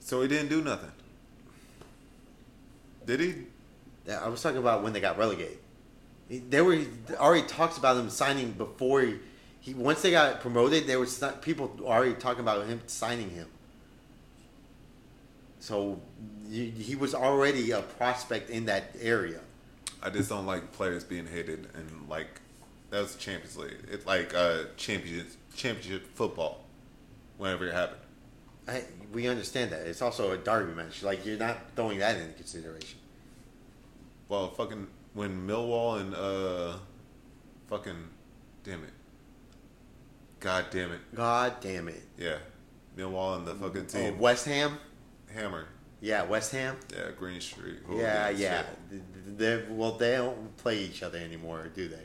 so 0.00 0.22
he 0.22 0.28
didn't 0.28 0.48
do 0.48 0.60
nothing. 0.62 0.90
Did 3.06 3.20
he? 3.20 3.34
Yeah, 4.06 4.24
I 4.24 4.28
was 4.28 4.42
talking 4.42 4.58
about 4.58 4.82
when 4.82 4.92
they 4.92 5.00
got 5.00 5.16
relegated. 5.18 5.58
He- 6.28 6.38
They 6.38 6.60
were 6.62 6.80
already 7.16 7.46
talks 7.46 7.76
about 7.78 7.96
him 7.96 8.10
signing 8.10 8.52
before 8.52 9.02
he, 9.02 9.16
he 9.60 9.74
once 9.74 10.02
they 10.02 10.10
got 10.10 10.40
promoted. 10.40 10.86
There 10.86 11.00
was 11.00 11.22
people 11.42 11.76
already 11.82 12.14
talking 12.14 12.40
about 12.40 12.66
him 12.66 12.80
signing 12.86 13.30
him. 13.30 13.48
So 15.60 16.00
he, 16.50 16.70
he 16.70 16.94
was 16.94 17.14
already 17.14 17.70
a 17.70 17.80
prospect 17.82 18.50
in 18.50 18.66
that 18.66 18.94
area. 19.00 19.40
I 20.02 20.10
just 20.10 20.28
don't 20.28 20.44
like 20.46 20.72
players 20.72 21.04
being 21.04 21.26
hated 21.26 21.68
and 21.74 22.08
like 22.08 22.40
that 22.90 23.00
was 23.00 23.16
Champions 23.16 23.56
League. 23.56 23.78
It's 23.90 24.06
like 24.06 24.34
uh 24.34 24.64
championship 24.76 25.28
championship 25.54 26.14
football. 26.14 26.60
Whenever 27.38 27.66
it 27.66 27.72
happened. 27.74 28.00
I, 28.68 28.84
we 29.12 29.26
understand 29.26 29.72
that 29.72 29.86
it's 29.86 30.00
also 30.02 30.30
a 30.32 30.36
derby 30.38 30.72
match. 30.72 31.02
Like 31.02 31.26
you're 31.26 31.36
not 31.38 31.58
throwing 31.74 31.98
that 31.98 32.16
into 32.16 32.32
consideration. 32.34 32.98
Well, 34.28 34.50
fucking 34.50 34.86
when 35.14 35.46
Millwall 35.46 36.00
and 36.00 36.14
uh, 36.14 36.76
fucking, 37.68 38.08
damn 38.64 38.82
it, 38.84 38.90
god 40.40 40.66
damn 40.70 40.92
it, 40.92 41.00
God 41.14 41.54
damn 41.60 41.88
it! 41.88 42.02
yeah, 42.18 42.36
Millwall 42.96 43.38
and 43.38 43.46
the 43.46 43.54
fucking 43.54 43.86
team, 43.86 44.14
Oh, 44.18 44.20
West 44.22 44.46
Ham. 44.46 44.78
Hammer, 45.32 45.66
Yeah, 46.00 46.24
West 46.24 46.52
Ham. 46.52 46.76
yeah, 46.94 47.10
Green 47.18 47.40
Street, 47.40 47.78
yeah, 47.92 48.28
yeah. 48.30 48.64
They, 49.36 49.62
well, 49.70 49.92
they 49.92 50.16
don't 50.16 50.56
play 50.58 50.78
each 50.78 51.02
other 51.02 51.18
anymore, 51.18 51.70
do 51.74 51.88
they? 51.88 52.04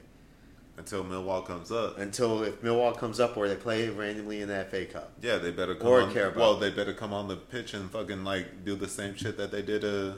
Until 0.77 1.03
Millwall 1.03 1.45
comes 1.45 1.71
up, 1.73 1.97
Until 1.99 2.41
if 2.43 2.61
Millwall 2.61 2.97
comes 2.97 3.19
up 3.19 3.35
or 3.35 3.49
they 3.49 3.57
play 3.57 3.89
randomly 3.89 4.41
in 4.41 4.47
the 4.47 4.63
FA 4.71 4.85
Cup. 4.85 5.11
yeah, 5.21 5.37
they 5.37 5.51
better 5.51 5.75
come 5.75 5.87
Or 5.89 6.01
on. 6.03 6.13
Carabao. 6.13 6.39
Well, 6.39 6.55
they 6.55 6.69
better 6.71 6.93
come 6.93 7.11
on 7.13 7.27
the 7.27 7.35
pitch 7.35 7.73
and 7.73 7.91
fucking 7.91 8.23
like 8.23 8.63
do 8.63 8.75
the 8.75 8.87
same 8.87 9.13
shit 9.15 9.35
that 9.37 9.51
they 9.51 9.61
did 9.61 9.83
uh 9.83 10.13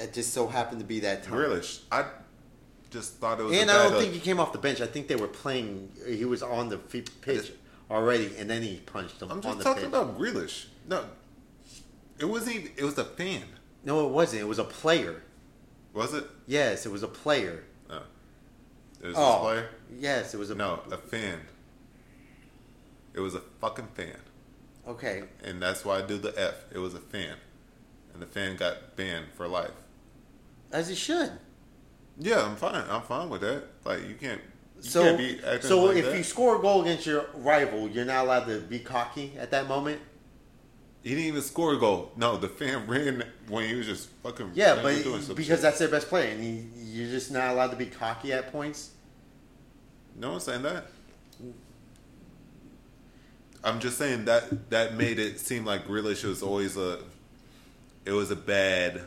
That 0.00 0.14
just 0.14 0.32
so 0.32 0.46
happened 0.46 0.80
to 0.80 0.86
be 0.86 1.00
that 1.00 1.24
time. 1.24 1.34
Grealish. 1.34 1.80
I 1.92 2.06
just 2.88 3.16
thought 3.16 3.38
it 3.38 3.42
was. 3.42 3.54
And 3.54 3.70
I 3.70 3.82
don't 3.82 3.92
uh, 3.92 4.00
think 4.00 4.14
he 4.14 4.18
came 4.18 4.40
off 4.40 4.50
the 4.50 4.58
bench. 4.58 4.80
I 4.80 4.86
think 4.86 5.08
they 5.08 5.16
were 5.16 5.28
playing. 5.28 5.92
He 6.08 6.24
was 6.24 6.42
on 6.42 6.70
the 6.70 6.78
pitch 6.78 7.52
already, 7.90 8.32
and 8.38 8.48
then 8.48 8.62
he 8.62 8.78
punched 8.78 9.20
him 9.20 9.30
I'm 9.30 9.36
on 9.36 9.42
just 9.42 9.58
the 9.58 9.64
talking 9.64 9.82
pitch. 9.82 9.88
about 9.88 10.18
Grealish. 10.18 10.68
No, 10.88 11.04
it 12.18 12.24
wasn't. 12.24 12.56
Even, 12.56 12.72
it 12.78 12.84
was 12.84 12.96
a 12.96 13.04
fan. 13.04 13.42
no, 13.84 14.06
it 14.06 14.10
wasn't. 14.10 14.40
It 14.40 14.46
was 14.46 14.58
a 14.58 14.64
player. 14.64 15.22
Was 15.92 16.14
it? 16.14 16.24
Yes, 16.46 16.86
it 16.86 16.92
was 16.92 17.02
a 17.02 17.08
player. 17.08 17.64
No. 17.90 18.00
It 19.02 19.08
was 19.08 19.16
Oh, 19.18 19.40
player. 19.42 19.68
yes, 19.98 20.32
it 20.32 20.38
was 20.38 20.48
a 20.48 20.54
No, 20.54 20.80
a 20.90 20.96
fan. 20.96 21.40
It 23.12 23.20
was 23.20 23.34
a 23.34 23.40
fucking 23.60 23.88
fan, 23.88 24.16
Okay, 24.88 25.24
and 25.44 25.60
that's 25.60 25.84
why 25.84 25.98
I 25.98 26.02
do 26.02 26.16
the 26.16 26.32
F. 26.40 26.54
It 26.72 26.78
was 26.78 26.94
a 26.94 27.00
fan, 27.00 27.36
and 28.14 28.22
the 28.22 28.26
fan 28.26 28.56
got 28.56 28.96
banned 28.96 29.26
for 29.36 29.46
life. 29.46 29.72
As 30.72 30.88
he 30.88 30.94
should. 30.94 31.32
Yeah, 32.18 32.44
I'm 32.44 32.56
fine. 32.56 32.84
I'm 32.88 33.02
fine 33.02 33.28
with 33.30 33.40
that. 33.42 33.64
Like 33.84 34.06
you 34.08 34.14
can't. 34.14 34.40
You 34.76 34.82
So, 34.88 35.02
can't 35.02 35.18
be 35.18 35.38
acting 35.44 35.68
so 35.68 35.84
like 35.84 35.96
if 35.96 36.06
that. 36.06 36.16
you 36.16 36.22
score 36.22 36.56
a 36.56 36.60
goal 36.60 36.82
against 36.82 37.06
your 37.06 37.26
rival, 37.34 37.88
you're 37.88 38.04
not 38.04 38.24
allowed 38.24 38.44
to 38.46 38.60
be 38.60 38.78
cocky 38.78 39.32
at 39.38 39.50
that 39.50 39.66
moment. 39.68 40.00
he 41.02 41.10
didn't 41.10 41.24
even 41.24 41.42
score 41.42 41.74
a 41.74 41.78
goal. 41.78 42.12
No, 42.16 42.36
the 42.36 42.48
fan 42.48 42.86
ran 42.88 43.24
when 43.48 43.68
he 43.68 43.74
was 43.74 43.86
just 43.86 44.08
fucking. 44.22 44.52
Yeah, 44.54 44.76
but 44.82 45.02
because 45.02 45.46
shit. 45.46 45.60
that's 45.60 45.78
their 45.78 45.88
best 45.88 46.08
player, 46.08 46.30
and 46.30 46.42
he, 46.42 46.64
you're 46.82 47.10
just 47.10 47.30
not 47.30 47.50
allowed 47.50 47.70
to 47.70 47.76
be 47.76 47.86
cocky 47.86 48.32
at 48.32 48.50
points. 48.52 48.90
no 50.16 50.32
one's 50.32 50.44
saying 50.44 50.62
that. 50.62 50.86
I'm 53.62 53.78
just 53.80 53.98
saying 53.98 54.24
that 54.24 54.70
that 54.70 54.94
made 54.96 55.18
it 55.18 55.38
seem 55.38 55.64
like 55.66 55.86
Grealish 55.86 56.24
was 56.24 56.42
always 56.42 56.76
a. 56.76 56.98
It 58.06 58.12
was 58.12 58.30
a 58.30 58.36
bad 58.36 59.02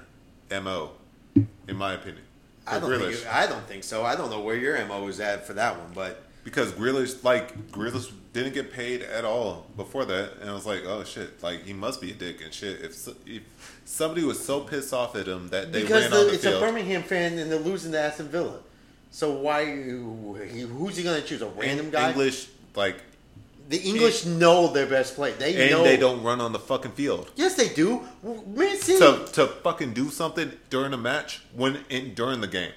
mo, 0.51 0.91
in 1.36 1.75
my 1.75 1.93
opinion. 1.93 2.23
I 2.65 2.79
don't, 2.79 2.89
Grealish. 2.89 3.15
think, 3.15 3.34
I 3.34 3.47
don't 3.47 3.65
think 3.67 3.84
so. 3.84 4.03
I 4.03 4.15
don't 4.15 4.29
know 4.29 4.39
where 4.39 4.55
your 4.55 4.84
mo 4.86 5.03
was 5.03 5.19
at 5.19 5.45
for 5.45 5.53
that 5.53 5.77
one, 5.77 5.91
but 5.93 6.23
because 6.43 6.71
Grealish, 6.71 7.23
like 7.23 7.71
Grealish, 7.71 8.11
didn't 8.31 8.53
get 8.53 8.71
paid 8.71 9.01
at 9.03 9.25
all 9.25 9.67
before 9.77 10.05
that, 10.05 10.38
and 10.41 10.49
I 10.49 10.53
was 10.53 10.65
like, 10.65 10.84
oh 10.86 11.03
shit, 11.03 11.43
like 11.43 11.65
he 11.65 11.73
must 11.73 12.01
be 12.01 12.11
a 12.11 12.13
dick 12.13 12.41
and 12.43 12.53
shit. 12.53 12.81
If, 12.81 13.07
if 13.27 13.43
somebody 13.86 14.23
was 14.23 14.43
so 14.43 14.61
pissed 14.61 14.93
off 14.93 15.15
at 15.15 15.27
him 15.27 15.49
that 15.49 15.71
they 15.71 15.81
because 15.81 16.03
ran 16.03 16.11
the, 16.11 16.17
on 16.17 16.27
the 16.27 16.34
it's 16.34 16.45
a 16.45 16.51
field, 16.51 16.61
Birmingham 16.61 17.03
fan 17.03 17.38
and 17.38 17.51
they're 17.51 17.59
losing 17.59 17.91
to 17.91 17.99
Aston 17.99 18.29
Villa, 18.29 18.59
so 19.11 19.31
why? 19.31 19.65
Who's 19.65 20.97
he 20.97 21.03
going 21.03 21.21
to 21.21 21.27
choose? 21.27 21.41
A 21.41 21.47
random 21.47 21.91
guy? 21.91 22.09
English, 22.09 22.47
like, 22.75 22.97
the 23.70 23.82
English 23.82 24.26
know 24.26 24.68
their 24.74 24.86
best 24.86 25.16
player. 25.16 25.34
They 25.34 25.61
and 25.64 25.72
know 25.72 25.84
they 25.84 25.97
don't 25.97 26.22
run 26.24 26.41
on 26.41 26.51
the 26.51 26.59
fucking 26.59 26.91
field. 26.91 27.32
Yes, 27.36 27.55
they 27.55 27.70
do. 27.70 28.01
Man 28.24 28.78
City. 28.78 28.99
To, 28.99 29.26
to 29.34 29.47
fucking 29.47 29.93
do 29.93 30.09
something 30.09 30.51
during 30.70 30.93
a 30.93 30.97
match 30.97 31.41
when 31.55 31.80
in 31.89 32.14
during 32.14 32.41
the 32.41 32.47
game, 32.47 32.74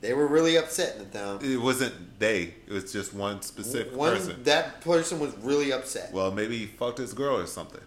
they 0.00 0.12
were 0.14 0.26
really 0.26 0.56
upset 0.56 0.96
in 0.96 1.04
the 1.10 1.18
town. 1.18 1.38
it 1.42 1.56
wasn't 1.60 2.18
they. 2.18 2.54
It 2.66 2.72
was 2.72 2.92
just 2.92 3.14
one 3.14 3.42
specific 3.42 3.94
One 3.94 4.14
person. 4.16 4.42
that 4.44 4.80
person 4.80 5.20
was 5.20 5.32
really 5.38 5.72
upset. 5.72 6.12
Well, 6.12 6.30
maybe 6.32 6.58
he 6.58 6.66
fucked 6.66 6.98
his 6.98 7.14
girl 7.14 7.36
or 7.38 7.46
something, 7.46 7.80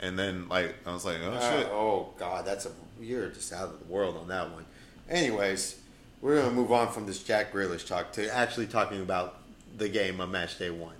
and 0.00 0.18
then 0.18 0.48
like 0.50 0.74
I 0.86 0.92
was 0.92 1.04
like, 1.06 1.16
oh 1.24 1.32
Uh, 1.32 1.50
shit. 1.58 1.66
oh 1.68 2.10
God, 2.18 2.44
that's 2.44 2.66
a 2.66 2.70
you're 3.00 3.28
just 3.28 3.52
out 3.52 3.64
of 3.70 3.78
the 3.78 3.86
world 3.92 4.16
on 4.18 4.28
that 4.28 4.50
one. 4.52 4.64
Anyways, 5.08 5.80
we're 6.20 6.36
gonna 6.40 6.54
move 6.54 6.70
on 6.70 6.92
from 6.92 7.06
this 7.06 7.22
Jack 7.22 7.52
Grealish 7.52 7.86
talk 7.86 8.12
to 8.12 8.32
actually 8.34 8.66
talking 8.66 9.00
about 9.00 9.38
the 9.76 9.88
game 9.88 10.20
on 10.20 10.30
match 10.30 10.58
day 10.58 10.70
one. 10.70 10.94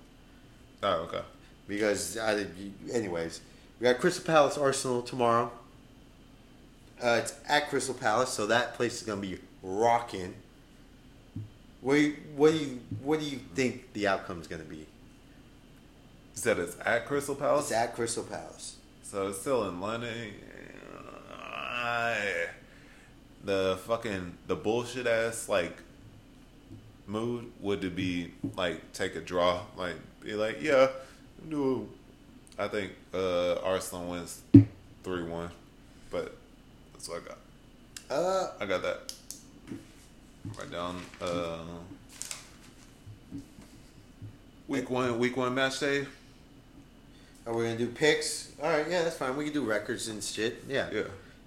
Oh 0.83 1.07
okay. 1.07 1.21
Because, 1.67 2.17
uh, 2.17 2.45
anyways, 2.91 3.39
we 3.79 3.85
got 3.85 3.99
Crystal 3.99 4.25
Palace 4.25 4.57
Arsenal 4.57 5.01
tomorrow. 5.01 5.49
Uh, 7.01 7.19
it's 7.21 7.33
at 7.47 7.69
Crystal 7.69 7.93
Palace, 7.95 8.29
so 8.29 8.45
that 8.47 8.73
place 8.75 8.95
is 9.01 9.03
gonna 9.07 9.21
be 9.21 9.39
rocking. 9.61 10.33
What 11.81 11.95
do 11.95 12.01
you, 12.01 12.15
what 12.35 12.51
do 12.51 12.57
you 12.57 12.79
what 13.01 13.19
do 13.19 13.25
you 13.25 13.39
think 13.55 13.93
the 13.93 14.07
outcome 14.07 14.41
is 14.41 14.47
gonna 14.47 14.63
be? 14.63 14.77
You 14.77 14.85
said 16.35 16.59
it's 16.59 16.75
at 16.85 17.05
Crystal 17.05 17.35
Palace. 17.35 17.65
It's 17.65 17.73
at 17.73 17.95
Crystal 17.95 18.23
Palace. 18.23 18.75
So 19.03 19.27
it's 19.29 19.39
still 19.41 19.67
in 19.69 19.79
London. 19.79 20.33
I- 21.31 22.47
The 23.45 23.77
fucking 23.85 24.37
the 24.47 24.55
bullshit 24.55 25.05
ass 25.07 25.49
like 25.49 25.77
mood 27.07 27.51
would 27.59 27.83
it 27.83 27.93
be 27.95 28.33
like 28.55 28.93
take 28.93 29.15
a 29.15 29.19
draw, 29.21 29.63
like 29.77 29.95
be 30.23 30.33
like 30.33 30.61
yeah, 30.61 30.87
do. 31.49 31.87
I 32.57 32.67
think 32.67 32.91
uh, 33.13 33.55
Arsenal 33.63 34.09
wins 34.09 34.41
three 35.03 35.23
one, 35.23 35.49
but 36.11 36.35
that's 36.93 37.09
what 37.09 37.21
I 37.21 37.27
got. 37.27 37.37
Uh, 38.09 38.51
I 38.59 38.65
got 38.65 38.81
that. 38.83 39.13
Right 40.57 40.71
down. 40.71 41.01
Uh, 41.21 41.59
week 44.67 44.89
one, 44.89 45.17
week 45.19 45.37
one 45.37 45.55
match 45.55 45.79
day. 45.79 46.05
are 47.47 47.53
we 47.53 47.63
gonna 47.63 47.77
do 47.77 47.87
picks? 47.87 48.51
All 48.61 48.69
right, 48.69 48.85
yeah, 48.89 49.03
that's 49.03 49.17
fine. 49.17 49.35
We 49.35 49.45
can 49.45 49.53
do 49.53 49.63
records 49.63 50.07
and 50.07 50.23
shit. 50.23 50.63
Yeah. 50.67 50.89
Yeah. 50.91 51.03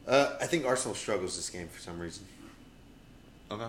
Uh, 0.07 0.37
I 0.41 0.47
think 0.47 0.65
Arsenal 0.65 0.95
struggles 0.95 1.37
this 1.37 1.51
game 1.51 1.69
for 1.69 1.81
some 1.81 1.99
reason. 1.99 2.25
Okay. 3.51 3.67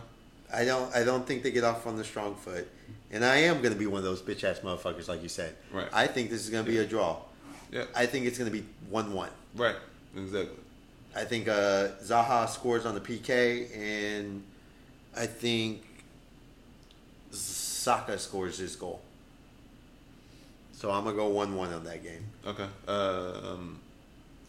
I 0.54 0.66
don't. 0.66 0.94
I 0.96 1.04
don't 1.04 1.26
think 1.28 1.44
they 1.44 1.52
get 1.52 1.64
off 1.64 1.86
on 1.88 1.98
the 1.98 2.04
strong 2.04 2.36
foot, 2.36 2.68
and 3.12 3.24
I 3.26 3.38
am 3.38 3.58
going 3.62 3.74
to 3.74 3.80
be 3.80 3.86
one 3.86 4.00
of 4.00 4.06
those 4.06 4.22
bitch 4.22 4.44
ass 4.44 4.60
motherfuckers, 4.60 5.08
like 5.08 5.22
you 5.22 5.30
said. 5.30 5.56
Right. 5.72 5.88
I 5.92 6.08
think 6.08 6.30
this 6.30 6.44
is 6.44 6.50
going 6.50 6.64
to 6.66 6.72
be 6.72 6.78
a 6.78 6.86
draw. 6.86 7.18
Yeah. 7.72 7.84
I 7.96 8.06
think 8.06 8.26
it's 8.26 8.38
going 8.38 8.50
to 8.50 8.58
be 8.58 8.66
one-one. 8.90 9.30
Right. 9.56 9.76
Exactly. 10.16 10.56
I 11.16 11.26
think 11.26 11.48
uh, 11.48 11.90
Zaha 12.04 12.48
scores 12.48 12.86
on 12.86 12.96
the 12.96 13.02
PK, 13.02 13.76
and 13.76 14.44
I 15.16 15.26
think 15.26 15.82
Saka 17.32 18.18
scores 18.20 18.58
his 18.58 18.76
goal. 18.76 19.02
So 20.74 20.92
I'm 20.92 21.04
gonna 21.06 21.16
go 21.16 21.28
one-one 21.30 21.74
on 21.74 21.84
that 21.86 22.04
game. 22.04 22.24
Okay. 22.46 22.68
Um, 22.88 23.80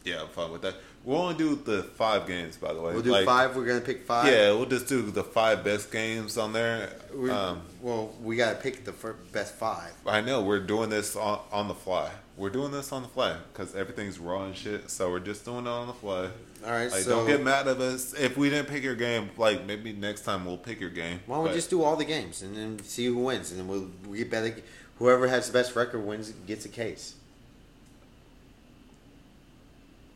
Yeah, 0.04 0.22
I'm 0.22 0.28
fine 0.28 0.52
with 0.52 0.62
that. 0.62 0.74
We'll 1.08 1.22
only 1.22 1.36
do 1.36 1.56
the 1.56 1.84
five 1.84 2.26
games, 2.26 2.58
by 2.58 2.74
the 2.74 2.82
way. 2.82 2.92
We'll 2.92 3.00
do 3.00 3.12
Like, 3.12 3.24
five. 3.24 3.56
We're 3.56 3.64
gonna 3.64 3.80
pick 3.80 4.02
five. 4.04 4.30
Yeah, 4.30 4.52
we'll 4.52 4.66
just 4.66 4.88
do 4.88 5.00
the 5.10 5.24
five 5.24 5.64
best 5.64 5.90
games 5.90 6.36
on 6.36 6.52
there. 6.52 6.92
We, 7.14 7.30
Um, 7.30 7.62
well, 7.80 8.12
we 8.22 8.36
gotta 8.36 8.56
pick 8.56 8.84
the 8.84 8.92
fir- 8.92 9.16
best 9.32 9.54
five. 9.54 9.94
I 10.04 10.20
know 10.20 10.42
we're 10.42 10.60
doing 10.60 10.90
this 10.90 11.16
on, 11.16 11.40
on 11.50 11.66
the 11.66 11.74
fly. 11.74 12.10
We're 12.36 12.50
doing 12.50 12.72
this 12.72 12.92
on 12.92 13.00
the 13.00 13.08
fly 13.08 13.38
because 13.50 13.74
everything's 13.74 14.18
raw 14.18 14.44
and 14.44 14.54
shit. 14.54 14.90
So 14.90 15.10
we're 15.10 15.20
just 15.20 15.46
doing 15.46 15.64
it 15.64 15.70
on 15.70 15.86
the 15.86 15.94
fly. 15.94 16.28
All 16.62 16.72
right. 16.72 16.90
Like, 16.90 17.00
so 17.04 17.20
don't 17.20 17.26
get 17.26 17.42
mad 17.42 17.66
at 17.68 17.80
us 17.80 18.12
if 18.12 18.36
we 18.36 18.50
didn't 18.50 18.68
pick 18.68 18.82
your 18.82 18.94
game. 18.94 19.30
Like, 19.38 19.64
maybe 19.64 19.94
next 19.94 20.26
time 20.26 20.44
we'll 20.44 20.58
pick 20.58 20.78
your 20.78 20.90
game. 20.90 21.20
why 21.24 21.36
don't 21.36 21.46
we 21.46 21.52
just 21.54 21.70
do 21.70 21.82
all 21.82 21.96
the 21.96 22.04
games 22.04 22.42
and 22.42 22.54
then 22.54 22.84
see 22.84 23.06
who 23.06 23.16
wins, 23.16 23.50
and 23.50 23.58
then 23.58 23.66
we'll 23.66 23.88
we 24.06 24.18
get 24.18 24.30
better. 24.30 24.54
Whoever 24.98 25.26
has 25.28 25.46
the 25.46 25.54
best 25.54 25.74
record 25.74 26.00
wins 26.04 26.32
gets 26.46 26.66
a 26.66 26.68
case. 26.68 27.14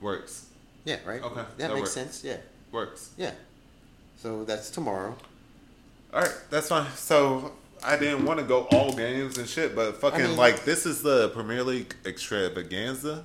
works? 0.02 0.48
Yeah. 0.84 0.98
Right. 1.04 1.22
Okay, 1.22 1.34
That, 1.34 1.58
that 1.58 1.68
makes 1.70 1.80
works. 1.80 1.92
sense. 1.92 2.24
Yeah. 2.24 2.36
Works. 2.72 3.10
Yeah. 3.16 3.32
So 4.16 4.44
that's 4.44 4.70
tomorrow. 4.70 5.16
All 6.14 6.20
right, 6.20 6.34
that's 6.50 6.68
fine. 6.68 6.90
So 6.96 7.52
I 7.82 7.96
didn't 7.96 8.24
want 8.24 8.38
to 8.40 8.44
go 8.44 8.62
all 8.72 8.92
games 8.92 9.38
and 9.38 9.48
shit, 9.48 9.74
but 9.74 9.96
fucking 10.00 10.20
I 10.20 10.26
mean- 10.28 10.36
like 10.36 10.64
this 10.64 10.86
is 10.86 11.02
the 11.02 11.28
Premier 11.30 11.62
League 11.62 11.94
extravaganza. 12.04 13.24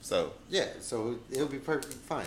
So 0.00 0.32
Yeah. 0.48 0.66
So 0.80 1.18
it'll 1.30 1.46
be 1.48 1.58
perfectly 1.58 1.96
fine. 2.06 2.26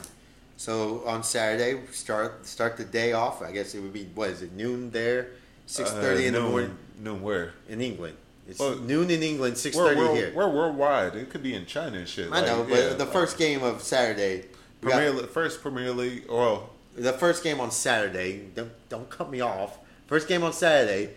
So 0.57 1.03
on 1.05 1.24
Saturday, 1.24 1.82
start 1.91 2.45
start 2.47 2.78
the 2.78 2.86
day 2.86 3.11
off. 3.13 3.41
I 3.41 3.51
guess 3.51 3.76
it 3.76 3.82
would 3.82 3.91
be 3.93 4.05
what 4.16 4.30
is 4.30 4.41
it 4.41 4.53
noon 4.53 4.89
there, 4.91 5.28
six 5.66 5.91
thirty 5.91 6.24
uh, 6.26 6.28
in 6.28 6.34
the 6.34 6.41
morning 6.41 6.78
Noon 6.99 7.22
where? 7.22 7.53
in 7.68 7.82
England. 7.82 8.16
It's 8.47 8.59
Well, 8.59 8.76
noon 8.78 9.09
in 9.09 9.22
England, 9.24 9.57
six 9.57 9.76
thirty 9.76 9.99
here. 10.16 10.32
we're 10.34 10.47
worldwide. 10.47 11.16
It 11.16 11.30
could 11.30 11.43
be 11.43 11.53
in 11.55 11.66
China 11.66 11.97
and 11.97 12.07
shit. 12.07 12.32
I 12.32 12.41
know, 12.45 12.63
but 12.63 12.78
yeah, 12.78 12.89
the 12.93 13.03
like, 13.03 13.11
first 13.13 13.38
game 13.38 13.63
of 13.63 13.82
Saturday, 13.82 14.45
we 14.86 14.92
got- 14.92 14.98
Premier 14.98 15.12
Le- 15.22 15.28
first 15.28 15.62
Premier 15.62 15.92
League. 15.92 16.26
Well, 16.30 16.70
the 16.96 17.12
first 17.14 17.44
game 17.44 17.60
on 17.60 17.72
Saturday. 17.72 18.46
Don't, 18.56 18.72
don't 18.90 19.10
cut 19.10 19.30
me 19.30 19.42
off. 19.42 19.80
First 20.08 20.28
game 20.28 20.44
on 20.44 20.54
Saturday, 20.54 21.10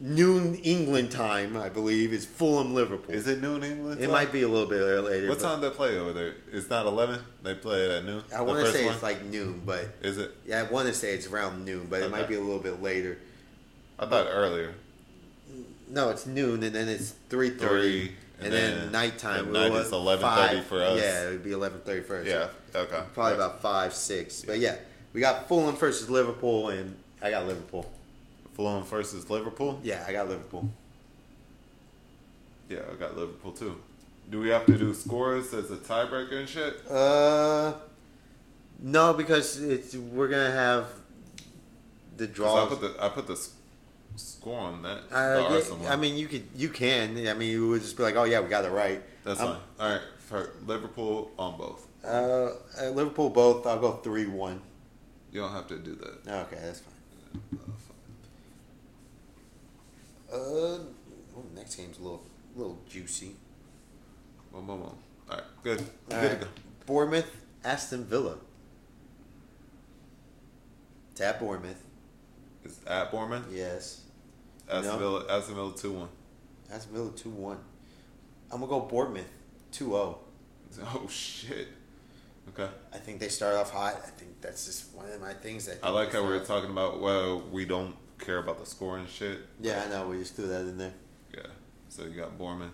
noon 0.00 0.54
England 0.56 1.10
time, 1.12 1.56
I 1.56 1.68
believe, 1.68 2.12
is 2.12 2.24
Fulham 2.24 2.74
Liverpool. 2.74 3.14
is 3.14 3.26
it 3.28 3.40
noon 3.42 3.62
England? 3.62 4.00
It 4.00 4.10
might 4.10 4.32
be 4.32 4.42
a 4.42 4.48
little 4.48 4.66
bit 4.68 4.80
later. 4.82 5.28
What 5.28 5.38
but 5.38 5.44
time 5.46 5.60
they 5.60 5.70
play 5.70 5.98
over 5.98 6.12
there? 6.12 6.34
It's 6.50 6.70
not 6.70 6.86
eleven. 6.86 7.20
They 7.42 7.54
play 7.54 7.84
it 7.84 7.90
at 7.90 8.04
noon. 8.04 8.24
I 8.34 8.40
want 8.40 8.64
to 8.64 8.72
say 8.72 8.84
one? 8.86 8.94
it's 8.94 9.02
like 9.02 9.22
noon, 9.26 9.62
but 9.66 9.86
Is 10.00 10.18
it? 10.18 10.34
yeah, 10.46 10.60
I 10.60 10.62
want 10.64 10.88
to 10.88 10.94
say 10.94 11.14
it's 11.14 11.26
around 11.26 11.64
noon, 11.64 11.86
but 11.90 12.02
it 12.02 12.10
might 12.10 12.26
be 12.28 12.34
a 12.34 12.40
little 12.40 12.58
bit 12.58 12.82
later. 12.82 13.18
I 13.98 14.06
thought 14.06 14.26
earlier. 14.30 14.74
No, 15.88 16.08
it's 16.08 16.24
noon, 16.26 16.62
and 16.62 16.74
then 16.74 16.88
it's 16.88 17.10
three 17.28 17.50
thirty, 17.50 18.12
and, 18.44 18.46
and 18.46 18.54
then, 18.54 18.78
then 18.78 18.92
nighttime. 18.92 19.46
at 19.46 19.52
night 19.52 19.72
it's 19.72 19.90
11:30 19.90 20.20
five- 20.20 20.66
for 20.66 20.82
us. 20.82 21.00
Yeah, 21.00 21.28
it 21.28 21.30
would 21.32 21.44
be 21.44 21.52
eleven 21.52 21.80
thirty 21.80 22.02
first. 22.02 22.28
Yeah. 22.28 22.48
Okay. 22.74 23.02
probably 23.14 23.34
about 23.34 23.60
five, 23.60 23.94
six. 23.94 24.42
But 24.42 24.58
yeah, 24.58 24.76
we 25.12 25.20
got 25.20 25.48
Fulham 25.48 25.76
versus 25.76 26.08
Liverpool, 26.08 26.70
and 26.70 26.96
I 27.20 27.30
got 27.30 27.46
Liverpool. 27.46 27.90
Fulham 28.54 28.84
versus 28.84 29.28
Liverpool. 29.30 29.80
Yeah, 29.82 30.04
I 30.06 30.12
got 30.12 30.28
Liverpool. 30.28 30.68
Yeah, 32.68 32.80
I 32.90 32.94
got 32.96 33.16
Liverpool 33.16 33.52
too. 33.52 33.76
Do 34.30 34.40
we 34.40 34.48
have 34.50 34.64
to 34.66 34.78
do 34.78 34.94
scores 34.94 35.52
as 35.52 35.70
a 35.70 35.76
tiebreaker 35.76 36.32
and 36.40 36.48
shit? 36.48 36.80
Uh, 36.90 37.74
no, 38.80 39.12
because 39.12 39.60
it's 39.60 39.94
we're 39.94 40.28
gonna 40.28 40.50
have 40.50 40.86
the 42.16 42.26
draw. 42.26 42.64
I 42.64 42.68
put 42.68 42.80
the 42.80 42.94
I 42.98 43.08
put 43.08 43.26
the 43.26 43.36
score 44.16 44.58
on 44.58 44.82
that. 44.82 45.02
Uh, 45.10 45.60
yeah. 45.82 45.92
I 45.92 45.96
mean, 45.96 46.16
you 46.16 46.28
could, 46.28 46.44
you 46.54 46.68
can. 46.68 47.26
I 47.26 47.34
mean, 47.34 47.50
you 47.50 47.68
would 47.68 47.82
just 47.82 47.96
be 47.96 48.02
like, 48.02 48.16
oh 48.16 48.24
yeah, 48.24 48.40
we 48.40 48.48
got 48.48 48.64
it 48.64 48.70
right. 48.70 49.02
that's 49.24 49.40
I'm- 49.40 49.54
fine. 49.54 49.60
All 49.80 49.92
right, 49.94 50.02
for 50.18 50.50
Liverpool 50.66 51.30
on 51.38 51.56
both. 51.56 51.86
Uh, 52.04 52.50
uh, 52.80 52.90
Liverpool 52.90 53.30
both. 53.30 53.66
I'll 53.66 53.78
go 53.78 53.92
three 53.92 54.26
one. 54.26 54.60
You 55.30 55.40
don't 55.40 55.52
have 55.52 55.68
to 55.68 55.78
do 55.78 55.94
that. 55.96 56.30
Okay, 56.46 56.58
that's 56.62 56.80
fine. 56.80 57.60
Uh, 60.32 60.36
oh, 60.36 61.44
next 61.54 61.76
game's 61.76 61.98
a 61.98 62.02
little, 62.02 62.22
little 62.56 62.78
juicy. 62.88 63.36
Boom, 64.52 64.66
boom, 64.66 64.80
boom. 64.80 64.96
All 65.30 65.36
right, 65.36 65.44
good. 65.62 65.80
All 65.80 65.86
good 66.08 66.16
right. 66.16 66.40
to 66.40 66.46
go. 66.46 66.50
Bournemouth, 66.86 67.36
Aston 67.64 68.04
Villa. 68.04 68.36
It's 71.12 71.20
at 71.20 71.38
Bournemouth. 71.38 71.82
It's 72.64 72.80
at 72.86 73.10
Bournemouth. 73.10 73.46
Yes. 73.52 74.01
Aston. 74.72 74.98
Villa. 74.98 75.24
Aston 75.28 75.54
Villa 75.54 75.72
two 75.76 75.92
one. 75.92 76.08
Aston 76.70 76.92
Villa 76.94 77.10
two 77.12 77.30
one. 77.30 77.58
I'm 78.50 78.60
gonna 78.60 78.70
go 78.70 78.80
Bournemouth 78.80 79.30
2-0. 79.72 80.18
Oh 80.82 81.06
shit. 81.08 81.68
Okay. 82.48 82.68
I 82.92 82.98
think 82.98 83.20
they 83.20 83.28
start 83.28 83.54
off 83.56 83.70
hot. 83.70 83.94
I 84.04 84.10
think 84.10 84.40
that's 84.40 84.66
just 84.66 84.94
one 84.94 85.10
of 85.10 85.20
my 85.20 85.32
things 85.32 85.66
that 85.66 85.78
I 85.82 85.90
like 85.90 86.12
how 86.12 86.22
we 86.22 86.28
were 86.28 86.40
talking 86.40 86.70
about 86.70 87.00
well 87.00 87.40
we 87.40 87.64
don't 87.64 87.94
care 88.18 88.38
about 88.38 88.58
the 88.58 88.66
score 88.66 88.98
and 88.98 89.08
shit. 89.08 89.38
Yeah, 89.60 89.84
I 89.86 89.88
know. 89.90 90.08
We 90.08 90.18
just 90.18 90.34
threw 90.36 90.48
that 90.48 90.60
in 90.62 90.78
there. 90.78 90.92
Yeah. 91.34 91.46
So 91.88 92.04
you 92.04 92.10
got 92.10 92.38
Bournemouth. 92.38 92.72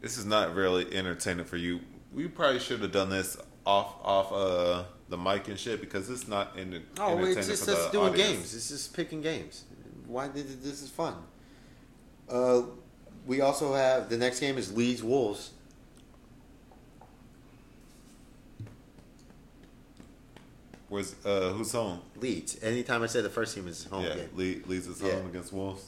This 0.00 0.18
is 0.18 0.26
not 0.26 0.54
really 0.54 0.94
entertaining 0.94 1.46
for 1.46 1.56
you. 1.56 1.80
We 2.12 2.28
probably 2.28 2.60
should 2.60 2.80
have 2.80 2.92
done 2.92 3.10
this 3.10 3.36
off 3.66 3.96
off 4.02 4.32
uh 4.32 4.84
the 5.14 5.22
mic 5.22 5.46
and 5.46 5.56
shit 5.58 5.80
because 5.80 6.10
it's 6.10 6.26
not 6.26 6.56
in 6.58 6.82
Oh, 6.98 7.12
entertaining 7.12 7.38
it's 7.38 7.46
just 7.46 7.68
us 7.68 7.90
doing 7.92 8.08
audience. 8.12 8.30
games. 8.30 8.54
It's 8.54 8.68
just 8.68 8.94
picking 8.96 9.20
games. 9.22 9.64
Why 10.08 10.26
did 10.26 10.48
this 10.62 10.82
is 10.82 10.90
fun? 10.90 11.14
Uh, 12.28 12.62
we 13.26 13.40
also 13.40 13.74
have 13.74 14.08
the 14.08 14.16
next 14.18 14.40
game 14.40 14.58
is 14.58 14.74
Leeds 14.76 15.02
Wolves. 15.04 15.50
Where's 20.88 21.14
uh 21.24 21.52
who's 21.52 21.72
home? 21.72 22.00
Leeds. 22.16 22.58
Anytime 22.62 23.02
I 23.02 23.06
say 23.06 23.20
the 23.20 23.30
first 23.30 23.54
team 23.54 23.66
is 23.68 23.84
home 23.84 24.04
yeah, 24.04 24.14
game. 24.16 24.28
Le- 24.34 24.68
Leeds 24.68 24.86
is 24.86 25.00
Yeah. 25.00 25.14
home 25.16 25.26
against 25.26 25.52
Wolves. 25.52 25.86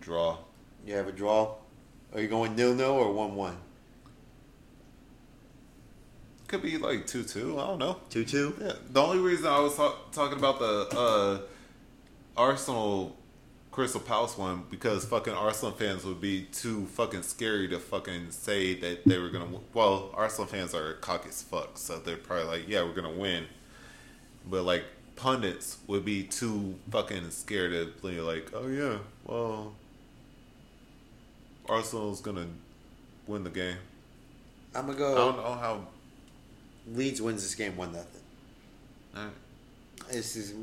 Draw. 0.00 0.38
You 0.86 0.94
have 0.94 1.08
a 1.08 1.12
draw. 1.12 1.54
Are 2.14 2.20
you 2.20 2.28
going 2.28 2.56
nil 2.56 2.74
nil 2.74 2.90
or 2.90 3.12
one 3.12 3.34
one? 3.34 3.56
Could 6.50 6.62
be 6.62 6.78
like 6.78 7.06
two 7.06 7.22
two. 7.22 7.60
I 7.60 7.66
don't 7.68 7.78
know. 7.78 7.98
Two 8.10 8.24
two. 8.24 8.52
Yeah. 8.60 8.72
The 8.90 9.00
only 9.00 9.18
reason 9.20 9.46
I 9.46 9.60
was 9.60 9.76
ta- 9.76 9.94
talking 10.10 10.36
about 10.36 10.58
the 10.58 10.88
uh, 10.98 11.38
Arsenal 12.36 13.16
Crystal 13.70 14.00
Palace 14.00 14.36
one 14.36 14.64
because 14.68 15.04
fucking 15.04 15.32
Arsenal 15.32 15.70
fans 15.70 16.04
would 16.04 16.20
be 16.20 16.42
too 16.50 16.86
fucking 16.86 17.22
scary 17.22 17.68
to 17.68 17.78
fucking 17.78 18.32
say 18.32 18.74
that 18.80 19.04
they 19.04 19.18
were 19.18 19.28
gonna. 19.28 19.44
w- 19.44 19.62
Well, 19.74 20.10
Arsenal 20.12 20.48
fans 20.48 20.74
are 20.74 20.94
cocky 20.94 21.28
as 21.28 21.40
fuck, 21.40 21.78
so 21.78 22.00
they're 22.00 22.16
probably 22.16 22.46
like, 22.46 22.68
yeah, 22.68 22.82
we're 22.82 22.94
gonna 22.94 23.12
win. 23.12 23.44
But 24.44 24.64
like 24.64 24.82
pundits 25.14 25.78
would 25.86 26.04
be 26.04 26.24
too 26.24 26.74
fucking 26.90 27.30
scared 27.30 27.70
to 27.70 28.08
be 28.08 28.20
like, 28.20 28.50
oh 28.54 28.66
yeah, 28.66 28.98
well, 29.24 29.74
Arsenal's 31.68 32.20
gonna 32.20 32.48
win 33.28 33.44
the 33.44 33.50
game. 33.50 33.76
I'm 34.74 34.86
gonna 34.86 34.98
go. 34.98 35.12
I 35.12 35.14
go. 35.14 35.32
don't 35.32 35.36
know 35.36 35.52
how. 35.54 35.86
Leeds 36.86 37.20
wins 37.22 37.42
this 37.42 37.54
game 37.54 37.76
one 37.76 37.92
nothing. 37.92 38.22
Alright. 39.16 39.32
This 40.10 40.36
is 40.36 40.54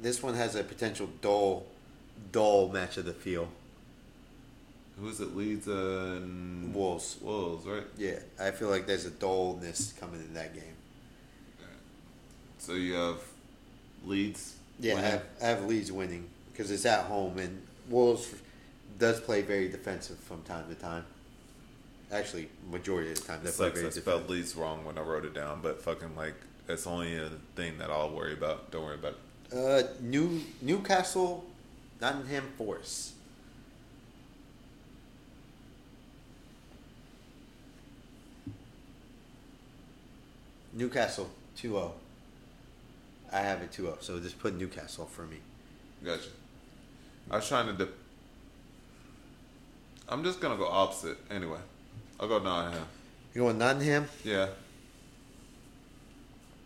this 0.00 0.22
one 0.22 0.34
has 0.34 0.54
a 0.54 0.64
potential 0.64 1.08
dull, 1.20 1.66
dull 2.32 2.68
match 2.68 2.96
of 2.96 3.04
the 3.04 3.12
field. 3.12 3.48
Who 4.98 5.08
is 5.08 5.20
it? 5.20 5.34
Leeds 5.36 5.66
and 5.66 6.74
Wolves. 6.74 7.16
Wolves, 7.20 7.66
right? 7.66 7.84
Yeah, 7.96 8.18
I 8.38 8.50
feel 8.50 8.68
like 8.68 8.86
there's 8.86 9.06
a 9.06 9.10
dullness 9.10 9.92
coming 9.98 10.20
in 10.20 10.34
that 10.34 10.54
game. 10.54 10.64
So 12.58 12.74
you 12.74 12.94
have 12.94 13.20
Leeds. 14.04 14.56
Yeah, 14.78 14.96
I 14.96 15.00
have, 15.00 15.22
I 15.42 15.46
have 15.46 15.64
Leeds 15.64 15.90
winning 15.90 16.28
because 16.52 16.70
it's 16.70 16.84
at 16.86 17.04
home 17.04 17.38
and 17.38 17.62
Wolves 17.88 18.34
does 18.98 19.20
play 19.20 19.42
very 19.42 19.68
defensive 19.68 20.18
from 20.18 20.42
time 20.42 20.68
to 20.68 20.74
time. 20.74 21.04
Actually, 22.12 22.48
majority 22.70 23.12
of 23.12 23.20
the 23.20 23.26
time 23.26 23.40
play 23.40 23.50
sucks. 23.50 23.78
I 23.78 23.90
spelled 23.90 24.26
defensive. 24.26 24.56
Wrong 24.58 24.84
when 24.84 24.98
I 24.98 25.02
wrote 25.02 25.24
it 25.24 25.34
down, 25.34 25.60
but 25.62 25.80
fucking 25.80 26.16
like 26.16 26.34
it's 26.68 26.86
only 26.86 27.16
a 27.16 27.30
thing 27.54 27.78
that 27.78 27.90
I'll 27.90 28.10
worry 28.10 28.32
about. 28.32 28.70
Don't 28.70 28.84
worry 28.84 28.96
about 28.96 29.14
it. 29.52 29.56
Uh, 29.56 29.88
New 30.00 30.42
Newcastle, 30.60 31.44
Nottingham 32.00 32.44
Forest. 32.56 33.12
Newcastle 40.72 41.28
2-0. 41.58 41.92
I 43.32 43.40
have 43.40 43.60
it 43.60 43.72
2-0, 43.72 44.02
so 44.02 44.18
just 44.20 44.38
put 44.38 44.56
Newcastle 44.56 45.06
for 45.06 45.22
me. 45.22 45.36
Gotcha. 46.04 46.28
I 47.30 47.36
was 47.36 47.48
trying 47.48 47.66
to. 47.66 47.72
Dip. 47.72 47.96
I'm 50.08 50.24
just 50.24 50.40
gonna 50.40 50.56
go 50.56 50.66
opposite 50.66 51.18
anyway. 51.30 51.60
I'll 52.20 52.28
go 52.28 52.38
Nottingham. 52.38 52.86
You 53.34 53.40
going 53.42 53.58
Nottingham? 53.58 54.06
Yeah, 54.24 54.48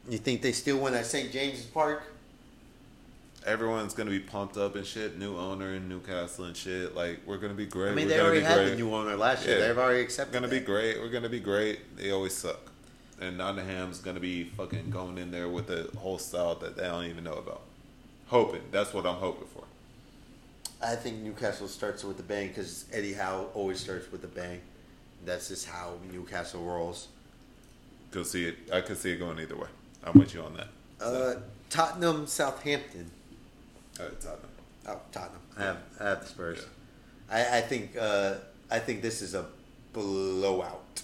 You 0.08 0.18
think 0.18 0.42
they 0.42 0.52
still 0.52 0.78
win 0.78 0.94
at 0.94 1.06
St. 1.06 1.30
James's 1.32 1.64
Park? 1.66 2.02
everyone's 3.46 3.92
gonna 3.92 4.10
be 4.10 4.20
pumped 4.20 4.56
up 4.56 4.74
and 4.74 4.86
shit. 4.86 5.18
New 5.18 5.36
owner 5.36 5.74
in 5.74 5.88
Newcastle 5.88 6.46
and 6.46 6.56
shit. 6.56 6.94
Like 6.94 7.20
we're 7.26 7.36
gonna 7.38 7.54
be 7.54 7.66
great. 7.66 7.92
I 7.92 7.94
mean, 7.94 8.06
we're 8.06 8.14
they 8.14 8.20
already 8.20 8.40
had 8.40 8.56
great. 8.56 8.70
the 8.70 8.76
new 8.76 8.92
owner 8.94 9.16
last 9.16 9.46
year. 9.46 9.58
Yeah. 9.58 9.68
They've 9.68 9.78
already 9.78 10.00
accepted. 10.00 10.32
gonna 10.32 10.48
be 10.48 10.60
great. 10.60 10.98
We're 10.98 11.10
gonna 11.10 11.28
be 11.28 11.40
great. 11.40 11.96
They 11.96 12.10
always 12.10 12.34
suck. 12.34 12.70
And 13.20 13.38
Nottingham's 13.38 13.98
gonna 14.00 14.20
be 14.20 14.44
fucking 14.44 14.90
going 14.90 15.18
in 15.18 15.30
there 15.30 15.48
with 15.48 15.70
a 15.70 15.90
whole 15.98 16.18
style 16.18 16.54
that 16.56 16.76
they 16.76 16.84
don't 16.84 17.04
even 17.04 17.24
know 17.24 17.34
about. 17.34 17.62
Hoping. 18.28 18.62
That's 18.70 18.92
what 18.94 19.06
I'm 19.06 19.16
hoping 19.16 19.46
for. 19.54 19.64
I 20.82 20.96
think 20.96 21.18
Newcastle 21.18 21.68
starts 21.68 22.02
with 22.02 22.18
a 22.20 22.22
bang 22.22 22.48
because 22.48 22.86
Eddie 22.92 23.12
Howe 23.14 23.48
always 23.54 23.80
starts 23.80 24.10
with 24.10 24.24
a 24.24 24.28
bang. 24.28 24.60
That's 25.24 25.48
just 25.48 25.66
how 25.66 25.94
Newcastle 26.12 26.62
rolls. 26.62 27.08
Go 28.10 28.22
see 28.22 28.46
it. 28.46 28.56
I 28.72 28.80
could 28.80 28.96
see 28.96 29.12
it 29.12 29.16
going 29.16 29.38
either 29.40 29.56
way. 29.56 29.68
I'm 30.04 30.18
with 30.18 30.34
you 30.34 30.42
on 30.42 30.54
that. 30.54 30.68
Uh, 31.00 31.40
Tottenham, 31.70 32.26
Southampton. 32.26 33.10
Uh, 33.98 34.04
Tottenham. 34.20 34.50
Oh, 34.86 35.00
Tottenham. 35.10 35.40
I 35.56 35.62
have, 35.62 35.78
I 36.00 36.04
have 36.04 36.20
the 36.20 36.26
Spurs. 36.26 36.66
I, 37.30 37.58
I 37.58 37.60
think 37.62 37.96
uh, 37.98 38.34
I 38.70 38.78
think 38.78 39.02
this 39.02 39.22
is 39.22 39.34
a 39.34 39.46
blowout. 39.92 41.02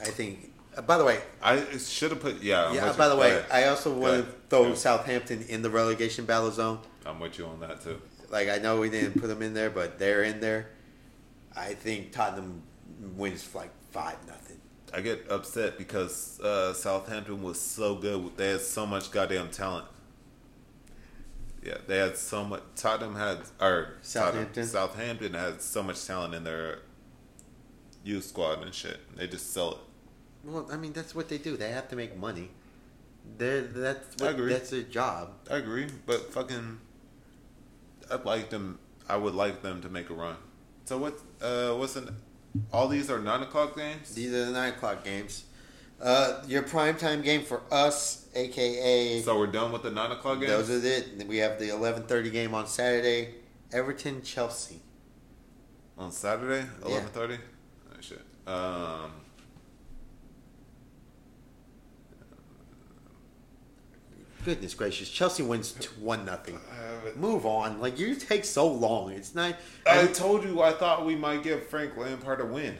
I 0.00 0.04
think. 0.04 0.52
Uh, 0.76 0.82
by 0.82 0.98
the 0.98 1.04
way, 1.04 1.20
I 1.42 1.60
should 1.78 2.10
have 2.10 2.20
put. 2.20 2.42
Yeah. 2.42 2.68
I'm 2.68 2.74
yeah. 2.74 2.92
By 2.92 3.04
you. 3.04 3.10
the 3.10 3.16
way. 3.16 3.44
I 3.50 3.64
also 3.64 3.92
want 3.92 4.24
to 4.24 4.32
throw 4.48 4.64
Go. 4.64 4.74
Southampton 4.74 5.44
in 5.48 5.62
the 5.62 5.70
relegation 5.70 6.24
battle 6.24 6.50
zone. 6.50 6.78
I'm 7.04 7.20
with 7.20 7.38
you 7.38 7.46
on 7.46 7.60
that 7.60 7.82
too. 7.82 8.00
Like 8.30 8.48
I 8.48 8.58
know 8.58 8.80
we 8.80 8.90
didn't 8.90 9.20
put 9.20 9.28
them 9.28 9.42
in 9.42 9.54
there, 9.54 9.70
but 9.70 9.98
they're 9.98 10.24
in 10.24 10.40
there. 10.40 10.68
I 11.54 11.74
think 11.74 12.12
Tottenham 12.12 12.62
wins 13.16 13.54
like 13.54 13.70
five 13.90 14.16
nothing. 14.26 14.60
I 14.94 15.00
get 15.00 15.26
upset 15.30 15.78
because 15.78 16.40
uh, 16.40 16.72
Southampton 16.72 17.42
was 17.42 17.60
so 17.60 17.96
good. 17.96 18.36
They 18.36 18.50
had 18.50 18.60
so 18.60 18.86
much 18.86 19.10
goddamn 19.10 19.50
talent. 19.50 19.86
Yeah, 21.62 21.78
they 21.86 21.98
had 21.98 22.16
so 22.16 22.44
much. 22.44 22.62
Tottenham 22.76 23.16
had 23.16 23.38
or 23.60 23.94
Southampton? 24.00 24.46
Tottenham, 24.64 24.68
Southampton 24.68 25.34
had 25.34 25.60
so 25.60 25.82
much 25.82 26.06
talent 26.06 26.34
in 26.34 26.44
their 26.44 26.78
youth 28.04 28.24
squad 28.24 28.62
and 28.62 28.72
shit. 28.72 29.00
They 29.16 29.26
just 29.26 29.52
sell 29.52 29.72
it. 29.72 29.78
Well, 30.44 30.68
I 30.70 30.76
mean 30.76 30.92
that's 30.92 31.14
what 31.14 31.28
they 31.28 31.38
do. 31.38 31.56
They 31.56 31.70
have 31.70 31.88
to 31.88 31.96
make 31.96 32.16
money. 32.16 32.50
They're, 33.36 33.62
that's 33.62 34.22
I 34.22 34.28
agree. 34.28 34.52
that's 34.52 34.70
their 34.70 34.82
job. 34.82 35.32
I 35.50 35.56
agree, 35.56 35.88
but 36.06 36.32
fucking, 36.32 36.78
I'd 38.10 38.24
like 38.24 38.50
them. 38.50 38.78
I 39.08 39.16
would 39.16 39.34
like 39.34 39.62
them 39.62 39.82
to 39.82 39.88
make 39.88 40.10
a 40.10 40.14
run. 40.14 40.36
So 40.84 40.98
what? 40.98 41.18
Uh, 41.42 41.72
what's 41.72 41.96
an? 41.96 42.14
All 42.72 42.88
these 42.88 43.10
are 43.10 43.18
nine 43.20 43.42
o'clock 43.42 43.76
games. 43.76 44.14
These 44.14 44.32
are 44.32 44.46
the 44.46 44.52
nine 44.52 44.72
o'clock 44.74 45.04
games. 45.04 45.44
Uh, 46.00 46.42
your 46.46 46.62
primetime 46.62 47.22
game 47.22 47.42
for 47.42 47.62
us, 47.70 48.26
aka 48.34 49.22
So 49.22 49.38
we're 49.38 49.46
done 49.46 49.72
with 49.72 49.82
the 49.82 49.90
nine 49.90 50.10
o'clock 50.12 50.40
game. 50.40 50.48
those 50.48 50.70
are 50.70 50.86
it. 50.86 51.26
We 51.26 51.38
have 51.38 51.58
the 51.58 51.70
eleven 51.70 52.02
thirty 52.04 52.30
game 52.30 52.54
on 52.54 52.66
Saturday, 52.66 53.34
Everton 53.72 54.22
Chelsea. 54.22 54.80
on 55.98 56.12
Saturday, 56.12 56.66
Yeah. 56.82 56.86
eleven 56.88 57.08
thirty. 57.08 57.38
Oh 57.90 58.00
shit. 58.00 58.20
Um, 58.46 59.10
Goodness 64.46 64.74
gracious, 64.74 65.10
Chelsea 65.10 65.42
wins 65.42 65.74
one 65.98 66.24
nothing. 66.24 66.60
Move 67.16 67.44
on. 67.44 67.80
Like 67.80 67.98
you 67.98 68.14
take 68.14 68.44
so 68.44 68.68
long. 68.68 69.10
It's 69.10 69.34
not. 69.34 69.56
I 69.84 70.06
told 70.06 70.44
you 70.44 70.62
I 70.62 70.70
thought 70.70 71.04
we 71.04 71.16
might 71.16 71.42
give 71.42 71.66
Frank 71.66 71.96
Lampard 71.96 72.40
a 72.40 72.44
win 72.46 72.76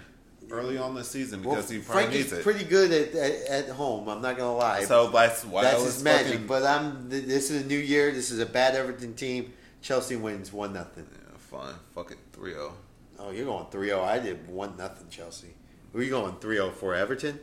early 0.48 0.78
on 0.78 0.94
this 0.94 1.10
season 1.10 1.42
well, 1.42 1.56
because 1.56 1.68
he 1.68 1.78
probably 1.80 2.02
Frank 2.02 2.14
needs 2.14 2.30
is 2.30 2.38
it. 2.38 2.42
pretty 2.44 2.64
good 2.64 2.92
at, 2.92 3.14
at, 3.16 3.66
at 3.66 3.68
home. 3.70 4.08
I'm 4.08 4.22
not 4.22 4.36
gonna 4.36 4.54
lie. 4.54 4.84
so 4.84 5.08
that's 5.08 5.44
why 5.44 5.64
That's 5.64 5.82
his 5.82 6.04
magic. 6.04 6.32
fucking- 6.34 6.46
But 6.46 6.62
I'm. 6.62 7.08
This 7.08 7.50
is 7.50 7.64
a 7.64 7.66
new 7.66 7.76
year. 7.78 8.12
This 8.12 8.30
is 8.30 8.38
a 8.38 8.46
bad 8.46 8.76
Everton 8.76 9.14
team. 9.14 9.52
Chelsea 9.82 10.14
wins 10.14 10.52
one 10.52 10.72
nothing. 10.72 11.08
yeah, 11.12 11.36
fine. 11.36 11.74
Fuck 11.96 12.12
it, 12.12 12.18
3-0. 12.32 12.70
Oh, 13.18 13.30
you're 13.32 13.44
going 13.44 13.64
3-0. 13.66 14.04
I 14.04 14.20
did 14.20 14.46
one 14.48 14.76
nothing 14.76 15.08
Chelsea. 15.10 15.48
Who 15.92 15.98
are 15.98 16.02
you 16.04 16.10
going 16.10 16.34
3-0 16.34 16.74
for 16.74 16.94
Everton? 16.94 17.40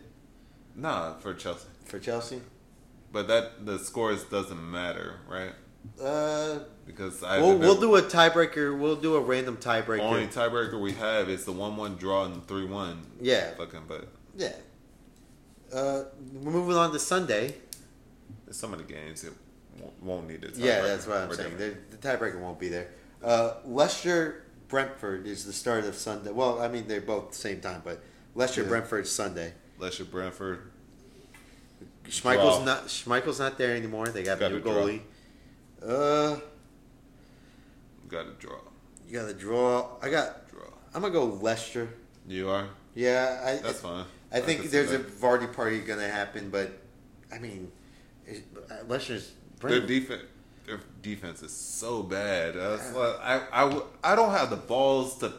Nah, 0.77 1.15
for 1.15 1.33
Chelsea. 1.33 1.67
For 1.83 1.99
Chelsea? 1.99 2.39
But 3.13 3.27
that 3.27 3.65
the 3.65 3.77
scores 3.79 4.23
doesn't 4.25 4.71
matter, 4.71 5.19
right? 5.29 5.53
Uh, 6.01 6.59
Because 6.85 7.23
I 7.23 7.39
we'll, 7.39 7.57
we'll 7.59 7.79
do 7.79 7.95
a 7.95 8.01
tiebreaker. 8.01 8.77
We'll 8.77 8.95
do 8.95 9.15
a 9.15 9.21
random 9.21 9.57
tiebreaker. 9.57 9.99
only 10.01 10.27
tiebreaker 10.27 10.81
we 10.81 10.93
have 10.93 11.29
is 11.29 11.45
the 11.45 11.51
one-one 11.51 11.95
draw 11.95 12.25
and 12.25 12.45
three-one. 12.47 13.05
Yeah. 13.21 13.51
Fucking, 13.55 13.83
but 13.87 14.07
Yeah. 14.35 14.53
Uh, 15.73 16.03
we're 16.33 16.51
moving 16.51 16.75
on 16.75 16.91
to 16.91 16.99
Sunday. 16.99 17.55
there's 18.45 18.57
some 18.57 18.73
of 18.73 18.79
the 18.85 18.91
games 18.91 19.23
it 19.23 19.33
won't, 19.79 20.03
won't 20.03 20.27
need 20.27 20.43
it. 20.43 20.55
Yeah, 20.55 20.81
that's 20.81 21.05
what 21.07 21.17
I'm 21.17 21.33
saying. 21.33 21.57
The, 21.57 21.75
the 21.91 21.97
tiebreaker 21.97 22.39
won't 22.39 22.59
be 22.59 22.67
there. 22.69 22.89
Uh, 23.23 23.55
Leicester 23.65 24.43
Brentford 24.67 25.27
is 25.27 25.45
the 25.45 25.53
start 25.53 25.85
of 25.85 25.95
Sunday. 25.95 26.31
Well, 26.31 26.59
I 26.61 26.67
mean 26.67 26.87
they're 26.87 27.01
both 27.01 27.29
the 27.29 27.35
same 27.37 27.61
time, 27.61 27.81
but 27.85 28.01
Leicester 28.35 28.63
Yeah. 28.63 28.69
Brentford 28.69 29.07
Sunday. 29.07 29.53
Leicester 29.79 30.05
Brentford. 30.05 30.71
Schmeichel's 32.09 32.65
not 32.65 32.85
Schmeichel's 32.87 33.39
not 33.39 33.57
there 33.57 33.75
anymore. 33.75 34.07
They 34.07 34.23
got 34.23 34.41
a 34.41 34.49
new 34.49 34.57
a 34.57 34.59
draw. 34.59 34.73
goalie. 34.73 35.01
Uh, 35.85 36.39
Got 38.07 38.27
a 38.27 38.31
draw. 38.33 38.59
you 39.07 39.19
got 39.19 39.29
a 39.29 39.33
draw. 39.33 39.89
I 40.01 40.09
got. 40.09 40.49
Draw. 40.49 40.61
I'm 40.93 41.01
gonna 41.01 41.13
go 41.13 41.25
Leicester. 41.25 41.89
You 42.27 42.49
are. 42.49 42.67
Yeah, 42.95 43.41
I, 43.43 43.55
That's 43.55 43.81
fine. 43.81 44.05
I 44.31 44.39
think 44.39 44.69
there's 44.69 44.91
a. 44.91 44.99
Vardy 44.99 45.51
party 45.51 45.79
gonna 45.79 46.07
happen, 46.07 46.49
but 46.49 46.71
I 47.33 47.39
mean, 47.39 47.71
uh, 48.29 48.75
Leicester's 48.87 49.31
Their 49.61 49.81
defense, 49.81 50.21
their 50.67 50.79
defense 51.01 51.41
is 51.41 51.51
so 51.51 52.03
bad. 52.03 52.55
I, 52.55 52.67
like, 52.67 53.19
I, 53.21 53.41
I, 53.51 53.81
I 54.03 54.15
don't 54.15 54.31
have 54.31 54.49
the 54.49 54.57
balls 54.57 55.17
to. 55.19 55.33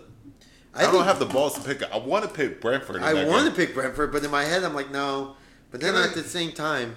I, 0.74 0.80
think- 0.80 0.92
don't 0.92 1.04
have 1.04 1.20
the 1.20 1.26
balls 1.26 1.54
to 1.54 1.60
pick. 1.60 1.82
I 1.92 1.98
want 1.98 2.24
to 2.24 2.30
pick 2.30 2.60
Brentford. 2.60 3.02
I 3.02 3.24
want 3.26 3.48
to 3.48 3.54
pick 3.54 3.74
Brentford, 3.74 4.10
but 4.10 4.24
in 4.24 4.30
my 4.30 4.44
head 4.44 4.64
I'm 4.64 4.74
like 4.74 4.90
no. 4.90 5.36
But 5.74 5.80
then 5.80 5.96
at 5.96 6.14
the 6.14 6.22
same 6.22 6.52
time, 6.52 6.94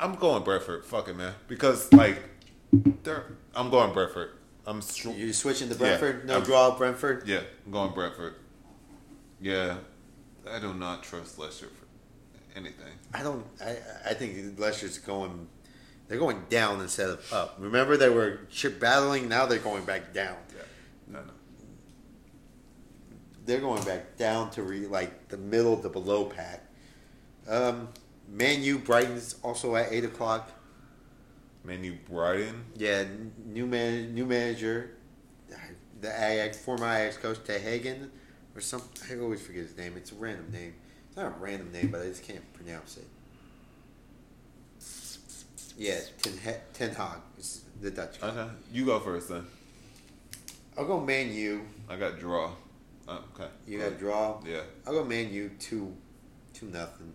I'm 0.00 0.16
going 0.16 0.42
Brentford. 0.42 0.84
Fuck 0.84 1.06
it, 1.06 1.16
man. 1.16 1.32
Because 1.46 1.92
like, 1.92 2.20
they're. 3.04 3.26
I'm 3.54 3.70
going 3.70 3.92
Brentford. 3.92 4.30
I'm. 4.66 4.82
Str- 4.82 5.10
you're 5.10 5.32
switching 5.32 5.68
to 5.68 5.74
Yeah, 5.74 5.78
Brentford. 5.78 6.26
no 6.26 6.34
I'm- 6.34 6.42
draw 6.42 6.76
Brentford. 6.76 7.28
yeah, 7.28 7.42
I'm 7.64 7.70
going 7.70 7.92
Brentford. 7.92 8.34
Yeah, 9.40 9.76
I 10.50 10.58
do 10.58 10.74
not 10.74 11.04
trust 11.04 11.38
Leicester 11.38 11.66
for 11.68 12.58
anything. 12.58 12.94
I 13.14 13.22
don't. 13.22 13.46
I 13.64 13.76
I 14.04 14.14
think 14.14 14.58
Leicester's 14.58 14.98
going. 14.98 15.46
They're 16.08 16.18
going 16.18 16.42
down 16.50 16.80
instead 16.80 17.10
of 17.10 17.32
up. 17.32 17.54
Remember 17.60 17.96
they 17.96 18.08
were 18.10 18.40
ch- 18.50 18.76
battling. 18.80 19.28
Now 19.28 19.46
they're 19.46 19.60
going 19.60 19.84
back 19.84 20.12
down. 20.12 20.34
Yeah, 20.52 20.62
no, 21.06 21.20
no. 21.20 21.30
They're 23.46 23.60
going 23.60 23.84
back 23.84 24.16
down 24.16 24.50
to 24.50 24.64
re, 24.64 24.88
like 24.88 25.28
the 25.28 25.36
middle 25.36 25.76
to 25.76 25.88
below 25.88 26.24
pack. 26.24 26.63
Um, 27.48 27.88
Man 28.28 28.62
U 28.62 28.78
Brighton's 28.78 29.36
also 29.42 29.76
at 29.76 29.92
eight 29.92 30.04
o'clock. 30.04 30.50
Man, 31.64 31.82
you 31.82 31.98
Brighton. 32.08 32.64
Yeah, 32.76 33.04
new 33.46 33.66
man, 33.66 34.14
new 34.14 34.26
manager, 34.26 34.90
the 36.00 36.08
Ajax 36.08 36.58
former 36.58 36.86
Ajax 36.86 37.16
coach 37.16 37.38
Te 37.44 37.54
Hagen 37.54 38.10
or 38.54 38.60
some. 38.60 38.82
I 39.10 39.18
always 39.18 39.40
forget 39.40 39.62
his 39.62 39.76
name. 39.76 39.94
It's 39.96 40.12
a 40.12 40.14
random 40.16 40.50
name. 40.52 40.74
It's 41.08 41.16
not 41.16 41.26
a 41.26 41.30
random 41.40 41.72
name, 41.72 41.90
but 41.90 42.02
I 42.02 42.04
just 42.04 42.22
can't 42.22 42.52
pronounce 42.52 42.98
it. 42.98 43.06
Yeah, 45.76 46.00
Ten, 46.22 46.54
Ten 46.72 46.90
Hag 46.94 47.18
is 47.38 47.64
the 47.80 47.90
Dutch 47.90 48.20
guy. 48.20 48.28
Okay, 48.28 48.50
you 48.72 48.84
go 48.84 49.00
first 49.00 49.28
then. 49.28 49.46
I'll 50.76 50.86
go 50.86 51.00
Man 51.00 51.32
U. 51.32 51.62
I 51.88 51.96
got 51.96 52.18
draw. 52.18 52.50
Oh, 53.08 53.24
okay. 53.34 53.48
You 53.66 53.78
got 53.78 53.98
draw. 53.98 54.40
Yeah, 54.46 54.60
I'll 54.86 54.92
go 54.92 55.04
Man 55.04 55.32
U 55.32 55.50
two, 55.58 55.94
two 56.52 56.66
nothing. 56.66 57.12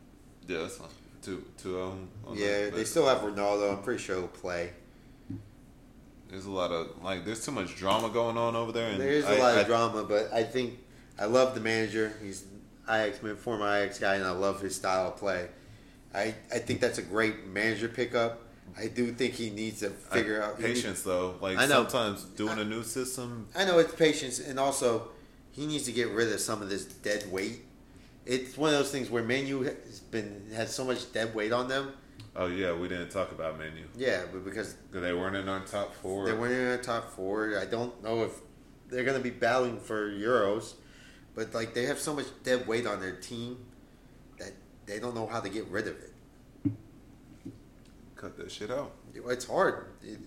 Yeah, 0.49 0.59
that's 0.59 0.77
fine. 0.77 0.87
Two, 1.21 1.43
two 1.61 1.81
um. 1.81 2.07
on 2.25 2.37
Yeah, 2.37 2.65
that, 2.65 2.75
they 2.75 2.83
still 2.85 3.07
have 3.07 3.19
Ronaldo. 3.19 3.71
I'm 3.77 3.83
pretty 3.83 4.01
sure 4.01 4.15
he'll 4.17 4.27
play. 4.27 4.71
There's 6.29 6.45
a 6.45 6.51
lot 6.51 6.71
of 6.71 7.03
like. 7.03 7.25
There's 7.25 7.43
too 7.43 7.51
much 7.51 7.75
drama 7.75 8.09
going 8.09 8.37
on 8.37 8.55
over 8.55 8.71
there, 8.71 8.91
and 8.91 8.99
There 9.01 9.09
is 9.09 9.25
a 9.25 9.29
I- 9.35 9.39
lot 9.39 9.57
I- 9.57 9.61
of 9.61 9.67
drama, 9.67 10.03
but 10.03 10.31
I 10.33 10.43
think 10.43 10.79
I 11.19 11.25
love 11.25 11.55
the 11.55 11.61
manager. 11.61 12.13
He's 12.23 12.45
Ajax, 12.89 13.19
former 13.41 13.67
Ajax 13.67 13.99
guy, 13.99 14.15
and 14.15 14.23
I 14.25 14.31
love 14.31 14.61
his 14.61 14.75
style 14.75 15.07
of 15.09 15.17
play. 15.17 15.47
I, 16.13 16.33
I 16.51 16.57
think 16.59 16.81
that's 16.81 16.97
a 16.97 17.03
great 17.03 17.45
manager 17.47 17.87
pickup. 17.87 18.41
I 18.77 18.87
do 18.87 19.11
think 19.11 19.33
he 19.33 19.49
needs 19.49 19.79
to 19.81 19.87
I- 19.87 20.15
figure 20.15 20.41
out 20.41 20.57
he 20.57 20.63
needs- 20.67 20.81
patience 20.81 21.01
though. 21.03 21.35
Like 21.41 21.57
I 21.57 21.65
know. 21.65 21.83
sometimes 21.87 22.23
doing 22.23 22.59
a 22.59 22.65
new 22.65 22.83
system. 22.83 23.47
I 23.55 23.65
know 23.65 23.79
it's 23.79 23.93
patience, 23.95 24.39
and 24.39 24.59
also 24.59 25.09
he 25.51 25.65
needs 25.67 25.83
to 25.85 25.91
get 25.91 26.09
rid 26.09 26.31
of 26.31 26.39
some 26.39 26.61
of 26.61 26.69
this 26.69 26.85
dead 26.85 27.31
weight. 27.31 27.61
It's 28.25 28.57
one 28.57 28.71
of 28.71 28.77
those 28.77 28.91
things 28.91 29.09
where 29.09 29.23
Man 29.23 29.47
U 29.47 29.61
has 29.61 29.99
been 29.99 30.51
has 30.53 30.73
so 30.73 30.85
much 30.85 31.11
dead 31.13 31.33
weight 31.33 31.51
on 31.51 31.67
them. 31.67 31.93
Oh 32.35 32.47
yeah, 32.47 32.73
we 32.73 32.87
didn't 32.87 33.09
talk 33.09 33.31
about 33.31 33.57
menu 33.57 33.85
Yeah, 33.97 34.21
but 34.31 34.45
because 34.45 34.73
because 34.73 35.01
they 35.01 35.13
weren't 35.13 35.35
in 35.35 35.49
our 35.49 35.61
top 35.61 35.95
four. 35.95 36.25
they 36.25 36.33
weren't 36.33 36.53
in 36.53 36.67
our 36.67 36.77
top 36.77 37.11
four, 37.11 37.57
I 37.59 37.65
don't 37.65 38.01
know 38.03 38.23
if 38.23 38.31
they're 38.87 39.03
going 39.03 39.17
to 39.17 39.23
be 39.23 39.29
battling 39.29 39.79
for 39.79 40.09
Euros. 40.09 40.73
But 41.35 41.53
like 41.53 41.73
they 41.73 41.85
have 41.85 41.99
so 41.99 42.13
much 42.13 42.25
dead 42.43 42.67
weight 42.67 42.85
on 42.85 42.99
their 42.99 43.15
team 43.15 43.57
that 44.37 44.51
they 44.85 44.99
don't 44.99 45.15
know 45.15 45.27
how 45.27 45.39
to 45.39 45.49
get 45.49 45.67
rid 45.67 45.87
of 45.87 45.95
it. 45.95 46.71
cut 48.15 48.37
that 48.37 48.51
shit 48.51 48.71
out. 48.71 48.91
It's 49.13 49.45
hard. 49.45 49.87
It, 50.03 50.19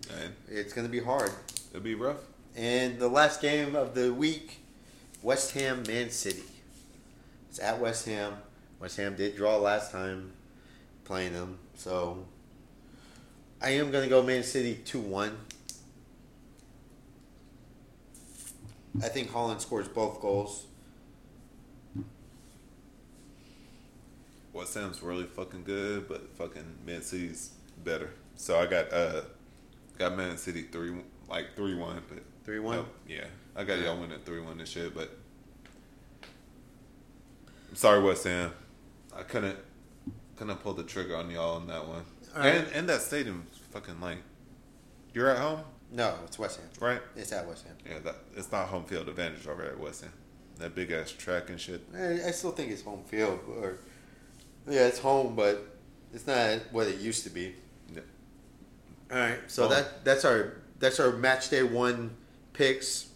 it's 0.49 0.73
going 0.73 0.87
to 0.87 0.91
be 0.91 1.01
hard. 1.01 1.31
it'll 1.71 1.83
be 1.83 1.95
rough. 1.95 2.21
And 2.57 2.99
the 2.99 3.09
last 3.09 3.41
game 3.41 3.75
of 3.75 3.95
the 3.95 4.13
week, 4.13 4.59
West 5.23 5.53
Ham 5.53 5.83
Man 5.87 6.11
City. 6.11 6.43
It's 7.53 7.61
at 7.61 7.79
West 7.79 8.07
Ham. 8.07 8.33
West 8.81 8.97
Ham 8.97 9.15
did 9.15 9.37
draw 9.37 9.59
last 9.59 9.93
time 9.93 10.33
playing 11.05 11.35
them, 11.35 11.59
so 11.75 12.25
I 13.61 13.73
am 13.73 13.91
going 13.91 14.05
to 14.05 14.09
go 14.09 14.23
Man 14.23 14.43
City 14.43 14.81
2 14.87 14.99
1. 14.99 15.37
I 19.03 19.09
think 19.09 19.31
Haaland 19.33 19.61
scores 19.61 19.87
both 19.87 20.23
goals. 20.23 20.65
West 24.55 24.73
Ham's 24.73 25.03
really 25.03 25.25
fucking 25.25 25.65
good, 25.65 26.09
but 26.09 26.35
fucking 26.39 26.79
Man 26.87 27.03
City's 27.03 27.51
better. 27.85 28.15
So 28.35 28.59
I 28.59 28.65
got 28.65 28.91
uh 28.91 29.21
got 29.99 30.17
Man 30.17 30.39
City 30.39 30.63
three 30.63 30.95
like 31.29 31.55
three 31.55 31.75
one, 31.75 32.01
but 32.09 32.23
3 32.47 32.61
1. 32.61 32.77
no, 32.79 32.87
yeah, 33.07 33.27
I 33.55 33.65
got 33.65 33.79
y'all 33.81 34.01
winning 34.01 34.21
three 34.25 34.41
one 34.41 34.59
and 34.59 34.67
shit. 34.67 34.95
But 34.95 35.19
sorry, 37.75 38.03
West 38.03 38.25
Ham, 38.25 38.53
I 39.17 39.23
couldn't 39.23 39.59
couldn't 40.37 40.57
pull 40.57 40.75
the 40.75 40.83
trigger 40.85 41.17
on 41.17 41.31
y'all 41.31 41.57
on 41.57 41.67
that 41.69 41.87
one. 41.87 42.05
Right. 42.37 42.47
And 42.57 42.69
and 42.73 42.89
that 42.89 43.03
stadium 43.03 43.47
fucking 43.71 44.01
like 44.01 44.19
you're 45.15 45.29
at 45.31 45.39
home, 45.39 45.61
No, 45.91 46.15
it's 46.25 46.39
West 46.39 46.59
Ham. 46.61 46.69
right? 46.81 47.01
It's 47.17 47.33
at 47.33 47.47
West 47.47 47.67
Ham. 47.67 47.77
Yeah, 47.89 47.99
that 48.01 48.17
it's 48.37 48.51
not 48.51 48.69
home 48.69 48.85
field 48.85 49.09
advantage 49.09 49.47
over 49.47 49.63
at 49.65 49.79
West 49.79 50.03
Ham. 50.03 50.13
That 50.59 50.75
big 50.75 50.91
ass 50.93 51.11
track 51.11 51.51
and 51.51 51.61
shit. 51.61 51.83
I, 51.95 52.29
I 52.29 52.31
still 52.31 52.53
think 52.53 52.71
it's 52.71 52.83
home 52.83 53.03
field, 53.05 53.41
or 53.49 53.79
yeah, 54.69 54.87
it's 54.87 54.99
home, 54.99 55.35
but 55.35 55.77
it's 56.15 56.27
not 56.27 56.61
what 56.71 56.87
it 56.87 56.99
used 57.01 57.25
to 57.25 57.31
be. 57.31 57.55
Yeah. 57.95 58.01
All 59.11 59.19
right, 59.19 59.39
so 59.49 59.65
Oh. 59.65 59.69
that 59.69 60.05
that's 60.05 60.25
our 60.25 60.55
that's 60.79 60.99
our 61.01 61.13
match 61.13 61.51
day 61.51 61.63
one 61.63 62.17
picks. 62.53 63.09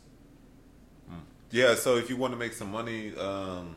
Yeah, 1.52 1.74
so 1.76 1.96
if 1.96 2.10
you 2.10 2.16
want 2.16 2.32
to 2.32 2.36
make 2.36 2.52
some 2.52 2.70
money, 2.72 3.14
um, 3.16 3.76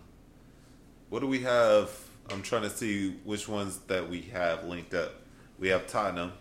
what 1.10 1.20
do 1.20 1.28
we 1.28 1.40
have? 1.40 1.92
I'm 2.32 2.42
trying 2.42 2.64
to 2.64 2.70
see 2.70 3.16
which 3.24 3.48
ones 3.48 3.80
that 3.88 4.10
we 4.10 4.22
have 4.34 4.64
linked 4.66 4.94
up. 4.94 5.14
We 5.58 5.70
have 5.70 5.88
Tottenham. 5.88 6.34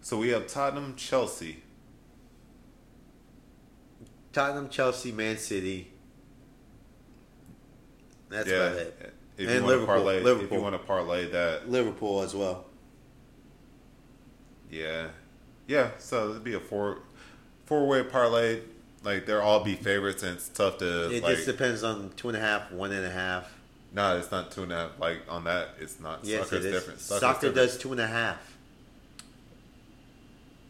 So 0.00 0.18
we 0.18 0.28
have 0.30 0.46
Tottenham, 0.46 0.94
Chelsea. 0.96 1.62
Tottenham, 4.32 4.68
Chelsea, 4.68 5.12
Man 5.12 5.38
City. 5.38 5.90
That's 8.28 8.48
yeah. 8.48 8.56
about 8.56 8.76
it. 8.78 9.14
If 9.38 9.48
And 9.48 9.56
you 9.56 9.62
want 9.62 9.62
to 9.62 9.66
Liverpool, 9.66 9.86
parlay, 9.86 10.44
if 10.44 10.52
you 10.52 10.60
want 10.60 10.74
to 10.74 10.78
parlay 10.86 11.30
that, 11.30 11.70
Liverpool 11.70 12.22
as 12.22 12.34
well. 12.34 12.66
yeah, 14.70 15.08
yeah. 15.66 15.90
So 15.98 16.30
it'd 16.30 16.44
be 16.44 16.54
a 16.54 16.60
four, 16.60 16.98
four 17.64 17.86
way 17.86 18.02
parlay. 18.02 18.60
Like 19.04 19.26
they're 19.26 19.42
all 19.42 19.62
be 19.62 19.74
favorites, 19.74 20.22
and 20.22 20.36
it's 20.36 20.48
tough 20.48 20.78
to 20.78 21.10
It 21.10 21.22
like. 21.22 21.36
just 21.36 21.46
depends 21.46 21.84
on 21.84 22.10
two 22.16 22.28
and 22.28 22.36
a 22.36 22.40
half, 22.40 22.72
one 22.72 22.92
and 22.92 23.04
a 23.06 23.10
half. 23.10 23.52
No, 23.92 24.18
it's 24.18 24.30
not 24.30 24.50
two 24.50 24.64
and 24.64 24.72
a 24.72 24.76
half. 24.76 24.98
Like 24.98 25.18
on 25.28 25.44
that, 25.44 25.68
it's 25.80 26.00
not. 26.00 26.24
Yes, 26.24 26.44
Soccer's 26.44 26.64
it 26.64 26.68
is. 26.68 26.74
different. 26.74 27.00
Soccer's 27.00 27.20
Soccer 27.20 27.46
different. 27.48 27.54
does 27.56 27.78
two 27.78 27.92
and 27.92 28.00
a 28.00 28.06
half. 28.06 28.56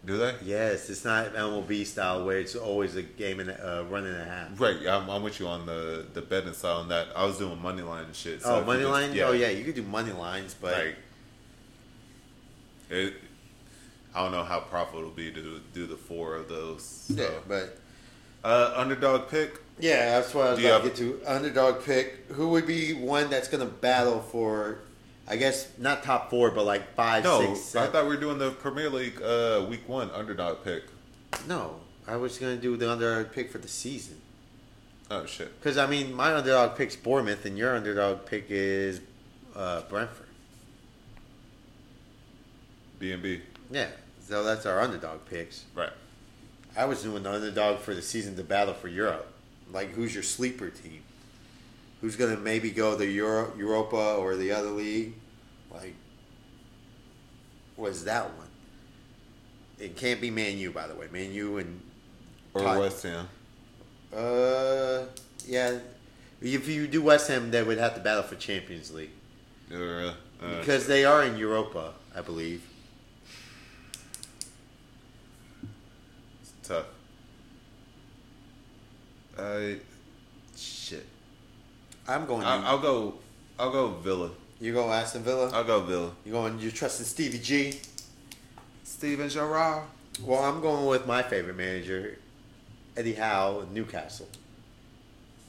Do 0.04 0.16
they? 0.16 0.34
Yes, 0.44 0.88
it's 0.88 1.04
not 1.04 1.34
MLB 1.34 1.84
style 1.84 2.24
where 2.24 2.38
it's 2.38 2.54
always 2.54 2.96
a 2.96 3.02
game 3.02 3.40
and 3.40 3.50
a 3.50 3.80
uh, 3.80 3.82
run 3.84 4.06
and 4.06 4.16
a 4.16 4.24
half. 4.24 4.60
Right, 4.60 4.86
I'm, 4.86 5.08
I'm 5.10 5.22
with 5.22 5.40
you 5.40 5.48
on 5.48 5.66
the 5.66 6.06
the 6.14 6.22
betting 6.22 6.52
side 6.52 6.76
on 6.76 6.88
that. 6.88 7.08
I 7.16 7.24
was 7.24 7.38
doing 7.38 7.60
money 7.60 7.82
line 7.82 8.04
and 8.04 8.14
shit. 8.14 8.42
so 8.42 8.56
oh, 8.56 8.64
money 8.64 8.82
just- 8.82 8.92
line. 8.92 9.18
Oh 9.20 9.32
yeah, 9.32 9.48
you 9.48 9.64
could 9.64 9.74
do 9.74 9.82
money 9.82 10.12
lines, 10.12 10.54
but 10.58 10.72
like 10.72 10.96
it. 12.90 13.14
I 14.14 14.22
don't 14.22 14.32
know 14.32 14.44
how 14.44 14.60
profitable 14.60 15.00
it'll 15.00 15.10
be 15.10 15.30
to 15.30 15.42
do, 15.42 15.60
do 15.74 15.86
the 15.86 15.96
four 15.96 16.34
of 16.36 16.48
those. 16.48 16.82
So. 16.82 17.14
yeah, 17.22 17.28
but 17.46 17.78
Uh, 18.48 18.72
underdog 18.76 19.28
pick. 19.28 19.60
Yeah, 19.78 20.18
that's 20.18 20.32
what 20.32 20.46
I 20.46 20.50
was 20.52 20.58
Do 20.58 20.66
about 20.66 20.82
to 20.82 20.88
get 20.88 20.96
to. 20.96 21.20
Underdog 21.26 21.84
pick. 21.84 22.24
Who 22.32 22.48
would 22.48 22.66
be 22.66 22.94
one 22.94 23.28
that's 23.28 23.46
going 23.46 23.60
to 23.60 23.70
battle 23.70 24.20
for, 24.20 24.78
I 25.28 25.36
guess, 25.36 25.68
not 25.76 26.02
top 26.02 26.30
four, 26.30 26.50
but 26.50 26.64
like 26.64 26.94
five, 26.94 27.24
No, 27.24 27.54
six, 27.54 27.76
I 27.76 27.86
thought 27.88 28.04
we 28.04 28.14
were 28.16 28.20
doing 28.20 28.38
the 28.38 28.52
Premier 28.52 28.88
League 28.88 29.20
uh, 29.20 29.66
week 29.68 29.86
one 29.86 30.10
underdog 30.12 30.64
pick. 30.64 30.84
no, 31.46 31.76
I 32.06 32.16
was 32.16 32.38
going 32.38 32.56
to 32.56 32.62
do 32.62 32.74
the 32.78 32.90
underdog 32.90 33.32
pick 33.34 33.52
for 33.52 33.58
the 33.58 33.68
season. 33.68 34.18
Oh 35.10 35.26
shit! 35.26 35.58
Because, 35.60 35.76
I 35.76 35.86
mean, 35.86 36.14
my 36.14 36.34
underdog 36.34 36.76
pick's 36.76 36.96
Bournemouth, 36.96 37.44
and 37.44 37.56
your 37.58 37.76
underdog 37.76 38.24
pick 38.24 38.46
is 38.48 39.00
uh, 39.54 39.82
Brentford. 39.82 40.26
B 42.98 43.12
and 43.12 43.22
B. 43.22 43.42
Yeah, 43.70 43.88
so 44.26 44.42
that's 44.42 44.64
our 44.64 44.80
underdog 44.80 45.20
picks. 45.26 45.64
Right. 45.74 45.92
I 46.76 46.84
was 46.84 47.02
doing 47.02 47.22
the 47.22 47.32
underdog 47.32 47.80
for 47.80 47.94
the 47.94 48.02
season 48.02 48.36
to 48.36 48.44
battle 48.44 48.74
for 48.74 48.88
Europe. 48.88 49.32
Like, 49.72 49.90
who's 49.90 50.14
your 50.14 50.22
sleeper 50.22 50.70
team? 50.70 51.02
Who's 52.00 52.14
going 52.16 52.34
to 52.34 52.40
maybe 52.40 52.70
go 52.70 52.94
the 52.94 53.06
Euro, 53.06 53.52
Europa 53.56 54.14
or 54.16 54.36
the 54.36 54.52
other 54.52 54.70
league? 54.70 55.14
Like, 55.72 55.94
was 57.76 58.04
that 58.04 58.24
one? 58.36 58.46
It 59.80 59.96
can't 59.96 60.20
be 60.20 60.30
Man 60.30 60.58
U, 60.58 60.70
by 60.70 60.86
the 60.86 60.94
way. 60.94 61.08
Man 61.12 61.32
U 61.32 61.58
and 61.58 61.80
Or 62.54 62.62
Tot- 62.62 62.78
West 62.80 63.02
Ham. 63.02 63.28
uh, 64.16 65.02
yeah. 65.46 65.78
If 66.40 66.68
you 66.68 66.86
do 66.86 67.02
West 67.02 67.26
Ham, 67.28 67.50
they 67.50 67.62
would 67.64 67.78
have 67.78 67.94
to 67.94 68.00
battle 68.00 68.22
for 68.22 68.36
Champions 68.36 68.92
League 68.92 69.10
Or, 69.72 70.12
uh, 70.40 70.58
because 70.60 70.86
they 70.86 71.04
are 71.04 71.24
in 71.24 71.36
Europa, 71.36 71.94
I 72.14 72.20
believe. 72.20 72.62
it's 76.42 76.52
tough. 76.68 76.86
I 79.38 79.76
shit. 80.56 81.06
I'm 82.06 82.26
going. 82.26 82.44
I, 82.44 82.66
I'll 82.66 82.78
go. 82.78 83.14
I'll 83.58 83.72
go 83.72 83.88
Villa. 83.88 84.30
you 84.60 84.72
go 84.72 84.90
Aston 84.90 85.22
Villa. 85.22 85.50
I'll 85.52 85.64
go 85.64 85.80
Villa. 85.80 86.12
you 86.24 86.32
going? 86.32 86.58
You 86.58 86.70
trusting 86.70 87.06
Stevie 87.06 87.38
G? 87.38 87.80
Steven 88.84 89.28
Gerrard. 89.28 89.84
Well, 90.24 90.42
I'm 90.42 90.60
going 90.60 90.86
with 90.86 91.06
my 91.06 91.22
favorite 91.22 91.56
manager, 91.56 92.18
Eddie 92.96 93.14
Howe, 93.14 93.60
in 93.60 93.72
Newcastle. 93.74 94.28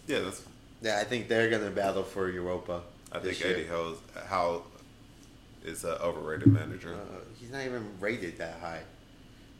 Yeah, 0.08 0.20
that's. 0.20 0.44
Yeah, 0.82 1.00
I 1.00 1.04
think 1.04 1.28
they're 1.28 1.50
going 1.50 1.64
to 1.64 1.72
battle 1.72 2.04
for 2.04 2.30
Europa. 2.30 2.82
I 3.12 3.20
think 3.20 3.40
year. 3.40 3.54
Eddie 3.54 3.66
Howe's 3.66 3.98
Howe 4.28 4.62
is 5.66 5.84
an 5.84 5.98
overrated 6.02 6.48
manager. 6.48 6.94
Uh, 6.94 7.20
he's 7.40 7.52
not 7.52 7.66
even 7.66 7.86
rated 8.00 8.38
that 8.38 8.60
high. 8.62 8.82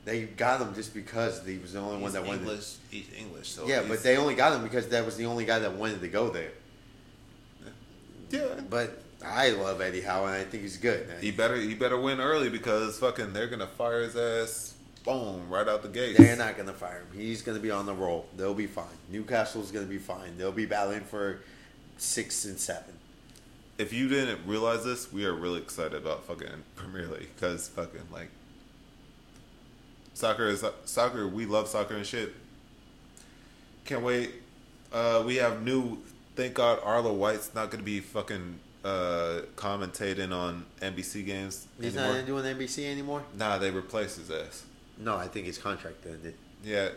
They 0.06 0.24
got 0.24 0.62
him 0.62 0.74
just 0.74 0.94
because 0.94 1.46
he 1.46 1.58
was 1.58 1.74
the 1.74 1.80
only 1.80 2.02
one 2.02 2.12
that 2.14 2.26
wanted. 2.26 2.42
English. 2.42 2.76
He's 2.90 3.08
English, 3.18 3.50
so 3.50 3.68
yeah, 3.68 3.78
he's- 3.78 3.88
but 3.90 4.04
they 4.04 4.18
only 4.18 4.36
got 4.36 4.54
him 4.54 4.64
because 4.64 4.88
that 4.90 5.06
was 5.06 5.18
the 5.18 5.26
only 5.26 5.46
guy 5.46 5.60
that 5.60 5.74
wanted 5.74 6.02
to 6.02 6.08
go 6.08 6.30
there. 6.30 6.52
yeah. 8.30 8.60
But 8.70 9.02
I 9.24 9.50
love 9.52 9.82
Eddie 9.82 10.02
Howe, 10.02 10.26
and 10.26 10.36
I 10.36 10.44
think 10.44 10.64
he's 10.64 10.78
good. 10.78 11.08
He 11.22 11.32
better 11.32 11.56
he 11.56 11.76
better 11.76 12.00
win 12.00 12.20
early 12.20 12.50
because 12.50 12.98
fucking 13.00 13.34
they're 13.34 13.48
gonna 13.48 13.68
fire 13.68 14.02
his 14.02 14.16
ass, 14.16 14.74
boom, 15.04 15.50
right 15.50 15.68
out 15.68 15.82
the 15.84 15.90
gate. 15.90 16.18
They're 16.18 16.36
not 16.38 16.56
going 16.56 16.68
to 16.68 16.74
fire 16.74 17.00
him. 17.00 17.20
He's 17.20 17.42
going 17.42 17.58
to 17.58 17.62
be 17.62 17.72
on 17.72 17.86
the 17.86 17.94
roll. 17.94 18.28
They'll 18.38 18.54
be 18.54 18.68
fine. 18.68 18.86
Newcastle's 19.12 19.72
going 19.72 19.86
to 19.86 19.90
be 19.90 19.98
fine. 19.98 20.38
They'll 20.38 20.52
be 20.52 20.66
battling 20.66 21.02
for 21.02 21.40
six 21.98 22.46
and 22.46 22.60
seven. 22.60 22.94
If 23.78 23.94
you 23.94 24.10
didn't 24.10 24.42
realize 24.46 24.84
this, 24.84 25.12
we 25.12 25.26
are 25.26 25.34
really 25.34 25.60
excited 25.62 25.94
about 25.96 26.26
fucking 26.26 26.50
Premier 26.76 27.08
League 27.08 27.30
because 27.36 27.70
fucking 27.70 28.02
like 28.12 28.30
soccer 30.20 30.48
is 30.48 30.64
soccer. 30.86 31.28
We 31.28 31.46
love 31.46 31.68
soccer 31.68 31.96
and 31.96 32.06
shit. 32.06 32.34
Can't 33.86 34.04
wait. 34.04 34.32
Uh, 34.92 35.24
we 35.26 35.38
have 35.38 35.64
new. 35.64 35.98
Thank 36.36 36.56
God, 36.56 36.80
Arlo 36.84 37.14
White's 37.14 37.54
not 37.56 37.72
gonna 37.72 37.84
be 37.84 38.00
fucking 38.02 38.60
uh, 38.84 39.42
commentating 39.56 40.34
on 40.34 40.66
NBC 40.82 41.26
games 41.26 41.68
He's 41.82 41.98
anymore. 41.98 42.18
not 42.18 42.26
doing 42.26 42.44
NBC 42.44 42.86
anymore. 42.86 43.24
nah, 43.36 43.58
they 43.58 43.72
replaced 43.72 44.18
his 44.18 44.30
ass. 44.30 44.64
No, 44.98 45.16
I 45.16 45.28
think 45.28 45.48
his 45.48 45.58
contract 45.58 46.06
ended. 46.06 46.36
Yeah, 46.64 46.90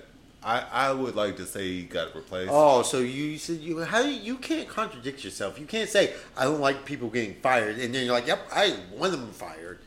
I 0.42 0.60
I 0.72 0.92
would 0.92 1.14
like 1.14 1.36
to 1.36 1.46
say 1.46 1.68
he 1.68 1.82
got 1.84 2.14
replaced. 2.14 2.50
Oh, 2.52 2.82
so 2.82 2.98
you 2.98 3.38
said 3.38 3.58
you 3.58 3.80
how 3.80 4.00
you, 4.00 4.20
you 4.20 4.36
can't 4.36 4.68
contradict 4.68 5.24
yourself. 5.24 5.58
You 5.58 5.66
can't 5.66 5.88
say 5.88 6.12
I 6.36 6.44
don't 6.44 6.60
like 6.60 6.84
people 6.84 7.08
getting 7.08 7.34
fired, 7.34 7.78
and 7.78 7.94
then 7.94 8.04
you're 8.04 8.14
like, 8.14 8.26
"Yep, 8.26 8.48
I 8.52 8.76
want 8.92 9.12
them 9.12 9.30
fired." 9.30 9.78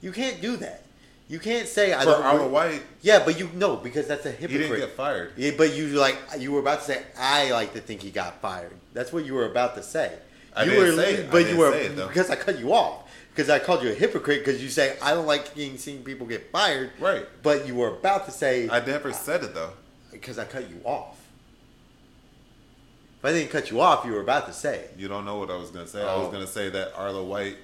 You 0.00 0.12
can't 0.12 0.40
do 0.40 0.56
that. 0.56 0.82
You 1.30 1.38
can't 1.38 1.68
say 1.68 1.94
I 1.94 2.00
For 2.00 2.06
don't. 2.06 2.22
Arlo 2.24 2.48
White, 2.48 2.82
Yeah, 3.02 3.24
but 3.24 3.38
you 3.38 3.48
know 3.54 3.76
because 3.76 4.08
that's 4.08 4.26
a 4.26 4.32
hypocrite. 4.32 4.50
he 4.50 4.58
didn't 4.58 4.80
get 4.80 4.90
fired. 4.96 5.32
Yeah, 5.36 5.52
but 5.56 5.74
you 5.76 5.86
like 5.90 6.18
you 6.38 6.50
were 6.50 6.58
about 6.58 6.80
to 6.80 6.84
say 6.86 7.02
I 7.16 7.52
like 7.52 7.72
to 7.74 7.80
think 7.80 8.02
he 8.02 8.10
got 8.10 8.40
fired. 8.42 8.72
That's 8.94 9.12
what 9.12 9.24
you 9.24 9.34
were 9.34 9.46
about 9.46 9.76
to 9.76 9.82
say. 9.84 10.12
I 10.56 10.64
you 10.64 10.70
didn't 10.72 10.96
were, 10.96 11.02
say 11.02 11.14
it. 11.14 11.28
I 11.28 11.30
but 11.30 11.38
didn't 11.38 11.52
you 11.54 11.58
were 11.60 11.70
say 11.72 11.86
it, 11.86 11.96
though. 11.96 12.08
because 12.08 12.30
I 12.30 12.34
cut 12.36 12.58
you 12.58 12.72
off 12.74 13.08
because 13.30 13.48
I 13.48 13.60
called 13.60 13.84
you 13.84 13.90
a 13.90 13.94
hypocrite 13.94 14.44
because 14.44 14.60
you 14.60 14.68
say 14.68 14.96
I 15.00 15.14
don't 15.14 15.26
like 15.26 15.46
seeing 15.54 16.02
people 16.02 16.26
get 16.26 16.50
fired. 16.50 16.90
Right. 16.98 17.24
But 17.44 17.64
you 17.64 17.76
were 17.76 17.88
about 17.90 18.24
to 18.26 18.32
say 18.32 18.68
I 18.68 18.84
never 18.84 19.12
said 19.12 19.44
it 19.44 19.54
though. 19.54 19.70
because 20.10 20.36
I 20.36 20.44
cut 20.44 20.68
you 20.68 20.80
off. 20.84 21.16
If 23.20 23.24
I 23.26 23.32
didn't 23.32 23.50
cut 23.52 23.70
you 23.70 23.80
off, 23.80 24.04
you 24.04 24.12
were 24.12 24.20
about 24.22 24.46
to 24.48 24.52
say. 24.52 24.86
You 24.98 25.06
don't 25.06 25.24
know 25.24 25.36
what 25.38 25.48
I 25.50 25.56
was 25.56 25.70
gonna 25.70 25.86
say. 25.86 26.02
I 26.02 26.16
was 26.16 26.26
Oh. 26.26 26.32
gonna 26.32 26.46
say 26.48 26.70
that 26.70 26.92
Arlo 26.96 27.22
White 27.22 27.58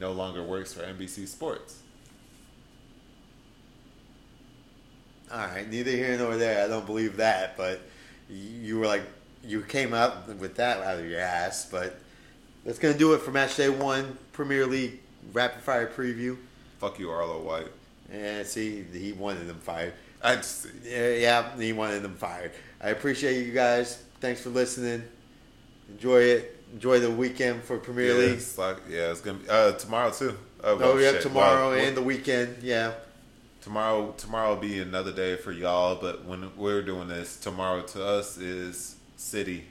no 0.00 0.12
longer 0.12 0.42
works 0.42 0.72
for 0.72 0.82
NBC 0.84 1.26
Sports. 1.26 1.79
All 5.32 5.38
right, 5.38 5.68
neither 5.70 5.90
here 5.90 6.16
nor 6.18 6.36
there. 6.36 6.64
I 6.64 6.68
don't 6.68 6.86
believe 6.86 7.16
that, 7.18 7.56
but 7.56 7.80
you 8.28 8.78
were 8.78 8.86
like 8.86 9.02
you 9.44 9.62
came 9.62 9.94
up 9.94 10.28
with 10.36 10.56
that 10.56 10.78
out 10.82 10.98
of 10.98 11.06
your 11.08 11.20
ass. 11.20 11.66
But 11.70 11.98
that's 12.64 12.78
gonna 12.78 12.98
do 12.98 13.14
it 13.14 13.20
for 13.22 13.30
Match 13.30 13.56
Day 13.56 13.68
One 13.68 14.16
Premier 14.32 14.66
League 14.66 15.00
Rapid 15.32 15.62
Fire 15.62 15.86
Preview. 15.86 16.36
Fuck 16.78 16.98
you, 16.98 17.10
Arlo 17.10 17.40
White. 17.40 17.68
Yeah, 18.12 18.42
see, 18.42 18.82
he 18.92 19.12
wanted 19.12 19.46
them 19.46 19.60
fired. 19.60 19.92
I 20.22 20.36
just, 20.36 20.66
Yeah, 20.84 21.10
yeah, 21.14 21.56
he 21.56 21.72
wanted 21.72 22.02
them 22.02 22.14
fired. 22.16 22.50
I 22.80 22.90
appreciate 22.90 23.46
you 23.46 23.52
guys. 23.52 24.02
Thanks 24.20 24.40
for 24.42 24.50
listening. 24.50 25.02
Enjoy 25.90 26.20
it. 26.20 26.56
Enjoy 26.72 26.98
the 27.00 27.10
weekend 27.10 27.62
for 27.62 27.78
Premier 27.78 28.08
yeah, 28.12 28.18
League. 28.18 28.32
it's 28.32 28.58
like 28.58 28.76
yeah, 28.88 29.10
it's 29.10 29.20
gonna 29.20 29.38
be 29.38 29.48
uh, 29.48 29.72
tomorrow 29.72 30.10
too. 30.10 30.36
Oh, 30.62 30.74
Oh, 30.74 30.76
well, 30.76 31.00
yeah, 31.00 31.12
shit. 31.12 31.22
tomorrow 31.22 31.70
Well, 31.70 31.78
and 31.86 31.96
the 31.96 32.02
weekend. 32.02 32.62
Yeah. 32.62 32.92
Tomorrow 33.60 34.12
tomorrow 34.16 34.50
will 34.54 34.60
be 34.60 34.78
another 34.80 35.12
day 35.12 35.36
for 35.36 35.52
y'all 35.52 35.94
but 35.96 36.24
when 36.24 36.50
we're 36.56 36.82
doing 36.82 37.08
this 37.08 37.36
tomorrow 37.38 37.82
to 37.82 38.04
us 38.04 38.38
is 38.38 38.96
city 39.16 39.64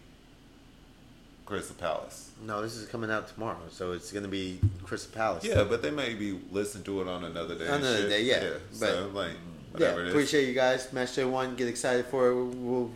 crystal 1.45 1.75
palace 1.75 2.29
No, 2.45 2.61
this 2.61 2.75
is 2.75 2.87
coming 2.87 3.09
out 3.09 3.27
tomorrow, 3.33 3.57
so 3.71 3.91
it's 3.93 4.11
gonna 4.11 4.27
be 4.27 4.59
Crystal 4.83 5.11
Palace. 5.13 5.43
yeah 5.43 5.63
but 5.63 5.81
they 5.81 5.89
may 5.91 6.13
be 6.13 6.39
listening 6.51 6.83
to 6.85 7.01
it 7.01 7.07
on 7.07 7.23
another 7.23 7.55
day 7.55 7.65
Another 7.67 7.97
shit. 7.97 8.09
day, 8.09 8.21
yeah, 8.23 8.53
so 8.71 9.09
but- 9.11 9.15
like 9.15 9.31
yeah. 9.31 9.71
whatever 9.71 10.01
it 10.01 10.07
is 10.07 10.13
Appreciate 10.13 10.47
you 10.47 10.53
guys. 10.53 10.91
Match 10.93 11.15
day 11.15 11.25
one. 11.25 11.55
Get 11.55 11.67
excited 11.67 12.05
for 12.07 12.29
it. 12.29 12.35
We'll 12.35 12.91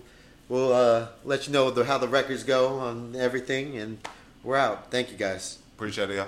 we'll 0.50 0.74
uh, 0.74 1.08
let 1.24 1.46
you 1.48 1.54
know 1.54 1.70
the, 1.70 1.86
how 1.86 1.98
the 2.00 2.08
records 2.08 2.44
go 2.44 2.80
on 2.80 3.16
everything, 3.16 3.78
and 3.78 4.00
we're 4.44 4.58
out. 4.58 4.90
Thank 4.90 5.12
you 5.12 5.18
guys. 5.18 5.60
appreciate 5.76 6.10
it 6.10 6.16
y'all 6.16 6.28